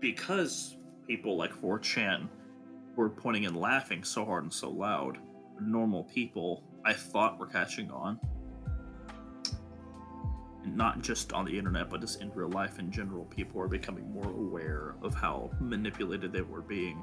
because 0.00 0.76
people 1.06 1.36
like 1.36 1.52
4chan 1.52 2.28
were 2.96 3.08
pointing 3.10 3.46
and 3.46 3.56
laughing 3.56 4.02
so 4.04 4.24
hard 4.24 4.44
and 4.44 4.52
so 4.52 4.70
loud 4.70 5.18
normal 5.60 6.04
people 6.04 6.62
i 6.84 6.92
thought 6.92 7.38
were 7.38 7.46
catching 7.46 7.90
on 7.90 8.18
not 10.76 11.02
just 11.02 11.32
on 11.32 11.44
the 11.44 11.56
internet, 11.56 11.90
but 11.90 12.00
just 12.00 12.20
in 12.20 12.32
real 12.32 12.48
life 12.50 12.78
in 12.78 12.90
general, 12.90 13.24
people 13.26 13.60
are 13.60 13.68
becoming 13.68 14.10
more 14.12 14.30
aware 14.30 14.94
of 15.02 15.14
how 15.14 15.50
manipulated 15.60 16.32
they 16.32 16.42
were 16.42 16.62
being 16.62 17.02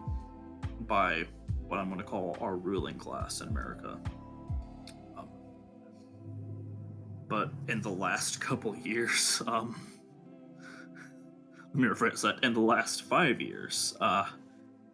by 0.81 1.25
what 1.67 1.79
I'm 1.79 1.87
going 1.87 1.99
to 1.99 2.05
call 2.05 2.37
our 2.41 2.57
ruling 2.57 2.97
class 2.97 3.41
in 3.41 3.47
America. 3.47 3.97
Um, 5.17 5.27
but 7.27 7.51
in 7.67 7.81
the 7.81 7.89
last 7.89 8.39
couple 8.41 8.75
years, 8.75 9.41
um, 9.47 9.75
let 11.73 11.75
me 11.75 11.87
rephrase 11.87 12.21
that. 12.21 12.43
In 12.43 12.53
the 12.53 12.61
last 12.61 13.03
five 13.03 13.41
years, 13.41 13.95
uh, 13.99 14.25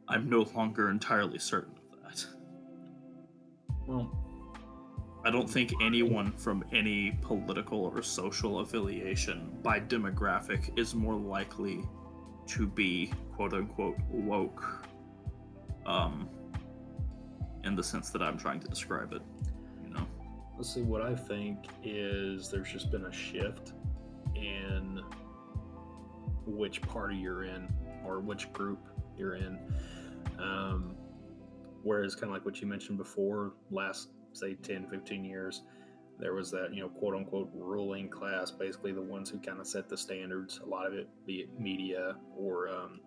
I'm 0.07 0.29
no 0.29 0.47
longer 0.55 0.89
entirely 0.89 1.39
certain 1.39 1.75
of 1.91 1.99
that. 2.03 2.25
Well, 3.87 4.20
I 5.23 5.29
don't 5.29 5.49
think 5.49 5.73
anyone 5.81 6.31
from 6.31 6.63
any 6.73 7.17
political 7.21 7.85
or 7.85 8.01
social 8.01 8.61
affiliation 8.61 9.51
by 9.61 9.79
demographic 9.79 10.77
is 10.79 10.95
more 10.95 11.15
likely 11.15 11.83
to 12.47 12.65
be 12.65 13.13
quote 13.35 13.53
unquote 13.53 13.97
woke 14.09 14.87
um 15.85 16.27
in 17.63 17.75
the 17.75 17.83
sense 17.83 18.09
that 18.09 18.23
I'm 18.23 18.37
trying 18.37 18.59
to 18.61 18.67
describe 18.67 19.13
it, 19.13 19.21
you 19.83 19.93
know. 19.93 20.07
let's 20.57 20.73
see. 20.73 20.81
What 20.81 21.03
I 21.03 21.15
think 21.15 21.65
is 21.83 22.49
there's 22.49 22.71
just 22.71 22.91
been 22.91 23.05
a 23.05 23.13
shift 23.13 23.73
in 24.35 25.01
which 26.45 26.81
party 26.81 27.15
you're 27.15 27.43
in 27.43 27.67
or 28.03 28.19
which 28.19 28.51
group 28.51 28.79
you're 29.17 29.35
in. 29.35 29.59
Um, 30.39 30.95
whereas, 31.83 32.15
kind 32.15 32.25
of 32.25 32.31
like 32.31 32.45
what 32.45 32.61
you 32.61 32.67
mentioned 32.67 32.97
before, 32.97 33.53
last 33.69 34.09
say 34.33 34.55
10, 34.55 34.87
15 34.87 35.23
years, 35.23 35.63
there 36.19 36.33
was 36.33 36.51
that, 36.51 36.73
you 36.73 36.81
know, 36.81 36.89
quote 36.89 37.15
unquote 37.15 37.49
ruling 37.53 38.09
class, 38.09 38.51
basically 38.51 38.91
the 38.91 39.01
ones 39.01 39.29
who 39.29 39.39
kind 39.39 39.59
of 39.59 39.67
set 39.67 39.89
the 39.89 39.97
standards. 39.97 40.59
A 40.63 40.67
lot 40.67 40.85
of 40.85 40.93
it, 40.93 41.09
be 41.25 41.41
it 41.41 41.59
media 41.59 42.15
or 42.37 42.69
um, 42.69 42.99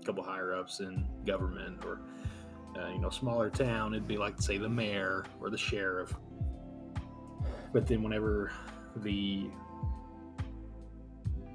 a 0.00 0.04
couple 0.04 0.22
higher 0.22 0.54
ups 0.54 0.80
in 0.80 1.06
government 1.24 1.84
or 1.84 2.00
uh, 2.76 2.88
you 2.88 2.98
know, 2.98 3.10
smaller 3.10 3.50
town, 3.50 3.94
it'd 3.94 4.08
be 4.08 4.16
like, 4.16 4.40
say, 4.40 4.58
the 4.58 4.68
mayor 4.68 5.24
or 5.40 5.48
the 5.48 5.58
sheriff. 5.58 6.12
But 7.72 7.86
then 7.86 8.02
whenever 8.02 8.52
the 8.96 9.48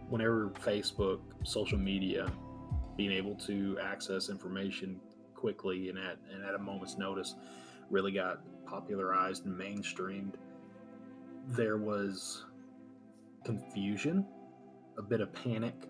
whenever 0.10 0.50
Facebook, 0.64 1.20
social 1.44 1.78
media, 1.78 2.32
being 2.98 3.12
able 3.12 3.36
to 3.36 3.78
access 3.82 4.30
information 4.30 5.00
quickly 5.36 5.90
and 5.90 5.98
at 5.98 6.18
and 6.34 6.44
at 6.44 6.56
a 6.56 6.60
moment's 6.60 6.98
notice 6.98 7.36
really 7.90 8.12
got 8.12 8.42
popularized 8.70 9.46
and 9.46 9.58
mainstreamed, 9.58 10.34
there 11.48 11.78
was 11.78 12.46
confusion, 13.44 14.26
a 14.98 15.02
bit 15.02 15.22
of 15.22 15.34
panic, 15.34 15.90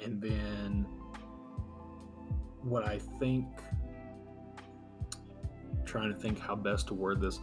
and 0.00 0.20
then 0.20 0.86
what 2.62 2.84
I 2.84 2.98
think 3.18 3.46
trying 5.84 6.12
to 6.12 6.18
think 6.18 6.38
how 6.38 6.56
best 6.56 6.88
to 6.88 6.94
word 6.94 7.20
this 7.20 7.38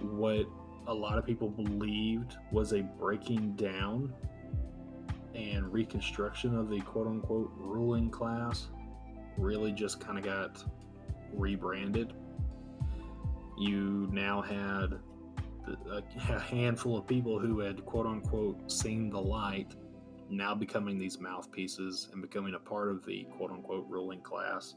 what 0.00 0.46
a 0.86 0.94
lot 0.94 1.18
of 1.18 1.24
people 1.24 1.48
believed 1.48 2.36
was 2.50 2.72
a 2.72 2.82
breaking 2.82 3.54
down 3.56 4.12
and 5.34 5.72
reconstruction 5.72 6.56
of 6.56 6.70
the 6.70 6.80
quote 6.80 7.06
unquote 7.06 7.50
ruling 7.56 8.10
class 8.10 8.68
really 9.36 9.72
just 9.72 10.00
kind 10.00 10.18
of 10.18 10.24
got 10.24 10.64
rebranded. 11.32 12.12
You 13.58 14.08
now 14.12 14.40
had 14.40 14.98
a 16.30 16.40
handful 16.40 16.96
of 16.96 17.06
people 17.06 17.38
who 17.38 17.60
had 17.60 17.84
quote 17.84 18.06
unquote 18.06 18.70
seen 18.70 19.10
the 19.10 19.20
light 19.20 19.74
now 20.30 20.54
becoming 20.54 20.98
these 20.98 21.18
mouthpieces 21.18 22.08
and 22.12 22.22
becoming 22.22 22.54
a 22.54 22.58
part 22.58 22.90
of 22.90 23.04
the 23.04 23.26
quote 23.36 23.50
unquote 23.50 23.86
ruling 23.88 24.20
class. 24.20 24.76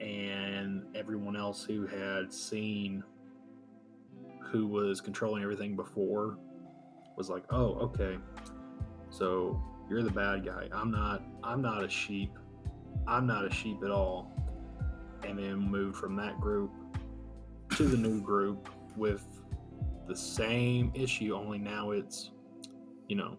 And 0.00 0.84
everyone 0.94 1.36
else 1.36 1.64
who 1.64 1.86
had 1.86 2.32
seen 2.32 3.02
who 4.42 4.66
was 4.66 5.00
controlling 5.00 5.42
everything 5.42 5.74
before 5.76 6.38
was 7.16 7.30
like, 7.30 7.44
oh, 7.50 7.74
okay, 7.74 8.18
so 9.10 9.62
you're 9.88 10.02
the 10.02 10.10
bad 10.10 10.44
guy. 10.44 10.68
I'm 10.72 10.90
not. 10.90 11.22
I'm 11.42 11.62
not 11.62 11.84
a 11.84 11.88
sheep. 11.88 12.32
I'm 13.06 13.26
not 13.26 13.44
a 13.46 13.52
sheep 13.52 13.78
at 13.84 13.90
all. 13.90 14.30
And 15.22 15.38
then 15.38 15.56
moved 15.56 15.96
from 15.96 16.16
that 16.16 16.40
group 16.40 16.70
to 17.76 17.84
the 17.84 17.96
new 17.96 18.20
group 18.20 18.68
with 18.96 19.24
the 20.06 20.16
same 20.16 20.92
issue, 20.94 21.34
only 21.34 21.58
now 21.58 21.92
it's, 21.92 22.30
you 23.08 23.16
know, 23.16 23.38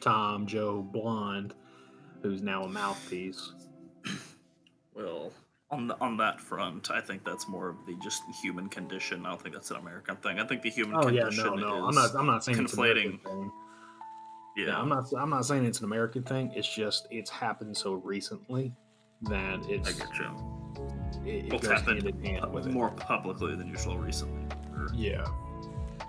Tom 0.00 0.46
Joe 0.46 0.82
Blonde, 0.82 1.54
who's 2.22 2.42
now 2.42 2.64
a 2.64 2.68
mouthpiece. 2.68 3.52
Well, 4.94 5.32
on 5.70 5.86
the, 5.86 5.96
on 6.00 6.16
that 6.16 6.40
front, 6.40 6.90
I 6.90 7.00
think 7.00 7.24
that's 7.24 7.48
more 7.48 7.68
of 7.68 7.76
the 7.86 7.94
just 8.02 8.22
human 8.42 8.68
condition. 8.68 9.24
I 9.24 9.30
don't 9.30 9.40
think 9.40 9.54
that's 9.54 9.70
an 9.70 9.76
American 9.76 10.16
thing. 10.16 10.40
I 10.40 10.46
think 10.46 10.62
the 10.62 10.70
human 10.70 10.96
oh, 10.96 11.02
condition 11.02 11.44
yeah, 11.44 11.50
no, 11.50 11.78
no. 11.78 11.86
I'm 11.86 11.94
not. 11.94 12.14
I'm 12.16 12.26
not 12.26 12.44
saying 12.44 12.58
conflating. 12.58 13.20
Yeah. 14.56 14.66
yeah, 14.66 14.78
I'm 14.78 14.88
not. 14.88 15.04
I'm 15.16 15.30
not 15.30 15.46
saying 15.46 15.64
it's 15.64 15.78
an 15.78 15.84
American 15.84 16.24
thing. 16.24 16.52
It's 16.54 16.68
just 16.68 17.06
it's 17.10 17.30
happened 17.30 17.76
so 17.76 17.94
recently 17.94 18.74
that 19.22 19.60
it's. 19.68 19.88
I 19.88 19.92
get 19.92 20.18
you. 20.18 20.30
It, 21.26 21.52
it 21.52 21.62
well, 21.62 21.80
hand 21.80 22.06
in 22.06 22.24
hand 22.24 22.52
with 22.52 22.66
more 22.66 22.88
it. 22.88 22.96
publicly 22.96 23.54
than 23.54 23.68
usual 23.68 23.98
recently. 23.98 24.42
Or... 24.72 24.88
Yeah. 24.94 25.26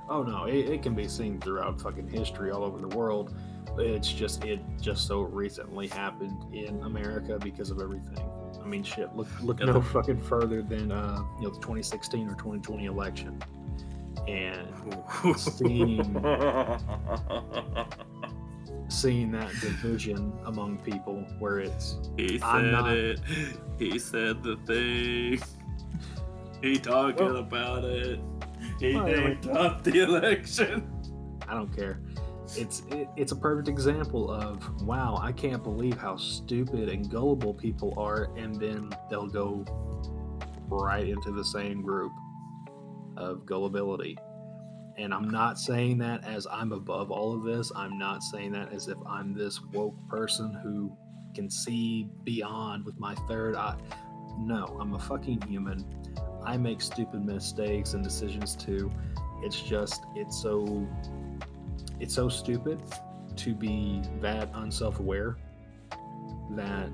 Oh 0.09 0.23
no, 0.23 0.45
it, 0.45 0.69
it 0.69 0.83
can 0.83 0.93
be 0.93 1.07
seen 1.07 1.39
throughout 1.39 1.81
fucking 1.81 2.09
history 2.09 2.51
all 2.51 2.63
over 2.63 2.79
the 2.79 2.95
world. 2.95 3.33
It's 3.77 4.11
just 4.11 4.43
it 4.43 4.59
just 4.79 5.07
so 5.07 5.21
recently 5.21 5.87
happened 5.87 6.53
in 6.53 6.81
America 6.83 7.37
because 7.41 7.69
of 7.69 7.79
everything. 7.79 8.19
I 8.61 8.67
mean, 8.67 8.83
shit. 8.83 9.15
Look 9.15 9.27
look 9.41 9.59
yeah, 9.59 9.67
no 9.67 9.81
fucking 9.81 10.21
further 10.21 10.61
than 10.61 10.91
uh, 10.91 11.23
you 11.37 11.43
know 11.43 11.49
the 11.49 11.59
2016 11.59 12.27
or 12.27 12.35
2020 12.35 12.85
election, 12.85 13.41
and 14.27 14.67
seeing 15.37 16.13
seeing 18.91 19.31
that 19.31 19.49
division 19.61 20.33
among 20.45 20.77
people 20.79 21.25
where 21.39 21.59
it's 21.59 21.97
he 22.17 22.39
said 22.39 22.71
not, 22.71 22.95
it. 22.95 23.19
He 23.79 23.97
said 23.97 24.43
the 24.43 24.57
thing. 24.67 25.41
He 26.61 26.77
talking 26.77 27.25
well, 27.25 27.37
about 27.37 27.83
it. 27.83 28.19
He 28.79 28.93
well, 28.93 29.05
named 29.05 29.47
up 29.47 29.83
the 29.83 30.01
election. 30.01 30.87
I 31.47 31.53
don't 31.53 31.75
care. 31.75 31.99
It's 32.55 32.83
it, 32.91 33.07
it's 33.15 33.31
a 33.31 33.35
perfect 33.35 33.69
example 33.69 34.29
of 34.29 34.81
wow 34.81 35.17
i 35.21 35.31
can't 35.31 35.63
believe 35.63 35.97
how 35.97 36.17
stupid 36.17 36.89
and 36.89 37.09
gullible 37.09 37.53
people 37.53 37.93
are 37.97 38.29
and 38.35 38.59
then 38.59 38.89
they'll 39.09 39.25
go 39.25 39.63
right 40.67 41.07
into 41.07 41.31
the 41.31 41.45
same 41.45 41.81
group 41.81 42.11
of 43.15 43.45
gullibility 43.45 44.17
and 45.01 45.15
I'm 45.15 45.29
not 45.29 45.57
saying 45.57 45.97
that 45.97 46.23
as 46.25 46.45
I'm 46.51 46.71
above 46.71 47.09
all 47.09 47.33
of 47.33 47.43
this. 47.43 47.71
I'm 47.75 47.97
not 47.97 48.21
saying 48.21 48.51
that 48.51 48.71
as 48.71 48.87
if 48.87 48.97
I'm 49.07 49.33
this 49.33 49.59
woke 49.73 49.95
person 50.07 50.53
who 50.63 50.95
can 51.33 51.49
see 51.49 52.07
beyond 52.23 52.85
with 52.85 52.99
my 52.99 53.15
third 53.27 53.55
eye. 53.55 53.77
No, 54.37 54.77
I'm 54.79 54.93
a 54.93 54.99
fucking 54.99 55.41
human. 55.41 55.83
I 56.45 56.55
make 56.57 56.81
stupid 56.81 57.25
mistakes 57.25 57.93
and 57.93 58.03
decisions 58.03 58.55
too. 58.55 58.91
It's 59.41 59.59
just 59.61 60.03
it's 60.15 60.39
so 60.39 60.87
it's 61.99 62.13
so 62.13 62.29
stupid 62.29 62.79
to 63.37 63.55
be 63.55 64.03
that 64.19 64.49
unself-aware 64.53 65.35
that 66.51 66.91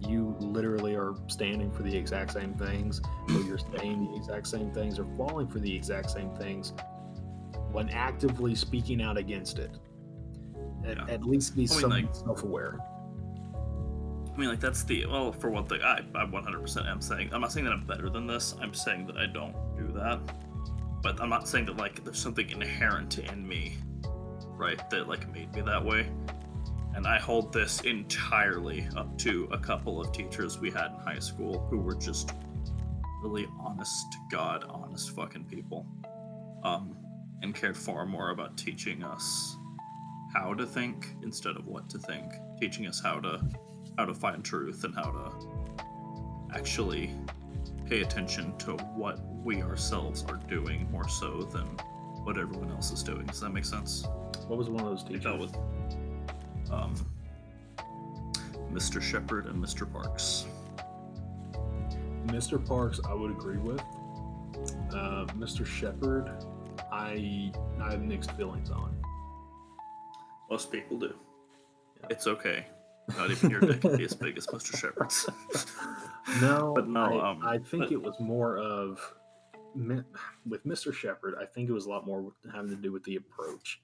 you 0.00 0.36
literally 0.38 0.94
are 0.94 1.14
standing 1.26 1.70
for 1.70 1.82
the 1.82 1.96
exact 1.96 2.32
same 2.32 2.54
things, 2.54 3.00
or 3.28 3.40
you're 3.42 3.58
saying 3.58 4.10
the 4.10 4.16
exact 4.16 4.46
same 4.46 4.70
things, 4.70 4.98
or 4.98 5.06
falling 5.16 5.48
for 5.48 5.58
the 5.58 5.74
exact 5.74 6.10
same 6.10 6.30
things 6.36 6.72
when 7.72 7.88
actively 7.90 8.54
speaking 8.54 9.02
out 9.02 9.16
against 9.16 9.58
it. 9.58 9.70
At, 10.86 10.96
yeah. 10.96 11.14
at 11.14 11.24
least 11.24 11.56
be 11.56 11.68
I 11.70 11.76
mean, 11.76 11.88
like, 11.88 12.14
self-aware. 12.14 12.78
I 14.34 14.40
mean, 14.40 14.50
like 14.50 14.60
that's 14.60 14.84
the 14.84 15.04
well. 15.06 15.32
For 15.32 15.50
one 15.50 15.66
thing, 15.66 15.82
I 15.82 16.00
I 16.14 16.24
100% 16.24 16.86
am 16.86 17.00
saying 17.00 17.30
I'm 17.32 17.40
not 17.40 17.50
saying 17.50 17.64
that 17.66 17.72
I'm 17.72 17.84
better 17.84 18.08
than 18.08 18.26
this. 18.28 18.54
I'm 18.62 18.72
saying 18.72 19.06
that 19.08 19.16
I 19.16 19.26
don't 19.26 19.54
do 19.76 19.92
that. 19.94 20.20
But 21.02 21.20
I'm 21.20 21.28
not 21.28 21.48
saying 21.48 21.66
that 21.66 21.76
like 21.76 22.04
there's 22.04 22.20
something 22.20 22.48
inherent 22.50 23.18
in 23.18 23.46
me, 23.46 23.76
right? 24.50 24.78
That 24.90 25.08
like 25.08 25.28
made 25.32 25.52
me 25.54 25.62
that 25.62 25.84
way 25.84 26.06
and 26.98 27.06
I 27.06 27.20
hold 27.20 27.52
this 27.52 27.80
entirely 27.82 28.84
up 28.96 29.16
to 29.18 29.48
a 29.52 29.58
couple 29.58 30.00
of 30.00 30.10
teachers 30.10 30.58
we 30.58 30.68
had 30.72 30.86
in 30.86 30.98
high 30.98 31.20
school 31.20 31.64
who 31.70 31.78
were 31.78 31.94
just 31.94 32.32
really 33.22 33.46
honest 33.60 34.10
to 34.10 34.18
God, 34.32 34.64
honest 34.68 35.14
fucking 35.14 35.44
people, 35.44 35.86
um, 36.64 36.96
and 37.42 37.54
cared 37.54 37.76
far 37.76 38.04
more 38.04 38.30
about 38.30 38.58
teaching 38.58 39.04
us 39.04 39.56
how 40.34 40.52
to 40.54 40.66
think 40.66 41.14
instead 41.22 41.54
of 41.54 41.68
what 41.68 41.88
to 41.90 42.00
think, 42.00 42.32
teaching 42.60 42.88
us 42.88 43.00
how 43.00 43.20
to 43.20 43.48
how 43.96 44.04
to 44.04 44.12
find 44.12 44.44
truth 44.44 44.82
and 44.82 44.92
how 44.92 45.12
to 45.12 46.58
actually 46.58 47.14
pay 47.86 48.00
attention 48.02 48.58
to 48.58 48.72
what 48.96 49.20
we 49.44 49.62
ourselves 49.62 50.24
are 50.28 50.40
doing 50.48 50.90
more 50.90 51.08
so 51.08 51.42
than 51.42 51.66
what 52.24 52.36
everyone 52.36 52.72
else 52.72 52.90
is 52.90 53.04
doing. 53.04 53.24
Does 53.26 53.38
that 53.38 53.50
make 53.50 53.64
sense? 53.64 54.04
What 54.48 54.58
was 54.58 54.68
one 54.68 54.82
of 54.82 54.90
those 54.90 55.04
teachers? 55.04 55.52
Um, 56.70 56.94
Mr. 58.72 59.00
Shepard 59.00 59.46
and 59.46 59.62
Mr. 59.62 59.90
Parks. 59.90 60.46
Mr. 62.26 62.64
Parks, 62.64 63.00
I 63.08 63.14
would 63.14 63.30
agree 63.30 63.56
with. 63.56 63.80
Uh, 64.92 65.26
Mr. 65.36 65.64
Shepard, 65.64 66.30
I 66.92 67.52
I 67.80 67.92
have 67.92 68.02
mixed 68.02 68.32
feelings 68.32 68.70
on. 68.70 68.94
Most 70.50 70.70
people 70.70 70.98
do. 70.98 71.14
Yeah. 72.00 72.06
It's 72.10 72.26
okay. 72.26 72.66
Not 73.16 73.30
even 73.30 73.50
your 73.50 73.60
dick 73.60 73.80
can 73.80 73.96
be 73.96 74.04
as 74.04 74.14
big 74.14 74.36
as 74.36 74.46
Mr. 74.46 74.76
Shepard's. 74.76 75.28
no, 76.42 76.72
but 76.74 76.88
no. 76.88 77.00
I, 77.00 77.30
um, 77.30 77.40
I 77.42 77.58
think 77.58 77.84
but... 77.84 77.92
it 77.92 78.02
was 78.02 78.18
more 78.20 78.58
of 78.58 79.14
with 80.46 80.66
Mr. 80.66 80.92
Shepard. 80.92 81.34
I 81.40 81.46
think 81.46 81.68
it 81.68 81.72
was 81.72 81.86
a 81.86 81.90
lot 81.90 82.06
more 82.06 82.32
having 82.52 82.70
to 82.70 82.76
do 82.76 82.92
with 82.92 83.04
the 83.04 83.16
approach 83.16 83.80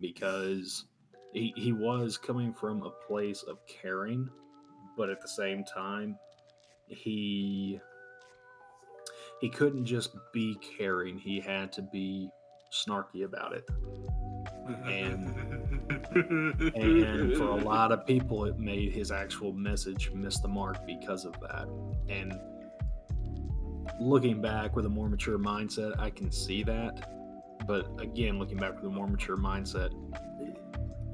because 0.00 0.84
he, 1.32 1.52
he 1.56 1.72
was 1.72 2.16
coming 2.16 2.52
from 2.52 2.82
a 2.82 2.90
place 3.06 3.42
of 3.42 3.58
caring, 3.66 4.28
but 4.96 5.10
at 5.10 5.20
the 5.20 5.28
same 5.28 5.64
time, 5.64 6.18
he 6.88 7.80
he 9.40 9.50
couldn't 9.50 9.84
just 9.84 10.16
be 10.32 10.56
caring. 10.78 11.18
He 11.18 11.40
had 11.40 11.72
to 11.72 11.82
be 11.82 12.30
snarky 12.72 13.24
about 13.24 13.52
it. 13.52 13.64
And 14.84 15.34
and 16.74 17.36
for 17.36 17.48
a 17.48 17.56
lot 17.56 17.92
of 17.92 18.06
people 18.06 18.44
it 18.46 18.58
made 18.58 18.92
his 18.92 19.10
actual 19.12 19.52
message 19.52 20.10
miss 20.12 20.40
the 20.40 20.48
mark 20.48 20.84
because 20.86 21.24
of 21.24 21.34
that. 21.40 21.68
And 22.08 22.38
looking 24.00 24.40
back 24.40 24.74
with 24.74 24.86
a 24.86 24.88
more 24.88 25.08
mature 25.08 25.38
mindset, 25.38 25.98
I 25.98 26.10
can 26.10 26.30
see 26.30 26.62
that. 26.64 27.10
But 27.66 27.88
again, 28.00 28.38
looking 28.38 28.58
back 28.58 28.76
with 28.76 28.84
a 28.84 28.94
more 28.94 29.06
mature 29.08 29.36
mindset, 29.36 29.90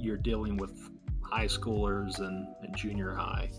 you're 0.03 0.17
dealing 0.17 0.57
with 0.57 0.91
high 1.23 1.47
schoolers 1.47 2.19
and, 2.19 2.47
and 2.63 2.77
junior 2.77 3.15
high. 3.15 3.51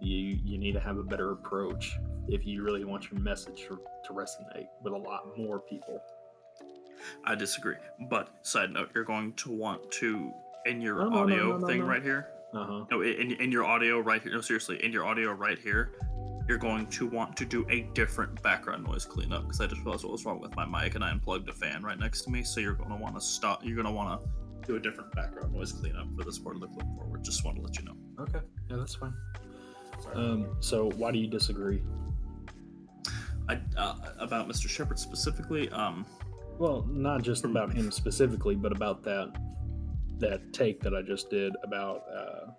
You 0.00 0.38
you 0.44 0.58
need 0.58 0.72
to 0.72 0.80
have 0.80 0.98
a 0.98 1.02
better 1.02 1.32
approach 1.32 1.96
if 2.28 2.46
you 2.46 2.62
really 2.62 2.84
want 2.84 3.10
your 3.10 3.20
message 3.20 3.62
to, 3.68 3.78
to 4.06 4.12
resonate 4.12 4.66
with 4.82 4.92
a 4.92 4.96
lot 4.96 5.36
more 5.38 5.60
people. 5.60 6.00
I 7.24 7.34
disagree. 7.34 7.76
But 8.08 8.30
side 8.42 8.70
note, 8.70 8.90
you're 8.94 9.04
going 9.04 9.34
to 9.34 9.50
want 9.50 9.90
to 9.92 10.32
in 10.66 10.80
your 10.80 10.96
No, 10.96 11.08
no, 11.08 11.18
audio 11.18 11.58
no, 11.58 11.66
thing 11.66 11.82
right 11.82 12.02
here. 12.02 12.28
Uh 12.54 12.64
huh. 12.64 12.84
No, 12.90 13.02
in, 13.02 13.32
in 13.32 13.52
your 13.52 13.64
audio 13.64 14.00
right 14.00 14.22
here. 14.22 14.32
No, 14.32 14.40
seriously, 14.40 14.82
in 14.84 14.92
your 14.92 15.04
audio 15.04 15.32
right 15.32 15.58
here, 15.58 15.92
you're 16.48 16.58
going 16.58 16.86
to 16.88 17.06
want 17.06 17.36
to 17.36 17.44
do 17.44 17.66
a 17.70 17.82
different 17.94 18.42
background 18.42 18.84
noise 18.84 19.04
cleanup 19.04 19.42
because 19.42 19.60
I 19.60 19.66
just 19.66 19.82
realized 19.82 20.04
what 20.04 20.12
was 20.12 20.24
wrong 20.24 20.40
with 20.40 20.54
my 20.56 20.64
mic 20.64 20.94
and 20.94 21.04
I 21.04 21.10
unplugged 21.10 21.48
a 21.48 21.52
fan 21.52 21.82
right 21.82 21.98
next 21.98 22.22
to 22.22 22.30
me. 22.30 22.42
So 22.42 22.60
you're 22.60 22.74
going 22.74 22.90
to 22.90 22.96
want 22.96 23.14
to 23.14 23.20
stop. 23.20 23.64
You're 23.64 23.76
going 23.76 23.86
to 23.86 23.92
want 23.92 24.20
to 24.20 24.28
do 24.66 24.76
a 24.76 24.80
different 24.80 25.12
background 25.12 25.52
noise 25.54 25.72
cleanup 25.72 26.06
for 26.16 26.24
this 26.24 26.38
part 26.38 26.54
of 26.56 26.60
the 26.60 26.68
clip 26.68 26.86
forward. 26.96 27.22
Just 27.24 27.44
want 27.44 27.56
to 27.56 27.62
let 27.62 27.78
you 27.78 27.84
know. 27.84 27.96
Okay. 28.20 28.40
Yeah, 28.70 28.76
that's 28.76 28.94
fine. 28.94 29.14
Sorry. 30.02 30.16
Um, 30.16 30.56
so 30.60 30.90
why 30.92 31.12
do 31.12 31.18
you 31.18 31.26
disagree? 31.26 31.82
I, 33.48 33.60
uh, 33.76 33.94
about 34.18 34.48
Mr. 34.48 34.68
Shepard 34.68 34.98
specifically. 34.98 35.68
Um, 35.70 36.06
Well, 36.58 36.86
not 36.88 37.22
just 37.22 37.44
about 37.44 37.72
him 37.72 37.90
specifically, 37.90 38.54
but 38.54 38.72
about 38.72 39.02
that 39.04 39.32
that 40.18 40.52
take 40.52 40.80
that 40.80 40.94
I 40.94 41.02
just 41.02 41.28
did 41.28 41.52
about 41.64 42.04
uh, 42.08 42.52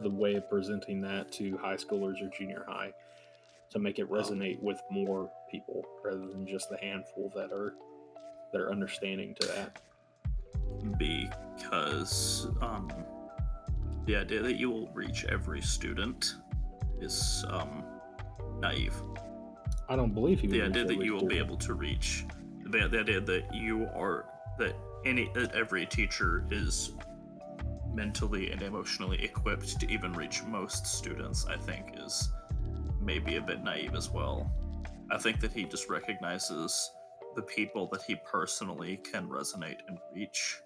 the 0.00 0.08
way 0.10 0.34
of 0.34 0.48
presenting 0.48 1.00
that 1.02 1.32
to 1.32 1.56
high 1.58 1.74
schoolers 1.74 2.22
or 2.22 2.30
junior 2.36 2.64
high 2.68 2.92
to 3.70 3.78
make 3.80 3.98
it 3.98 4.08
resonate 4.08 4.60
with 4.62 4.80
more 4.90 5.28
people 5.50 5.84
rather 6.04 6.26
than 6.28 6.46
just 6.46 6.70
the 6.70 6.76
handful 6.76 7.32
that 7.34 7.50
are 7.52 7.74
that 8.52 8.60
are 8.60 8.70
understanding 8.70 9.34
to 9.40 9.48
that. 9.48 9.80
Because 10.98 12.48
um, 12.60 12.90
the 14.06 14.16
idea 14.16 14.42
that 14.42 14.56
you 14.56 14.70
will 14.70 14.88
reach 14.88 15.24
every 15.26 15.60
student 15.60 16.36
is 17.00 17.44
um, 17.48 17.84
naive. 18.60 18.94
I 19.88 19.96
don't 19.96 20.14
believe 20.14 20.40
he. 20.40 20.46
The 20.46 20.62
idea 20.62 20.84
that 20.84 21.04
you 21.04 21.14
will 21.14 21.26
be 21.26 21.38
able 21.38 21.56
to 21.58 21.74
reach 21.74 22.24
the, 22.72 22.88
the 22.88 23.00
idea 23.00 23.20
that 23.20 23.54
you 23.54 23.86
are 23.94 24.26
that 24.58 24.74
any 25.04 25.30
that 25.34 25.54
every 25.54 25.86
teacher 25.86 26.44
is 26.50 26.92
mentally 27.92 28.50
and 28.50 28.62
emotionally 28.62 29.22
equipped 29.22 29.78
to 29.80 29.90
even 29.90 30.12
reach 30.12 30.42
most 30.44 30.86
students, 30.86 31.46
I 31.46 31.56
think 31.56 31.94
is 31.98 32.30
maybe 33.00 33.36
a 33.36 33.42
bit 33.42 33.62
naive 33.62 33.94
as 33.94 34.10
well. 34.10 34.50
I 35.10 35.18
think 35.18 35.40
that 35.40 35.52
he 35.52 35.64
just 35.64 35.90
recognizes 35.90 36.90
the 37.34 37.42
people 37.42 37.88
that 37.92 38.02
he 38.02 38.16
personally 38.30 39.00
can 39.10 39.28
resonate 39.28 39.78
and 39.88 39.98
reach 40.14 40.58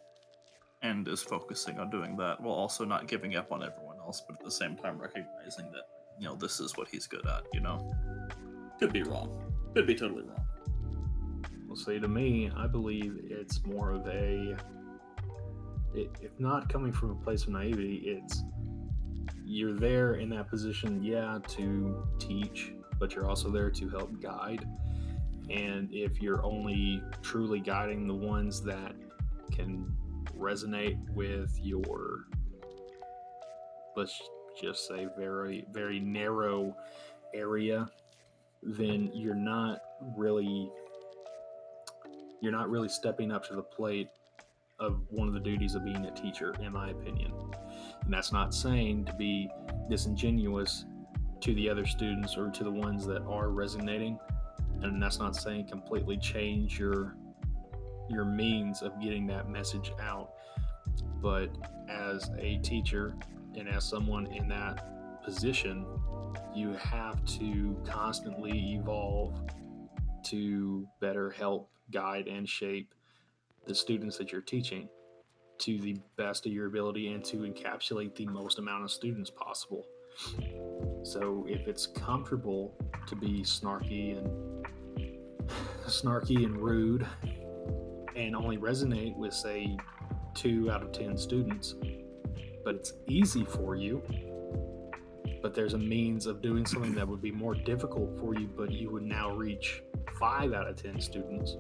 and 0.83 1.07
is 1.09 1.23
focusing 1.23 1.79
on 1.79 1.91
doing 1.91 2.17
that 2.17 2.41
while 2.41 2.55
also 2.55 2.85
not 2.85 3.09
giving 3.09 3.37
up 3.37 3.51
on 3.51 3.63
everyone 3.63 3.97
else, 3.99 4.23
but 4.27 4.37
at 4.39 4.45
the 4.45 4.51
same 4.51 4.77
time 4.77 4.99
recognizing 4.99 5.71
that, 5.73 5.83
you 6.19 6.27
know, 6.27 6.35
this 6.35 6.61
is 6.61 6.77
what 6.77 6.89
he's 6.89 7.07
good 7.07 7.27
at, 7.27 7.45
you 7.53 7.61
know? 7.61 7.93
Could 8.79 8.93
be 8.93 9.03
wrong. 9.03 9.53
Could 9.75 9.87
be 9.87 9.95
totally 9.95 10.23
wrong. 10.23 10.45
Well, 11.67 11.77
see, 11.77 11.99
to 11.99 12.09
me, 12.09 12.51
I 12.57 12.67
believe 12.67 13.19
it's 13.25 13.65
more 13.65 13.93
of 13.93 14.07
a, 14.07 14.57
it, 15.95 16.11
if 16.21 16.39
not 16.39 16.69
coming 16.69 16.93
from 16.93 17.11
a 17.11 17.15
place 17.17 17.45
of 17.45 17.51
naivety, 17.51 18.03
it's 18.05 18.43
you're 19.45 19.75
there 19.75 20.15
in 20.15 20.29
that 20.31 20.49
position, 20.51 21.03
yeah, 21.03 21.39
to 21.49 22.07
teach, 22.19 22.73
but 22.99 23.15
you're 23.15 23.29
also 23.29 23.51
there 23.51 23.71
to 23.71 23.89
help 23.89 24.21
guide. 24.21 24.67
And 25.51 25.89
if 25.93 26.21
you're 26.21 26.45
only 26.45 27.03
truly 27.23 27.61
guiding 27.61 28.07
the 28.07 28.15
ones 28.15 28.63
that 28.63 28.95
can 29.53 29.95
resonate 30.37 30.99
with 31.11 31.57
your, 31.63 32.25
let's 33.97 34.21
just 34.61 34.89
say, 34.89 35.07
very, 35.17 35.65
very 35.73 36.01
narrow 36.01 36.75
area, 37.35 37.89
then 38.63 39.11
you're 39.15 39.35
not 39.35 39.81
really 40.17 40.71
you're 42.43 42.53
not 42.53 42.69
really 42.69 42.89
stepping 42.89 43.33
up 43.33 43.47
to 43.49 43.55
the 43.55 43.63
plate 43.63 44.09
of 44.79 45.01
one 45.09 45.27
of 45.27 45.35
the 45.35 45.41
duties 45.41 45.75
of 45.75 45.85
being 45.85 46.05
a 46.05 46.11
teacher, 46.11 46.55
in 46.61 46.73
my 46.73 46.91
opinion. 46.91 47.33
And 48.05 48.13
that's 48.13 48.31
not 48.31 48.55
saying 48.55 49.07
to 49.07 49.15
be 49.15 49.49
disingenuous 49.89 50.85
to 51.41 51.55
the 51.55 51.71
other 51.71 51.87
students 51.87 52.37
or 52.37 52.51
to 52.51 52.65
the 52.65 52.71
ones 52.71 53.07
that 53.07 53.23
are 53.23 53.49
resonating. 53.49 54.19
And 54.83 55.03
that's 55.03 55.19
not 55.19 55.37
saying 55.37 55.69
completely 55.69 56.17
change 56.17 56.79
your 56.79 57.17
your 58.09 58.25
means 58.25 58.83
of 58.83 59.01
getting 59.01 59.27
that 59.27 59.49
message 59.49 59.93
out. 60.01 60.31
But 61.21 61.51
as 61.89 62.31
a 62.39 62.59
teacher 62.59 63.15
and 63.57 63.69
as 63.69 63.85
someone 63.85 64.27
in 64.27 64.49
that 64.49 65.23
position, 65.25 65.85
you 66.55 66.73
have 66.75 67.25
to 67.25 67.77
constantly 67.85 68.75
evolve 68.75 69.35
to 70.27 70.87
better 71.01 71.31
help 71.31 71.71
guide 71.91 72.29
and 72.29 72.49
shape 72.49 72.95
the 73.67 73.75
students 73.75 74.17
that 74.19 74.33
you're 74.33 74.41
teaching 74.41 74.89
to 75.59 75.79
the 75.81 75.97
best 76.17 76.47
of 76.47 76.53
your 76.53 76.67
ability 76.67 77.13
and 77.13 77.25
to 77.25 77.39
encapsulate 77.39 78.15
the 78.15 78.27
most 78.27 78.59
amount 78.59 78.85
of 78.85 78.91
students 78.91 79.31
possible. 79.31 79.85
So 81.07 81.47
if 81.49 81.69
it's 81.69 81.87
comfortable 81.87 82.75
to 83.07 83.15
be 83.15 83.43
snarky 83.43 84.19
and 84.19 84.67
snarky 85.87 86.45
and 86.45 86.57
rude 86.57 87.07
and 88.17 88.35
only 88.35 88.59
resonate 88.59 89.15
with 89.17 89.33
say 89.33 89.77
2 90.35 90.69
out 90.69 90.83
of 90.83 90.91
10 90.91 91.17
students, 91.17 91.77
but 92.65 92.75
it's 92.75 92.95
easy 93.07 93.45
for 93.45 93.77
you, 93.77 94.03
but 95.43 95.55
there's 95.55 95.75
a 95.75 95.79
means 95.79 96.27
of 96.27 96.43
doing 96.43 96.67
something 96.67 96.93
that 96.95 97.07
would 97.07 97.23
be 97.23 97.31
more 97.31 97.55
difficult 97.55 98.19
for 98.19 98.35
you, 98.35 98.49
but 98.57 98.73
you 98.73 98.91
would 98.91 99.05
now 99.05 99.31
reach 99.31 99.83
five 100.19 100.53
out 100.53 100.67
of 100.67 100.75
10 100.75 101.01
students, 101.01 101.57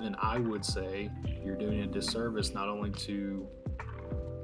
then 0.00 0.16
I 0.18 0.38
would 0.38 0.64
say 0.64 1.10
you're 1.44 1.58
doing 1.58 1.82
a 1.82 1.86
disservice 1.86 2.54
not 2.54 2.70
only 2.70 2.90
to 2.90 3.46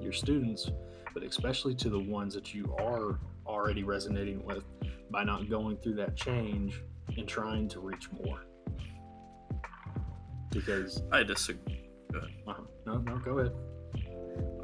your 0.03 0.13
students, 0.13 0.71
but 1.15 1.23
especially 1.23 1.75
to 1.77 1.89
the 1.89 1.99
ones 1.99 2.35
that 2.35 2.53
you 2.53 2.77
are 2.79 3.19
already 3.59 3.83
resonating 3.83 4.45
with 4.45 4.65
by 5.11 5.25
not 5.25 5.51
going 5.51 5.77
through 5.79 5.95
that 5.95 6.17
change 6.17 6.81
and 7.17 7.27
trying 7.27 7.69
to 7.69 7.81
reach 7.81 8.09
more. 8.13 8.45
Because, 10.51 11.03
I 11.13 11.25
disagree. 11.25 11.89
Go 12.13 12.19
ahead. 12.19 12.31
uh, 12.47 12.55
no, 12.87 12.99
no, 12.99 13.19
go 13.19 13.39
ahead. 13.39 13.53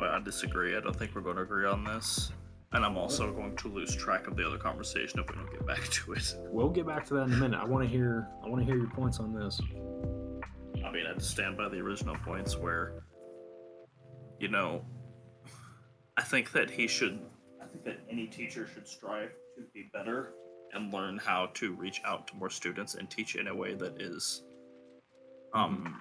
I 0.01 0.21
disagree. 0.21 0.77
I 0.77 0.81
don't 0.81 0.97
think 0.97 1.15
we're 1.15 1.23
going 1.23 1.37
to 1.37 1.43
agree 1.43 1.67
on 1.67 1.85
this. 1.85 2.33
And 2.73 2.85
I'm 2.85 2.97
also 2.97 3.33
going 3.33 3.57
to 3.57 3.69
lose 3.69 3.95
track 3.95 4.27
of 4.27 4.37
the 4.37 4.47
other 4.47 4.59
conversation 4.59 5.21
if 5.21 5.29
we 5.29 5.37
don't 5.37 5.51
get 5.51 5.67
back 5.67 5.83
to 5.91 6.13
it. 6.13 6.35
We'll 6.51 6.71
get 6.71 6.87
back 6.87 7.05
to 7.07 7.15
that 7.15 7.25
in 7.25 7.33
a 7.33 7.37
minute. 7.37 7.61
I 7.61 7.65
want 7.65 7.85
to 7.85 7.89
hear. 7.91 8.29
I 8.45 8.49
want 8.49 8.61
to 8.61 8.67
hear 8.67 8.77
your 8.77 8.91
points 8.91 9.19
on 9.19 9.35
this. 9.35 9.61
I 10.85 10.91
mean, 10.91 11.07
I'd 11.07 11.23
stand 11.23 11.57
by 11.57 11.69
the 11.69 11.79
original 11.79 12.17
points 12.25 12.57
where, 12.57 13.03
you 14.39 14.49
know, 14.49 14.85
I 16.17 16.23
think 16.23 16.53
that 16.53 16.71
he 16.71 16.87
should, 16.87 17.15
I 17.15 17.19
think 17.75 17.85
that 17.85 18.05
any 18.11 18.27
teacher 18.27 18.67
should 18.73 18.87
strive 18.87 19.31
to 19.57 19.63
be 19.73 19.91
better 19.93 20.33
and 20.73 20.93
learn 20.93 21.19
how 21.19 21.47
to 21.55 21.73
reach 21.75 22.01
out 22.05 22.27
to 22.29 22.37
more 22.37 22.51
students 22.51 22.95
and 22.95 23.11
teach 23.11 23.37
in 23.37 23.49
a 23.49 23.55
way 23.55 23.75
that 23.75 24.01
is, 24.01 24.43
um, 25.53 26.01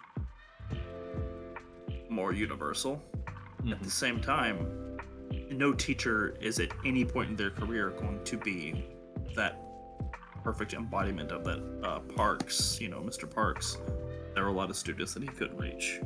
more 2.10 2.34
universal. 2.34 3.02
At 3.70 3.82
the 3.82 3.90
same 3.90 4.20
time, 4.20 4.98
no 5.52 5.74
teacher 5.74 6.36
is 6.42 6.60
at 6.60 6.72
any 6.86 7.06
point 7.06 7.30
in 7.30 7.36
their 7.36 7.52
career 7.52 7.92
going 7.92 8.24
to 8.24 8.38
be 8.38 8.86
that 9.36 9.60
perfect 10.44 10.74
embodiment 10.74 11.32
of 11.32 11.44
that. 11.46 11.62
Uh, 11.84 12.00
Parks, 12.00 12.80
you 12.82 12.90
know, 12.90 13.00
Mr. 13.00 13.30
Parks, 13.30 13.78
there 14.34 14.44
were 14.44 14.50
a 14.50 14.54
lot 14.54 14.70
of 14.70 14.76
students 14.76 15.14
that 15.14 15.24
he 15.24 15.30
couldn't 15.30 15.58
reach. 15.58 16.00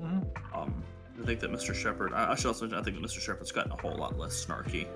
Mhm. 0.00 0.54
Um, 0.54 0.84
I 1.20 1.26
think 1.26 1.40
that 1.40 1.50
Mr. 1.52 1.74
Shepard, 1.74 2.12
I, 2.14 2.32
I 2.32 2.34
should 2.34 2.46
also 2.46 2.66
I 2.66 2.82
think 2.82 2.96
that 2.96 3.02
Mr. 3.02 3.20
Shepard's 3.20 3.52
gotten 3.52 3.72
a 3.72 3.76
whole 3.76 3.94
lot 3.96 4.18
less 4.18 4.44
snarky 4.44 4.86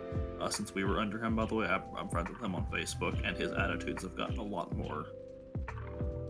uh, 0.41 0.49
since 0.49 0.75
we 0.75 0.85
were 0.85 0.99
under 0.99 1.23
him, 1.23 1.37
by 1.37 1.45
the 1.45 1.55
way. 1.55 1.67
I'm, 1.67 1.83
I'm 1.97 2.09
friends 2.09 2.31
with 2.31 2.43
him 2.43 2.55
on 2.55 2.67
Facebook, 2.67 3.21
and 3.27 3.37
his 3.37 3.53
attitudes 3.53 4.03
have 4.03 4.17
gotten 4.17 4.39
a 4.39 4.43
lot 4.43 4.75
more 4.77 5.07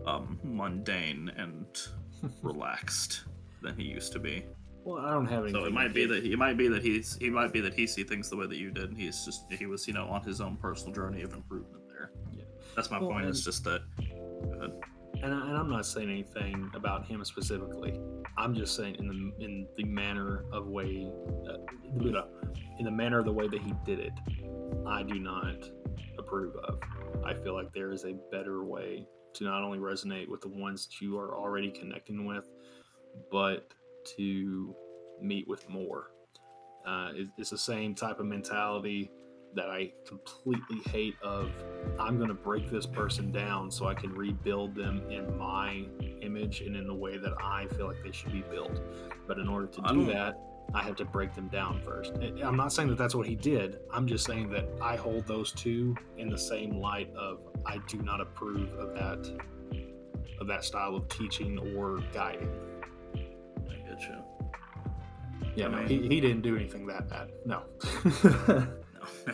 um, 0.05 0.39
mundane 0.43 1.31
and 1.37 1.65
relaxed 2.41 3.23
than 3.61 3.77
he 3.77 3.83
used 3.83 4.11
to 4.13 4.19
be. 4.19 4.45
Well, 4.83 5.03
I 5.03 5.11
don't 5.13 5.25
have 5.27 5.43
any. 5.43 5.51
So 5.51 5.65
it 5.65 5.73
might 5.73 5.93
be 5.93 6.05
that 6.05 6.23
he 6.23 6.33
it 6.33 6.37
might 6.37 6.57
be 6.57 6.67
that 6.67 6.83
he's 6.83 7.15
he 7.15 7.29
might 7.29 7.51
be 7.51 7.61
that 7.61 7.73
he 7.73 7.87
see 7.87 8.03
things 8.03 8.29
the 8.29 8.37
way 8.37 8.45
that 8.45 8.57
you 8.57 8.69
did, 8.69 8.89
and 8.89 8.97
he's 8.97 9.25
just 9.25 9.51
he 9.51 9.65
was 9.65 9.87
you 9.87 9.93
know 9.93 10.05
on 10.05 10.21
his 10.21 10.41
own 10.41 10.57
personal 10.57 10.93
journey 10.93 11.23
of 11.23 11.33
improvement 11.33 11.83
there. 11.87 12.11
Yeah. 12.31 12.43
That's 12.75 12.91
my 12.91 12.99
Well, 12.99 13.09
point. 13.09 13.25
It's 13.25 13.43
just 13.43 13.63
that. 13.63 13.81
And, 15.23 15.33
I, 15.33 15.59
I'm 15.59 15.69
not 15.69 15.85
saying 15.85 16.09
anything 16.09 16.69
about 16.75 17.05
him 17.05 17.23
specifically. 17.25 17.99
I'm 18.37 18.53
just 18.53 18.75
saying 18.75 18.95
in 18.95 19.07
the 19.07 19.43
in 19.43 19.67
the 19.77 19.83
manner 19.85 20.45
of 20.51 20.67
way, 20.67 21.09
uh, 21.49 21.57
in 22.79 22.85
the 22.85 22.91
manner 22.91 23.19
of 23.19 23.25
the 23.25 23.31
way 23.31 23.47
that 23.47 23.61
he 23.61 23.73
did 23.85 23.99
it, 23.99 24.13
I 24.87 25.03
do 25.03 25.19
not 25.19 25.69
approve 26.17 26.55
of. 26.57 26.79
I 27.25 27.33
feel 27.33 27.53
like 27.53 27.73
there 27.73 27.91
is 27.91 28.05
a 28.05 28.13
better 28.31 28.63
way 28.63 29.07
to 29.35 29.43
not 29.43 29.63
only 29.63 29.79
resonate 29.79 30.29
with 30.29 30.41
the 30.41 30.49
ones 30.49 30.87
that 30.87 31.01
you 31.01 31.17
are 31.17 31.37
already 31.37 31.71
connecting 31.71 32.25
with, 32.25 32.49
but 33.31 33.73
to 34.17 34.75
meet 35.21 35.47
with 35.47 35.67
more. 35.69 36.11
Uh, 36.85 37.11
it, 37.15 37.27
it's 37.37 37.49
the 37.49 37.57
same 37.57 37.95
type 37.95 38.19
of 38.19 38.25
mentality 38.25 39.09
that 39.55 39.69
I 39.69 39.91
completely 40.05 40.79
hate 40.91 41.15
of 41.21 41.51
I'm 41.99 42.17
going 42.17 42.29
to 42.29 42.35
break 42.35 42.69
this 42.69 42.85
person 42.85 43.31
down 43.31 43.71
so 43.71 43.87
I 43.87 43.93
can 43.93 44.13
rebuild 44.13 44.75
them 44.75 45.09
in 45.09 45.37
my 45.37 45.85
image 46.21 46.61
and 46.61 46.75
in 46.75 46.87
the 46.87 46.93
way 46.93 47.17
that 47.17 47.33
I 47.41 47.67
feel 47.67 47.87
like 47.87 48.03
they 48.03 48.11
should 48.11 48.33
be 48.33 48.41
built. 48.41 48.81
But 49.27 49.39
in 49.39 49.47
order 49.47 49.67
to 49.67 49.81
do 49.81 49.87
um. 49.87 50.07
that, 50.07 50.39
I 50.73 50.81
have 50.83 50.95
to 50.95 51.05
break 51.05 51.33
them 51.33 51.47
down 51.47 51.79
first. 51.85 52.13
I'm 52.43 52.57
not 52.57 52.73
saying 52.73 52.89
that 52.89 52.97
that's 52.97 53.13
what 53.15 53.27
he 53.27 53.35
did. 53.35 53.77
I'm 53.93 54.07
just 54.07 54.25
saying 54.25 54.49
that 54.49 54.67
I 54.81 54.95
hold 54.95 55.27
those 55.27 55.51
two 55.51 55.95
in 56.17 56.29
the 56.29 56.37
same 56.37 56.79
light 56.79 57.13
of 57.15 57.39
I 57.65 57.77
do 57.87 58.01
not 58.01 58.19
approve 58.19 58.73
of 58.73 58.93
that 58.95 59.31
of 60.39 60.47
that 60.47 60.63
style 60.65 60.95
of 60.95 61.07
teaching 61.07 61.75
or 61.77 61.99
guiding. 62.13 62.49
I 63.69 63.75
get 63.87 64.01
you. 64.01 64.15
Yeah, 65.55 65.67
I 65.67 65.69
no, 65.69 65.77
he, 65.87 66.01
he 66.07 66.19
didn't 66.19 66.41
do 66.41 66.55
anything 66.55 66.85
that 66.87 67.09
bad. 67.09 67.31
No. 67.45 67.63
No, 68.95 69.33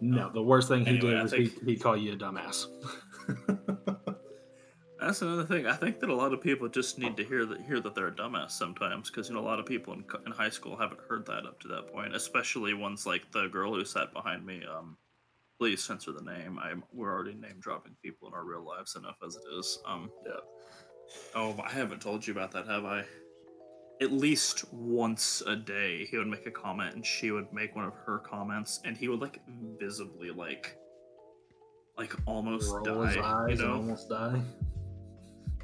No, 0.00 0.30
the 0.32 0.42
worst 0.42 0.68
thing 0.68 0.84
he 0.84 0.96
Anyway, 0.96 1.10
did 1.12 1.22
was 1.22 1.30
think- 1.32 1.60
he, 1.64 1.72
he 1.72 1.76
call 1.78 1.96
you 1.96 2.12
a 2.12 2.16
dumbass. 2.16 2.66
That's 5.00 5.20
another 5.22 5.44
thing. 5.44 5.66
I 5.66 5.74
think 5.74 6.00
that 6.00 6.08
a 6.08 6.14
lot 6.14 6.32
of 6.32 6.40
people 6.40 6.66
just 6.68 6.98
need 6.98 7.16
to 7.18 7.24
hear 7.24 7.44
that 7.46 7.60
hear 7.60 7.78
that 7.80 7.94
they're 7.94 8.08
a 8.08 8.12
dumbass 8.14 8.52
sometimes, 8.52 9.10
because 9.10 9.28
you 9.28 9.34
know 9.34 9.40
a 9.40 9.44
lot 9.44 9.58
of 9.60 9.66
people 9.66 9.92
in, 9.92 10.04
in 10.24 10.32
high 10.32 10.48
school 10.48 10.76
haven't 10.76 11.00
heard 11.08 11.26
that 11.26 11.44
up 11.46 11.60
to 11.60 11.68
that 11.68 11.92
point. 11.92 12.14
Especially 12.14 12.72
ones 12.72 13.04
like 13.04 13.30
the 13.32 13.48
girl 13.48 13.74
who 13.74 13.84
sat 13.84 14.12
behind 14.14 14.46
me. 14.46 14.62
Um, 14.64 14.96
please 15.58 15.82
censor 15.84 16.12
the 16.12 16.22
name. 16.22 16.58
I'm 16.58 16.84
we're 16.92 17.12
already 17.12 17.34
name 17.34 17.56
dropping 17.60 17.96
people 18.02 18.28
in 18.28 18.34
our 18.34 18.44
real 18.44 18.64
lives 18.64 18.96
enough 18.96 19.16
as 19.26 19.36
it 19.36 19.42
is. 19.58 19.78
Um, 19.86 20.10
Yeah. 20.24 20.32
Oh, 21.34 21.54
I 21.62 21.70
haven't 21.70 22.00
told 22.00 22.26
you 22.26 22.32
about 22.32 22.50
that, 22.52 22.66
have 22.66 22.84
I? 22.86 23.04
At 24.02 24.12
least 24.12 24.64
once 24.72 25.42
a 25.46 25.54
day, 25.54 26.04
he 26.10 26.18
would 26.18 26.26
make 26.26 26.46
a 26.46 26.50
comment, 26.50 26.94
and 26.94 27.06
she 27.06 27.30
would 27.30 27.52
make 27.52 27.76
one 27.76 27.84
of 27.84 27.94
her 27.94 28.18
comments, 28.18 28.80
and 28.84 28.96
he 28.96 29.08
would 29.08 29.20
like 29.20 29.40
visibly 29.78 30.30
like, 30.30 30.76
like 31.96 32.12
almost 32.26 32.72
Roll 32.72 32.82
die. 32.82 33.20
eyes 33.22 33.58
You 33.58 33.64
know? 33.64 33.72
and 33.72 33.80
almost 33.80 34.08
die. 34.08 34.40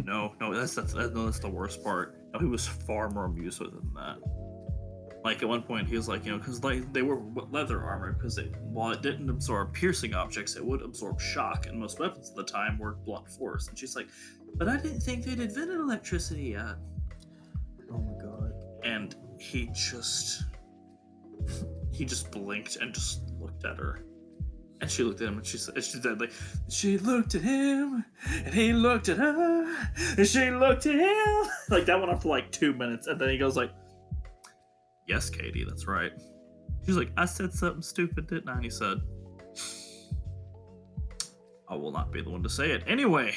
No, 0.05 0.33
no, 0.41 0.55
that's 0.55 0.75
that's 0.75 0.95
that, 0.95 1.15
no, 1.15 1.27
that's 1.27 1.41
the 1.41 1.49
worst 1.49 1.85
part. 1.85 2.17
No, 2.33 2.39
he 2.39 2.47
was 2.47 2.67
far 2.67 3.11
more 3.11 3.27
amused 3.27 3.61
with 3.61 3.69
it 3.69 3.75
than 3.75 3.93
that. 3.95 4.17
Like 5.23 5.43
at 5.43 5.49
one 5.49 5.63
point, 5.63 5.89
he 5.89 5.97
was 5.97 6.09
like, 6.09 6.25
you 6.25 6.33
know, 6.33 6.39
because 6.39 6.65
like 6.65 6.91
they 6.93 7.03
were 7.03 7.21
leather 7.51 7.83
armor, 7.83 8.13
because 8.15 8.39
it 8.39 8.55
while 8.61 8.93
it 8.93 9.03
didn't 9.03 9.29
absorb 9.29 9.75
piercing 9.75 10.15
objects, 10.15 10.57
it 10.57 10.65
would 10.65 10.81
absorb 10.81 11.21
shock, 11.21 11.67
and 11.67 11.79
most 11.79 11.99
weapons 11.99 12.31
at 12.31 12.37
the 12.37 12.45
time 12.45 12.79
were 12.79 12.93
blunt 13.05 13.29
force. 13.29 13.69
And 13.69 13.79
she's 13.79 13.95
like, 13.95 14.09
but 14.55 14.69
I 14.69 14.77
didn't 14.77 15.01
think 15.01 15.25
they'd 15.25 15.41
invented 15.41 15.79
electricity 15.79 16.45
yet. 16.45 16.77
And 18.85 19.15
he 19.39 19.71
just 19.73 20.45
he 21.93 22.05
just 22.05 22.31
blinked 22.31 22.77
and 22.77 22.95
just 22.95 23.23
looked 23.39 23.65
at 23.65 23.79
her. 23.79 24.05
And 24.81 24.91
she 24.91 25.03
looked 25.03 25.21
at 25.21 25.29
him 25.29 25.37
and 25.37 25.47
she 25.47 25.59
said, 25.59 25.75
she 25.85 26.01
said 26.01 26.21
like, 26.21 26.33
she 26.71 26.97
looked 26.97 27.35
at 27.35 27.43
him 27.43 28.05
and 28.45 28.55
he 28.55 28.73
looked 28.73 29.11
at 29.11 29.19
her 29.19 29.77
and 30.17 30.27
she 30.27 30.51
looked 30.51 30.87
at 30.87 30.95
him. 30.95 31.51
Like 31.69 31.87
that 31.87 31.99
went 31.99 32.11
on 32.11 32.19
for 32.19 32.29
like 32.29 32.51
two 32.51 32.73
minutes. 32.73 33.07
And 33.07 33.21
then 33.21 33.29
he 33.29 33.39
goes 33.39 33.57
like, 33.57 33.71
yes, 35.07 35.31
Katie, 35.31 35.65
that's 35.65 35.87
right. 35.87 36.11
She's 36.85 36.97
like, 36.97 37.13
I 37.17 37.27
said 37.27 37.53
something 37.53 37.83
stupid, 37.83 38.27
didn't 38.27 38.49
I? 38.49 38.55
And 38.55 38.65
he 38.65 38.71
said, 38.71 38.99
I 41.69 41.77
will 41.77 41.93
not 41.93 42.11
be 42.11 42.23
the 42.23 42.31
one 42.31 42.43
to 42.43 42.49
say 42.49 42.73
it. 42.73 42.83
Anyway. 42.87 43.37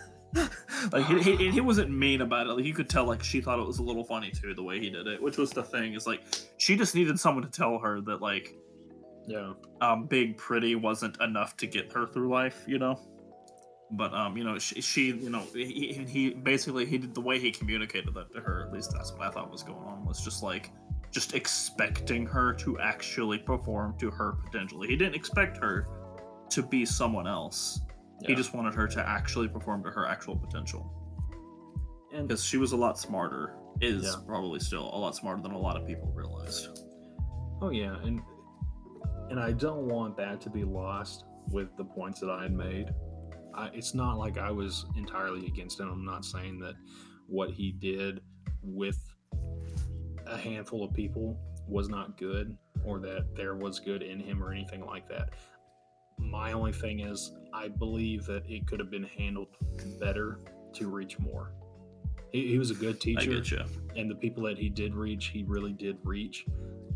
like 0.92 1.06
he, 1.06 1.36
he, 1.36 1.50
he 1.50 1.60
wasn't 1.60 1.90
mean 1.90 2.20
about 2.20 2.46
it. 2.46 2.50
Like 2.54 2.64
you 2.64 2.74
could 2.74 2.88
tell, 2.88 3.04
like 3.04 3.22
she 3.22 3.40
thought 3.40 3.58
it 3.58 3.66
was 3.66 3.78
a 3.78 3.82
little 3.82 4.04
funny 4.04 4.30
too, 4.30 4.54
the 4.54 4.62
way 4.62 4.78
he 4.78 4.90
did 4.90 5.06
it. 5.06 5.20
Which 5.22 5.36
was 5.36 5.50
the 5.50 5.62
thing 5.62 5.94
is 5.94 6.06
like 6.06 6.22
she 6.58 6.76
just 6.76 6.94
needed 6.94 7.18
someone 7.18 7.44
to 7.44 7.50
tell 7.50 7.78
her 7.78 8.00
that 8.02 8.20
like 8.20 8.54
yeah. 9.26 9.52
um 9.80 10.06
being 10.06 10.34
pretty 10.34 10.74
wasn't 10.74 11.20
enough 11.20 11.56
to 11.58 11.66
get 11.66 11.92
her 11.92 12.06
through 12.06 12.28
life, 12.30 12.64
you 12.66 12.78
know. 12.78 13.00
But 13.92 14.14
um, 14.14 14.36
you 14.36 14.44
know, 14.44 14.58
she, 14.58 14.80
she 14.80 15.06
you 15.08 15.30
know, 15.30 15.42
he, 15.52 15.92
he- 15.92 16.04
he 16.04 16.30
basically 16.30 16.86
he 16.86 16.98
did 16.98 17.14
the 17.14 17.20
way 17.20 17.38
he 17.40 17.50
communicated 17.50 18.14
that 18.14 18.32
to 18.34 18.40
her. 18.40 18.64
At 18.66 18.72
least 18.72 18.92
that's 18.92 19.12
what 19.12 19.22
I 19.22 19.30
thought 19.30 19.50
was 19.50 19.64
going 19.64 19.78
on. 19.78 20.04
Was 20.04 20.22
just 20.22 20.42
like 20.42 20.70
just 21.10 21.34
expecting 21.34 22.24
her 22.26 22.52
to 22.54 22.78
actually 22.78 23.38
perform 23.38 23.96
to 23.98 24.10
her 24.10 24.36
potential. 24.44 24.82
He 24.82 24.94
didn't 24.94 25.16
expect 25.16 25.56
her 25.58 25.88
to 26.50 26.62
be 26.62 26.84
someone 26.84 27.26
else. 27.26 27.80
He 28.26 28.34
just 28.34 28.54
wanted 28.54 28.74
her 28.74 28.86
to 28.88 29.08
actually 29.08 29.48
perform 29.48 29.82
to 29.84 29.90
her 29.90 30.06
actual 30.06 30.36
potential 30.36 30.92
and 32.12 32.26
because 32.28 32.44
she 32.44 32.56
was 32.56 32.72
a 32.72 32.76
lot 32.76 32.98
smarter. 32.98 33.54
Is 33.80 34.04
Yeah. 34.04 34.14
probably 34.26 34.60
still 34.60 34.90
a 34.92 34.98
lot 34.98 35.14
smarter 35.16 35.40
than 35.42 35.52
a 35.52 35.58
lot 35.58 35.76
of 35.80 35.86
people 35.86 36.12
realized. 36.14 36.68
oh 37.62 37.70
yeah, 37.70 37.96
and 38.02 38.20
and 39.30 39.38
I 39.38 39.52
don't 39.52 39.86
want 39.86 40.16
that 40.16 40.40
to 40.42 40.50
be 40.50 40.64
lost 40.64 41.24
with 41.50 41.76
the 41.76 41.84
points 41.84 42.20
that 42.20 42.30
I 42.30 42.42
had 42.42 42.52
made. 42.52 42.92
I, 43.54 43.68
it's 43.72 43.94
not 43.94 44.18
like 44.18 44.38
I 44.38 44.50
was 44.50 44.86
entirely 44.96 45.46
against 45.46 45.78
him. 45.80 45.88
I'm 45.88 46.04
not 46.04 46.24
saying 46.24 46.58
that 46.60 46.74
what 47.28 47.50
he 47.50 47.72
did 47.72 48.20
with 48.62 48.98
a 50.26 50.36
handful 50.36 50.84
of 50.84 50.92
people 50.94 51.38
was 51.68 51.88
not 51.88 52.18
good 52.18 52.56
or 52.84 52.98
that 53.00 53.34
there 53.36 53.54
was 53.54 53.78
good 53.78 54.02
in 54.02 54.18
him 54.18 54.42
or 54.42 54.52
anything 54.52 54.84
like 54.84 55.08
that. 55.08 55.30
My 56.30 56.52
only 56.52 56.72
thing 56.72 57.00
is, 57.00 57.32
I 57.52 57.68
believe 57.68 58.24
that 58.26 58.44
it 58.48 58.66
could 58.66 58.78
have 58.78 58.90
been 58.90 59.04
handled 59.04 59.48
better 59.98 60.40
to 60.74 60.88
reach 60.88 61.18
more. 61.18 61.52
He, 62.32 62.46
he 62.48 62.58
was 62.58 62.70
a 62.70 62.74
good 62.74 62.96
I 62.96 62.98
teacher. 62.98 63.30
get 63.34 63.50
you. 63.50 63.64
and 63.96 64.08
the 64.10 64.14
people 64.14 64.42
that 64.44 64.56
he 64.56 64.68
did 64.68 64.94
reach, 64.94 65.26
he 65.26 65.42
really 65.42 65.72
did 65.72 65.96
reach. 66.04 66.46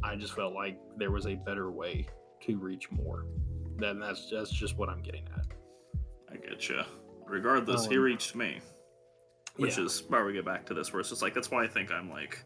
I 0.05 0.15
just 0.17 0.35
felt 0.35 0.55
like 0.55 0.79
there 0.97 1.11
was 1.11 1.27
a 1.27 1.35
better 1.35 1.71
way 1.73 2.07
to 2.43 2.57
reach 2.57 2.91
more. 2.93 3.27
Then 3.79 3.99
that's 3.99 4.31
that's 4.31 4.51
just 4.51 4.77
what 4.77 4.89
I'm 4.89 5.03
getting 5.03 5.27
at. 5.37 5.47
I 6.33 6.37
get 6.37 6.69
you. 6.69 6.83
Regardless, 7.27 7.87
he 7.87 7.97
Um, 7.97 8.03
reached 8.03 8.37
me, 8.37 8.61
which 9.57 9.79
yeah. 9.79 9.85
is 9.85 10.05
why 10.09 10.23
we 10.23 10.33
get 10.35 10.45
back 10.45 10.67
to 10.67 10.75
this, 10.75 10.93
where 10.93 11.01
it's 11.01 11.09
just 11.09 11.23
like 11.23 11.35
that's 11.35 11.51
why 11.51 11.65
I 11.65 11.69
think 11.69 11.91
I'm 11.91 12.11
like, 12.11 12.45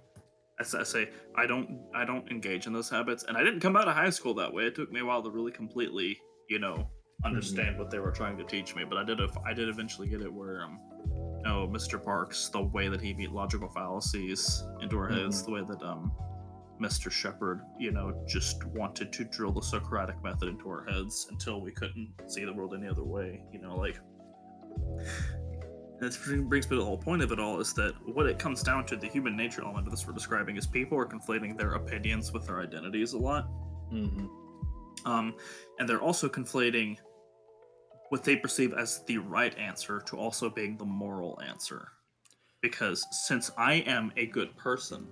I 0.59 0.63
say 0.63 1.11
I 1.35 1.47
don't 1.47 1.81
I 1.95 2.05
don't 2.07 2.31
engage 2.31 2.67
in 2.67 2.73
those 2.73 2.89
habits, 2.89 3.25
and 3.25 3.37
I 3.37 3.45
didn't 3.45 3.61
come 3.61 3.77
out 3.77 3.89
of 3.89 3.95
high 3.95 4.11
school 4.11 4.33
that 4.35 4.53
way. 4.55 4.65
It 4.65 4.75
took 4.77 4.91
me 4.91 5.01
a 5.01 5.05
while 5.05 5.23
to 5.23 5.31
really 5.31 5.53
completely, 5.53 6.19
you 6.49 6.59
know, 6.59 6.89
understand 7.25 7.79
what 7.79 7.91
they 7.91 7.99
were 7.99 8.11
trying 8.11 8.37
to 8.39 8.45
teach 8.45 8.75
me. 8.75 8.85
But 8.85 8.99
I 8.99 9.05
did 9.05 9.21
I 9.47 9.53
did 9.53 9.69
eventually 9.69 10.09
get 10.09 10.23
it 10.23 10.33
where 10.33 10.63
um, 10.63 10.79
you 11.07 11.43
know, 11.45 11.69
Mr. 11.69 12.03
Parks, 12.03 12.49
the 12.49 12.63
way 12.63 12.89
that 12.89 13.01
he 13.01 13.13
beat 13.13 13.33
logical 13.33 13.69
fallacies 13.69 14.65
into 14.81 14.99
our 14.99 15.09
heads, 15.09 15.43
the 15.43 15.53
way 15.53 15.63
that 15.67 15.83
um. 15.83 16.13
Mr. 16.81 17.11
Shepard, 17.11 17.63
you 17.77 17.91
know, 17.91 18.23
just 18.29 18.65
wanted 18.67 19.13
to 19.13 19.25
drill 19.25 19.51
the 19.51 19.61
Socratic 19.61 20.23
method 20.23 20.49
into 20.49 20.69
our 20.69 20.87
heads 20.89 21.27
until 21.29 21.61
we 21.61 21.73
couldn't 21.73 22.09
see 22.29 22.45
the 22.45 22.53
world 22.53 22.73
any 22.73 22.87
other 22.87 23.03
way. 23.03 23.43
You 23.53 23.61
know, 23.61 23.75
like 23.77 23.99
that 26.01 26.17
brings 26.49 26.67
me 26.71 26.77
to 26.77 26.77
the 26.77 26.85
whole 26.85 26.99
point 26.99 27.23
of 27.23 27.33
it 27.33 27.41
all 27.41 27.61
is 27.61 27.73
that 27.75 27.95
what 28.15 28.27
it 28.27 28.39
comes 28.39 28.63
down 28.63 28.87
to, 28.87 28.97
the 28.97 29.09
human 29.09 29.37
nature 29.37 29.63
element 29.63 29.87
of 29.87 29.91
this 29.91 30.07
we're 30.07 30.13
describing, 30.13 30.57
is 30.57 30.67
people 30.67 30.97
are 30.99 31.07
conflating 31.07 31.57
their 31.57 31.73
opinions 31.73 32.33
with 32.33 32.47
their 32.47 32.61
identities 32.61 33.13
a 33.13 33.19
lot. 33.19 33.49
Mm-hmm. 33.93 34.27
Um, 35.05 35.35
and 35.79 35.89
they're 35.89 36.01
also 36.01 36.29
conflating 36.29 36.97
what 38.09 38.25
they 38.25 38.37
perceive 38.37 38.73
as 38.73 39.03
the 39.07 39.19
right 39.19 39.57
answer 39.59 40.01
to 40.07 40.17
also 40.17 40.49
being 40.49 40.77
the 40.77 40.85
moral 40.85 41.41
answer. 41.47 41.89
Because 42.63 43.07
since 43.27 43.51
I 43.57 43.75
am 43.75 44.13
a 44.17 44.27
good 44.27 44.57
person, 44.57 45.07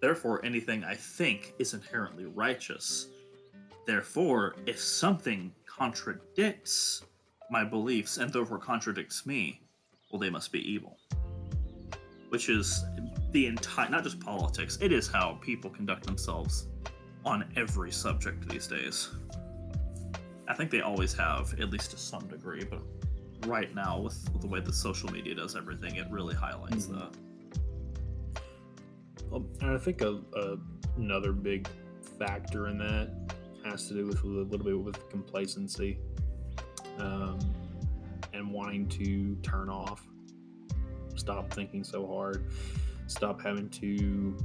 therefore 0.00 0.44
anything 0.44 0.82
I 0.84 0.94
think 0.94 1.54
is 1.58 1.74
inherently 1.74 2.24
righteous. 2.24 3.08
Therefore, 3.86 4.56
if 4.66 4.80
something 4.80 5.52
contradicts 5.66 7.04
my 7.50 7.64
beliefs 7.64 8.16
and 8.16 8.32
therefore 8.32 8.58
contradicts 8.58 9.26
me, 9.26 9.60
well, 10.10 10.18
they 10.18 10.30
must 10.30 10.52
be 10.52 10.60
evil. 10.60 10.96
Which 12.30 12.48
is 12.48 12.84
the 13.32 13.46
entire, 13.46 13.88
not 13.88 14.04
just 14.04 14.20
politics, 14.20 14.78
it 14.80 14.92
is 14.92 15.08
how 15.08 15.38
people 15.40 15.70
conduct 15.70 16.06
themselves 16.06 16.66
on 17.24 17.44
every 17.56 17.90
subject 17.92 18.48
these 18.48 18.66
days. 18.66 19.10
I 20.48 20.54
think 20.54 20.70
they 20.70 20.80
always 20.80 21.12
have, 21.14 21.58
at 21.60 21.70
least 21.70 21.92
to 21.92 21.96
some 21.98 22.26
degree, 22.26 22.64
but 22.64 22.80
right 23.46 23.72
now, 23.74 24.00
with 24.00 24.40
the 24.40 24.46
way 24.46 24.60
that 24.60 24.74
social 24.74 25.10
media 25.10 25.34
does 25.34 25.54
everything, 25.54 25.96
it 25.96 26.06
really 26.10 26.34
highlights 26.34 26.86
Mhm. 26.86 26.98
that. 26.98 27.16
Well, 29.30 29.46
and 29.60 29.70
I 29.70 29.78
think 29.78 30.02
a, 30.02 30.20
a, 30.34 30.56
another 30.96 31.32
big 31.32 31.68
factor 32.18 32.66
in 32.68 32.78
that 32.78 33.10
has 33.64 33.86
to 33.88 33.94
do 33.94 34.06
with 34.06 34.22
a 34.24 34.26
little 34.26 34.58
bit 34.64 34.78
with 34.78 35.08
complacency 35.08 35.98
um, 36.98 37.38
and 38.32 38.50
wanting 38.50 38.88
to 38.88 39.36
turn 39.36 39.68
off, 39.68 40.04
stop 41.14 41.52
thinking 41.52 41.84
so 41.84 42.06
hard, 42.06 42.50
stop 43.06 43.40
having 43.40 43.68
to 43.70 44.36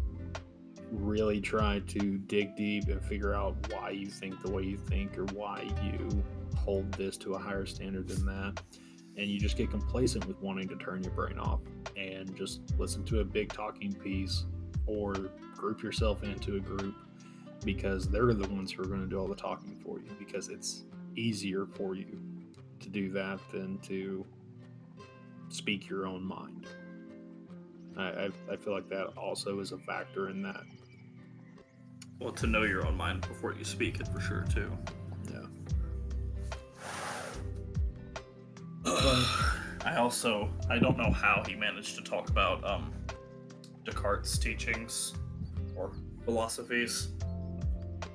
really 0.92 1.42
try 1.42 1.80
to 1.88 2.18
dig 2.18 2.56
deep 2.56 2.88
and 2.88 3.02
figure 3.04 3.34
out 3.34 3.56
why 3.72 3.90
you 3.90 4.08
think 4.08 4.42
the 4.42 4.52
way 4.52 4.64
you 4.64 4.78
think 4.78 5.18
or 5.18 5.26
why 5.34 5.68
you 5.84 6.24
hold 6.56 6.92
this 6.94 7.18
to 7.18 7.36
a 7.36 7.38
higher 7.38 7.66
standard 7.66 8.08
than 8.08 8.26
that. 8.26 8.62
And 9.18 9.28
you 9.28 9.40
just 9.40 9.56
get 9.56 9.72
complacent 9.72 10.26
with 10.26 10.42
wanting 10.42 10.68
to 10.70 10.76
turn 10.76 11.04
your 11.04 11.14
brain 11.14 11.40
off 11.40 11.62
and 11.96 12.36
just 12.36 12.62
listen 12.78 13.04
to 13.06 13.22
a 13.22 13.24
big 13.24 13.54
talking 13.54 13.94
piece 13.94 14.46
or 14.88 15.14
group 15.56 15.82
yourself 15.82 16.24
into 16.24 16.58
a 16.58 16.60
group 16.60 16.96
because 17.64 18.08
they're 18.08 18.34
the 18.34 18.48
ones 18.50 18.72
who 18.72 18.84
are 18.84 18.88
going 18.88 19.02
to 19.02 19.08
do 19.08 19.18
all 19.18 19.28
the 19.28 19.36
talking 19.36 19.78
for 19.84 20.00
you 20.00 20.10
because 20.20 20.50
it's 20.50 20.84
easier 21.16 21.66
for 21.66 21.96
you 21.96 22.20
to 22.80 22.90
do 22.90 23.10
that 23.12 23.40
than 23.52 23.78
to 23.80 24.26
speak 25.50 25.90
your 25.90 26.06
own 26.06 26.24
mind. 26.24 26.68
I, 27.98 28.04
I, 28.04 28.30
I 28.52 28.56
feel 28.58 28.74
like 28.74 28.90
that 28.90 29.08
also 29.18 29.60
is 29.60 29.72
a 29.72 29.78
factor 29.78 30.30
in 30.30 30.42
that. 30.44 30.64
Well, 32.20 32.32
to 32.34 32.48
know 32.48 32.64
your 32.64 32.86
own 32.86 32.96
mind 32.96 33.22
before 33.22 33.54
you 33.54 33.64
speak 33.64 34.00
it 34.00 34.08
for 34.08 34.20
sure 34.20 34.46
too. 34.54 34.72
Yeah. 35.32 35.46
I 39.86 39.98
also 39.98 40.50
I 40.70 40.80
don't 40.80 40.98
know 40.98 41.12
how 41.12 41.44
he 41.48 41.56
managed 41.56 41.96
to 41.96 42.02
talk 42.02 42.30
about 42.30 42.64
um, 42.64 42.94
Descartes' 43.84 44.38
teachings 44.38 45.14
or 45.76 45.92
philosophies 46.24 47.10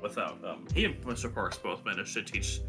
without 0.02 0.42
um, 0.44 0.66
he 0.74 0.84
and 0.86 1.00
Mr. 1.02 1.32
Parks 1.32 1.58
both 1.58 1.84
managed 1.84 2.14
to 2.14 2.22
teach 2.22 2.60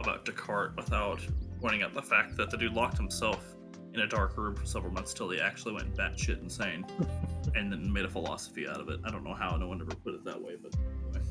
about 0.00 0.24
Descartes 0.24 0.74
without 0.76 1.20
pointing 1.60 1.82
out 1.82 1.92
the 1.92 2.02
fact 2.02 2.36
that 2.36 2.50
the 2.50 2.56
dude 2.56 2.72
locked 2.72 2.96
himself 2.96 3.54
in 3.94 4.00
a 4.00 4.06
dark 4.06 4.36
room 4.36 4.54
for 4.54 4.66
several 4.66 4.92
months 4.92 5.14
till 5.14 5.30
he 5.30 5.40
actually 5.40 5.74
went 5.74 5.94
batshit 5.94 6.42
insane 6.42 6.84
and 7.54 7.72
then 7.72 7.92
made 7.92 8.04
a 8.04 8.08
philosophy 8.08 8.68
out 8.68 8.80
of 8.80 8.88
it. 8.88 9.00
I 9.04 9.10
don't 9.10 9.24
know 9.24 9.34
how 9.34 9.56
no 9.56 9.68
one 9.68 9.80
ever 9.80 9.94
put 9.94 10.14
it 10.14 10.24
that 10.24 10.40
way, 10.40 10.54
but 10.62 10.74
anyway. 11.14 11.24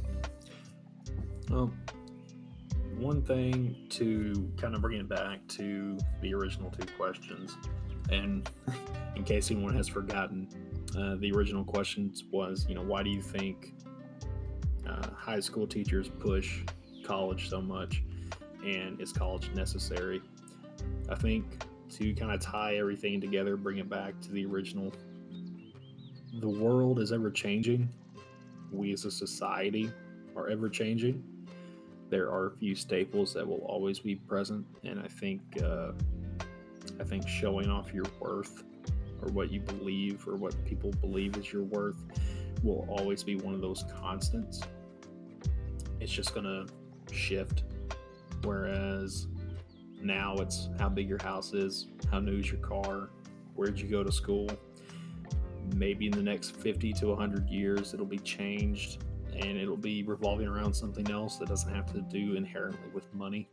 Well, 1.50 1.72
one 2.98 3.22
thing 3.22 3.76
to 3.90 4.52
kind 4.58 4.76
of 4.76 4.82
bring 4.82 5.00
it 5.00 5.08
back 5.08 5.48
to 5.50 5.98
the 6.22 6.34
original 6.34 6.72
two 6.72 6.88
questions, 6.98 7.56
and 8.12 8.50
in 9.16 9.24
case 9.24 9.52
anyone 9.52 9.76
has 9.76 9.88
forgotten, 9.88 10.48
uh, 10.98 11.16
the 11.20 11.32
original 11.32 11.64
questions 11.64 12.24
was, 12.32 12.66
you 12.68 12.76
know, 12.76 12.82
why 12.82 13.04
do 13.04 13.10
you 13.10 13.22
think 13.22 13.74
uh, 14.88 15.10
high 15.16 15.40
school 15.40 15.68
teachers 15.68 16.10
push 16.20 16.64
college 17.06 17.50
so 17.50 17.62
much, 17.62 18.04
and 18.66 19.00
is 19.00 19.14
college 19.14 19.52
necessary? 19.54 20.22
I 21.10 21.16
think 21.16 21.46
to 21.92 22.14
kind 22.14 22.32
of 22.32 22.40
tie 22.42 22.78
everything 22.78 23.22
together, 23.22 23.58
bring 23.58 23.78
it 23.78 23.90
back 23.90 24.20
to 24.22 24.32
the 24.32 24.46
original. 24.46 24.92
The 26.40 26.50
world 26.50 27.00
is 27.00 27.12
ever 27.12 27.32
changing. 27.32 27.90
We 28.72 28.92
as 28.94 29.06
a 29.06 29.12
society 29.12 29.92
are 30.36 30.50
ever 30.50 30.70
changing 30.70 31.24
there 32.10 32.30
are 32.32 32.48
a 32.48 32.52
few 32.52 32.76
staples 32.76 33.34
that 33.34 33.48
will 33.48 33.64
always 33.66 34.00
be 34.00 34.16
present, 34.16 34.66
and 34.84 35.00
I 35.00 35.08
think 35.08 35.42
uh, 35.62 35.92
I 37.00 37.04
think 37.04 37.28
showing 37.28 37.70
off 37.70 37.94
your 37.94 38.06
worth 38.20 38.64
or 39.22 39.32
what 39.32 39.52
you 39.52 39.60
believe 39.60 40.28
or 40.28 40.36
what 40.36 40.54
people 40.66 40.92
believe 41.02 41.36
is 41.38 41.52
your 41.52 41.64
worth 41.64 41.98
will 42.64 42.86
always 42.90 43.24
be 43.24 43.36
one 43.36 43.54
of 43.54 43.62
those 43.62 43.84
constants. 44.02 44.62
It's 46.00 46.12
just 46.12 46.34
gonna 46.34 46.66
shift, 47.12 47.64
whereas 48.44 49.28
now 50.02 50.36
it's 50.36 50.70
how 50.80 50.90
big 50.90 51.10
your 51.10 51.22
house 51.22 51.54
is, 51.54 51.88
how 52.12 52.20
new 52.20 52.40
is 52.40 52.52
your 52.52 52.62
car, 52.62 53.10
where'd 53.56 53.80
you 53.80 53.88
go 53.88 54.04
to 54.04 54.12
school. 54.12 54.50
Maybe 55.76 56.06
in 56.06 56.12
the 56.12 56.24
next 56.24 56.56
50 56.56 56.94
to 56.94 57.08
100 57.08 57.50
years, 57.50 57.94
it'll 57.94 58.06
be 58.06 58.20
changed 58.20 59.04
and 59.36 59.58
it'll 59.58 59.76
be 59.78 60.04
revolving 60.04 60.48
around 60.48 60.74
something 60.74 61.10
else 61.12 61.38
that 61.38 61.50
doesn't 61.50 61.74
have 61.74 61.92
to 61.94 62.02
do 62.02 62.36
inherently 62.36 62.90
with 62.94 63.14
money. 63.14 63.50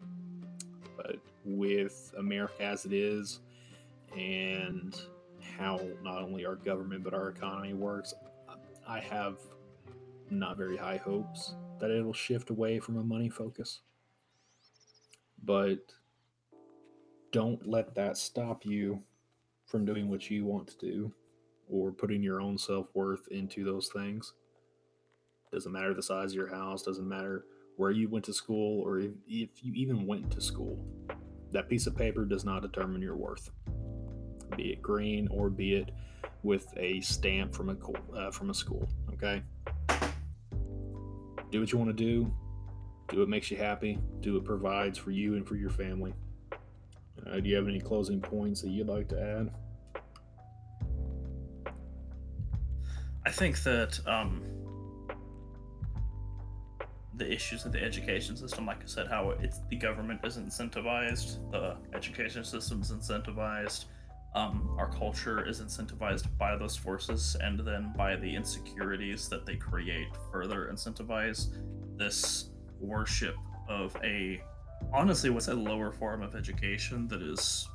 But 0.97 1.17
with 1.45 2.15
America 2.19 2.63
as 2.63 2.85
it 2.85 2.93
is, 2.93 3.41
and 4.17 4.99
how 5.59 5.81
not 6.03 6.23
only 6.23 6.47
our 6.47 6.55
government 6.55 7.03
but 7.03 7.15
our 7.15 7.29
economy 7.29 7.75
works, 7.75 8.15
I 8.87 9.01
have 9.01 9.39
not 10.31 10.57
very 10.57 10.77
high 10.77 10.97
hopes 10.97 11.55
that 11.81 11.91
it'll 11.91 12.13
shift 12.13 12.51
away 12.51 12.79
from 12.79 12.97
a 12.97 13.03
money 13.03 13.29
focus. 13.29 13.81
But 15.43 15.93
don't 17.35 17.69
let 17.69 17.97
that 17.97 18.17
stop 18.17 18.65
you 18.65 19.03
from 19.67 19.85
doing 19.85 20.09
what 20.09 20.31
you 20.31 20.45
want 20.45 20.69
to 20.69 20.79
do 20.79 21.13
or 21.69 21.91
putting 21.91 22.23
your 22.23 22.41
own 22.41 22.57
self 22.57 22.87
worth 22.95 23.27
into 23.33 23.65
those 23.65 23.89
things 23.89 24.35
doesn't 25.53 25.73
matter 25.73 25.93
the 25.95 26.03
size 26.03 26.31
of 26.31 26.37
your 26.37 26.49
house, 26.49 26.83
doesn't 26.83 27.09
matter 27.09 27.45
where 27.77 27.91
you 27.91 28.09
went 28.09 28.25
to 28.25 28.33
school 28.33 28.81
or 28.83 29.01
if, 29.01 29.11
if 29.27 29.49
you 29.65 29.73
even 29.75 30.07
went 30.07 30.31
to 30.31 30.41
school. 30.41 30.85
That 31.51 31.69
piece 31.69 31.89
of 31.89 31.97
paper 31.97 32.25
does 32.25 32.45
not 32.45 32.63
determine 32.63 33.03
your 33.03 33.17
worth, 33.17 33.51
be 34.57 34.73
it 34.73 34.81
green 34.81 35.27
or 35.29 35.51
be 35.51 35.75
it 35.75 35.91
with 36.45 36.73
a 36.77 37.01
stamp 37.01 37.53
from 37.53 37.71
a 37.71 38.17
uh, 38.17 38.31
from 38.31 38.51
a 38.51 38.55
school. 38.55 38.89
Okay. 39.13 39.43
Do 41.51 41.61
what 41.61 41.73
you 41.73 41.79
want 41.79 41.91
to 41.91 42.05
do. 42.05 42.33
Do 43.09 43.19
what 43.19 43.29
makes 43.29 43.51
you 43.51 43.57
happy. 43.57 43.99
Do 44.21 44.35
what 44.35 44.45
provides 44.45 44.99
for 44.99 45.11
you 45.11 45.35
and 45.35 45.47
for 45.47 45.57
your 45.57 45.71
family. 45.71 46.15
Uh, 47.27 47.41
do 47.41 47.49
you 47.49 47.57
have 47.57 47.69
any 47.69 47.81
closing 47.81 48.21
points 48.21 48.63
that 48.63 48.71
you'd 48.71 48.89
like 48.89 49.09
to 49.09 49.21
add? 49.21 49.51
I 53.27 53.31
think 53.31 53.63
that 53.63 53.99
um, 54.07 54.43
the 57.17 57.31
issues 57.31 57.65
of 57.65 57.73
the 57.73 57.83
education 57.83 58.37
system. 58.37 58.67
Like 58.67 58.83
I 58.83 58.87
said, 58.87 59.09
how 59.09 59.31
it's 59.31 59.61
the 59.71 59.77
government 59.77 60.21
is 60.25 60.37
incentivized, 60.37 61.51
the 61.51 61.77
education 61.95 62.45
system 62.45 62.83
is 62.83 62.91
incentivized, 62.91 63.87
um, 64.35 64.75
our 64.79 64.91
culture 64.91 65.47
is 65.47 65.61
incentivized 65.61 66.27
by 66.39 66.57
those 66.57 66.77
forces, 66.77 67.37
and 67.41 67.61
then 67.61 67.93
by 67.97 68.17
the 68.17 68.35
insecurities 68.35 69.29
that 69.29 69.47
they 69.47 69.57
create, 69.57 70.09
further 70.33 70.69
incentivize 70.73 71.49
this 71.97 72.51
worship 72.81 73.37
of 73.69 73.97
a 74.03 74.43
honestly 74.93 75.31
what's 75.31 75.49
a 75.49 75.55
lower 75.55 75.93
form 75.93 76.23
of 76.23 76.35
education 76.35 77.09
that 77.09 77.23
is 77.23 77.69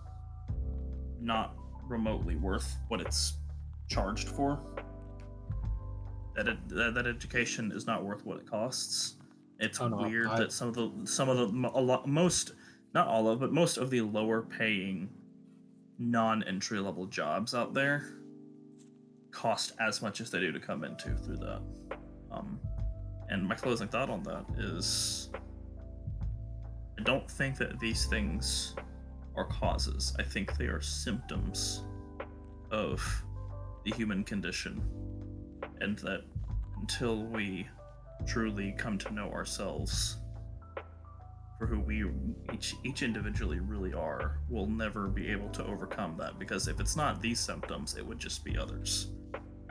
not 1.20 1.56
remotely 1.88 2.36
worth 2.36 2.78
what 2.88 3.02
it's 3.02 3.34
charged 3.88 4.30
for. 4.30 4.60
That, 6.36 6.48
it, 6.48 6.70
that, 6.70 6.94
that 6.94 7.08
education 7.08 7.72
is 7.74 7.86
not 7.86 8.06
worth 8.06 8.26
what 8.26 8.38
it 8.38 8.50
costs 8.50 9.16
it's 9.60 9.82
oh, 9.82 9.90
no, 9.90 9.98
weird 9.98 10.28
I... 10.28 10.40
that 10.40 10.52
some 10.52 10.70
of 10.70 10.76
the 10.76 10.92
some 11.04 11.30
of 11.30 11.38
the 11.38 11.70
a 11.74 11.82
lot 11.82 12.08
most 12.08 12.54
not 12.94 13.08
all 13.08 13.28
of 13.28 13.40
but 13.40 13.52
most 13.52 13.78
of 13.78 13.90
the 13.90 14.02
lower 14.02 14.42
paying 14.42 15.10
non 15.98 16.44
entry 16.44 16.80
level 16.80 17.06
jobs 17.06 17.54
out 17.54 17.74
there 17.74 18.14
cost 19.32 19.74
as 19.80 20.02
much 20.02 20.22
as 20.22 20.32
they 20.32 20.40
do 20.40 20.52
to 20.52 20.60
come 20.60 20.84
into 20.84 21.16
through 21.18 21.38
that. 21.38 21.62
Um, 22.32 22.60
and 23.30 23.48
my 23.48 23.54
closing 23.54 23.88
thought 23.88 24.10
on 24.10 24.24
that 24.24 24.46
is 24.58 25.30
I 27.00 27.02
don't 27.02 27.32
think 27.32 27.58
that 27.60 27.80
these 27.80 28.08
things 28.08 28.76
are 29.38 29.46
causes. 29.46 30.14
I 30.20 30.24
think 30.24 30.58
they 30.58 30.66
are 30.66 30.82
symptoms 30.82 31.84
of 32.72 33.24
the 33.86 33.92
human 33.92 34.26
condition. 34.26 34.84
And 35.80 35.98
that 36.00 36.24
until 36.82 37.24
we 37.24 37.70
truly 38.28 38.76
come 38.78 38.98
to 38.98 39.14
know 39.14 39.32
ourselves 39.32 40.18
for 41.58 41.68
who 41.68 41.80
we 41.80 42.04
each 42.54 42.76
each 42.84 43.02
individually 43.02 43.62
really 43.62 43.94
are, 43.94 44.42
we'll 44.50 44.68
never 44.68 45.08
be 45.08 45.30
able 45.30 45.50
to 45.52 45.66
overcome 45.66 46.18
that 46.18 46.38
because 46.38 46.68
if 46.68 46.82
it's 46.82 46.98
not 46.98 47.22
these 47.22 47.40
symptoms, 47.40 47.96
it 47.96 48.06
would 48.06 48.20
just 48.20 48.44
be 48.44 48.58
others. 48.58 49.14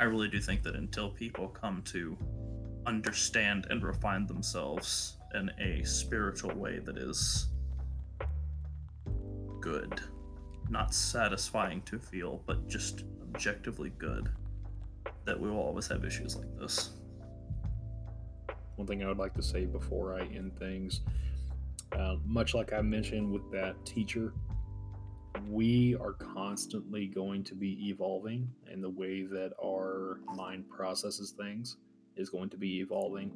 I 0.00 0.04
really 0.04 0.28
do 0.28 0.40
think 0.40 0.62
that 0.62 0.76
until 0.76 1.10
people 1.10 1.48
come 1.48 1.82
to 1.92 2.16
understand 2.86 3.66
and 3.68 3.82
refine 3.82 4.26
themselves 4.26 5.17
in 5.34 5.50
a 5.60 5.84
spiritual 5.84 6.54
way 6.54 6.78
that 6.78 6.96
is 6.96 7.48
good, 9.60 10.00
not 10.70 10.94
satisfying 10.94 11.82
to 11.82 11.98
feel, 11.98 12.42
but 12.46 12.68
just 12.68 13.04
objectively 13.22 13.92
good, 13.98 14.30
that 15.24 15.38
we 15.38 15.50
will 15.50 15.58
always 15.58 15.86
have 15.88 16.04
issues 16.04 16.36
like 16.36 16.56
this 16.58 16.92
one 18.78 18.86
thing 18.86 19.02
I 19.02 19.08
would 19.08 19.18
like 19.18 19.34
to 19.34 19.42
say 19.42 19.66
before 19.66 20.14
I 20.14 20.20
end 20.26 20.56
things. 20.56 21.00
Uh, 21.92 22.16
much 22.24 22.54
like 22.54 22.72
I 22.72 22.80
mentioned 22.80 23.30
with 23.30 23.50
that 23.50 23.74
teacher, 23.84 24.32
we 25.48 25.96
are 25.96 26.12
constantly 26.12 27.06
going 27.06 27.42
to 27.44 27.54
be 27.54 27.88
evolving, 27.88 28.48
and 28.70 28.82
the 28.82 28.90
way 28.90 29.24
that 29.24 29.52
our 29.62 30.20
mind 30.36 30.68
processes 30.68 31.32
things 31.32 31.76
is 32.16 32.30
going 32.30 32.50
to 32.50 32.56
be 32.56 32.78
evolving. 32.78 33.32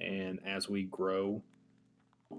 And 0.00 0.40
as 0.46 0.68
we 0.68 0.84
grow, 0.84 1.42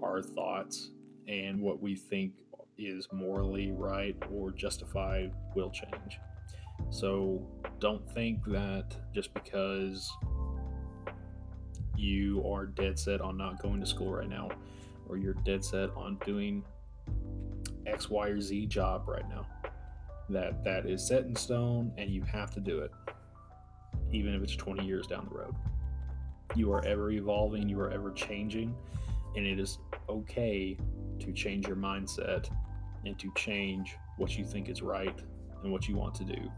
our 0.02 0.22
thoughts 0.22 0.90
and 1.28 1.60
what 1.60 1.80
we 1.80 1.94
think 1.94 2.32
is 2.78 3.06
morally 3.12 3.70
right 3.72 4.16
or 4.32 4.50
justified 4.50 5.32
will 5.54 5.70
change. 5.70 6.18
So 6.90 7.46
don't 7.78 8.08
think 8.12 8.44
that 8.46 8.96
just 9.14 9.32
because 9.34 10.10
you 11.96 12.42
are 12.50 12.66
dead 12.66 12.98
set 12.98 13.20
on 13.20 13.36
not 13.36 13.62
going 13.62 13.80
to 13.80 13.86
school 13.86 14.12
right 14.12 14.28
now, 14.28 14.48
or 15.08 15.16
you're 15.16 15.34
dead 15.44 15.64
set 15.64 15.90
on 15.94 16.18
doing 16.24 16.64
X, 17.86 18.10
Y, 18.10 18.28
or 18.28 18.40
Z 18.40 18.66
job 18.66 19.06
right 19.06 19.28
now. 19.28 19.46
That 20.30 20.64
that 20.64 20.86
is 20.86 21.06
set 21.06 21.24
in 21.24 21.36
stone, 21.36 21.92
and 21.98 22.10
you 22.10 22.22
have 22.22 22.50
to 22.54 22.60
do 22.60 22.80
it. 22.80 22.90
even 24.12 24.34
if 24.34 24.42
it's 24.42 24.56
20 24.56 24.84
years 24.86 25.06
down 25.06 25.26
the 25.30 25.38
road. 25.38 25.54
You 26.54 26.72
are 26.72 26.84
ever 26.84 27.10
evolving, 27.10 27.68
you 27.68 27.80
are 27.80 27.90
ever 27.90 28.10
changing, 28.12 28.74
and 29.36 29.46
it 29.46 29.58
is 29.58 29.78
okay 30.08 30.76
to 31.20 31.32
change 31.32 31.66
your 31.66 31.76
mindset 31.76 32.50
and 33.04 33.18
to 33.18 33.32
change 33.36 33.96
what 34.18 34.36
you 34.36 34.44
think 34.44 34.68
is 34.68 34.82
right 34.82 35.18
and 35.62 35.72
what 35.72 35.88
you 35.88 35.96
want 35.96 36.14
to 36.16 36.24
do. 36.24 36.50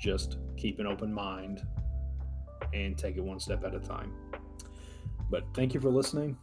Just 0.00 0.38
keep 0.56 0.78
an 0.78 0.86
open 0.86 1.12
mind 1.12 1.66
and 2.74 2.96
take 2.98 3.16
it 3.16 3.22
one 3.22 3.40
step 3.40 3.64
at 3.64 3.74
a 3.74 3.80
time. 3.80 4.12
But 5.30 5.44
thank 5.54 5.74
you 5.74 5.80
for 5.80 5.90
listening 5.90 6.36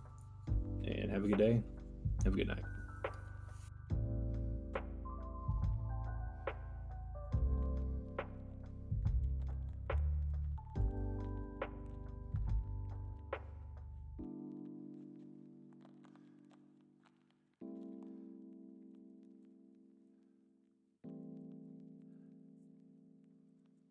and 0.84 1.12
have 1.12 1.24
a 1.24 1.28
good 1.28 1.38
day. 1.38 1.62
Have 2.24 2.34
a 2.34 2.38
good 2.38 2.48
night. 2.48 2.69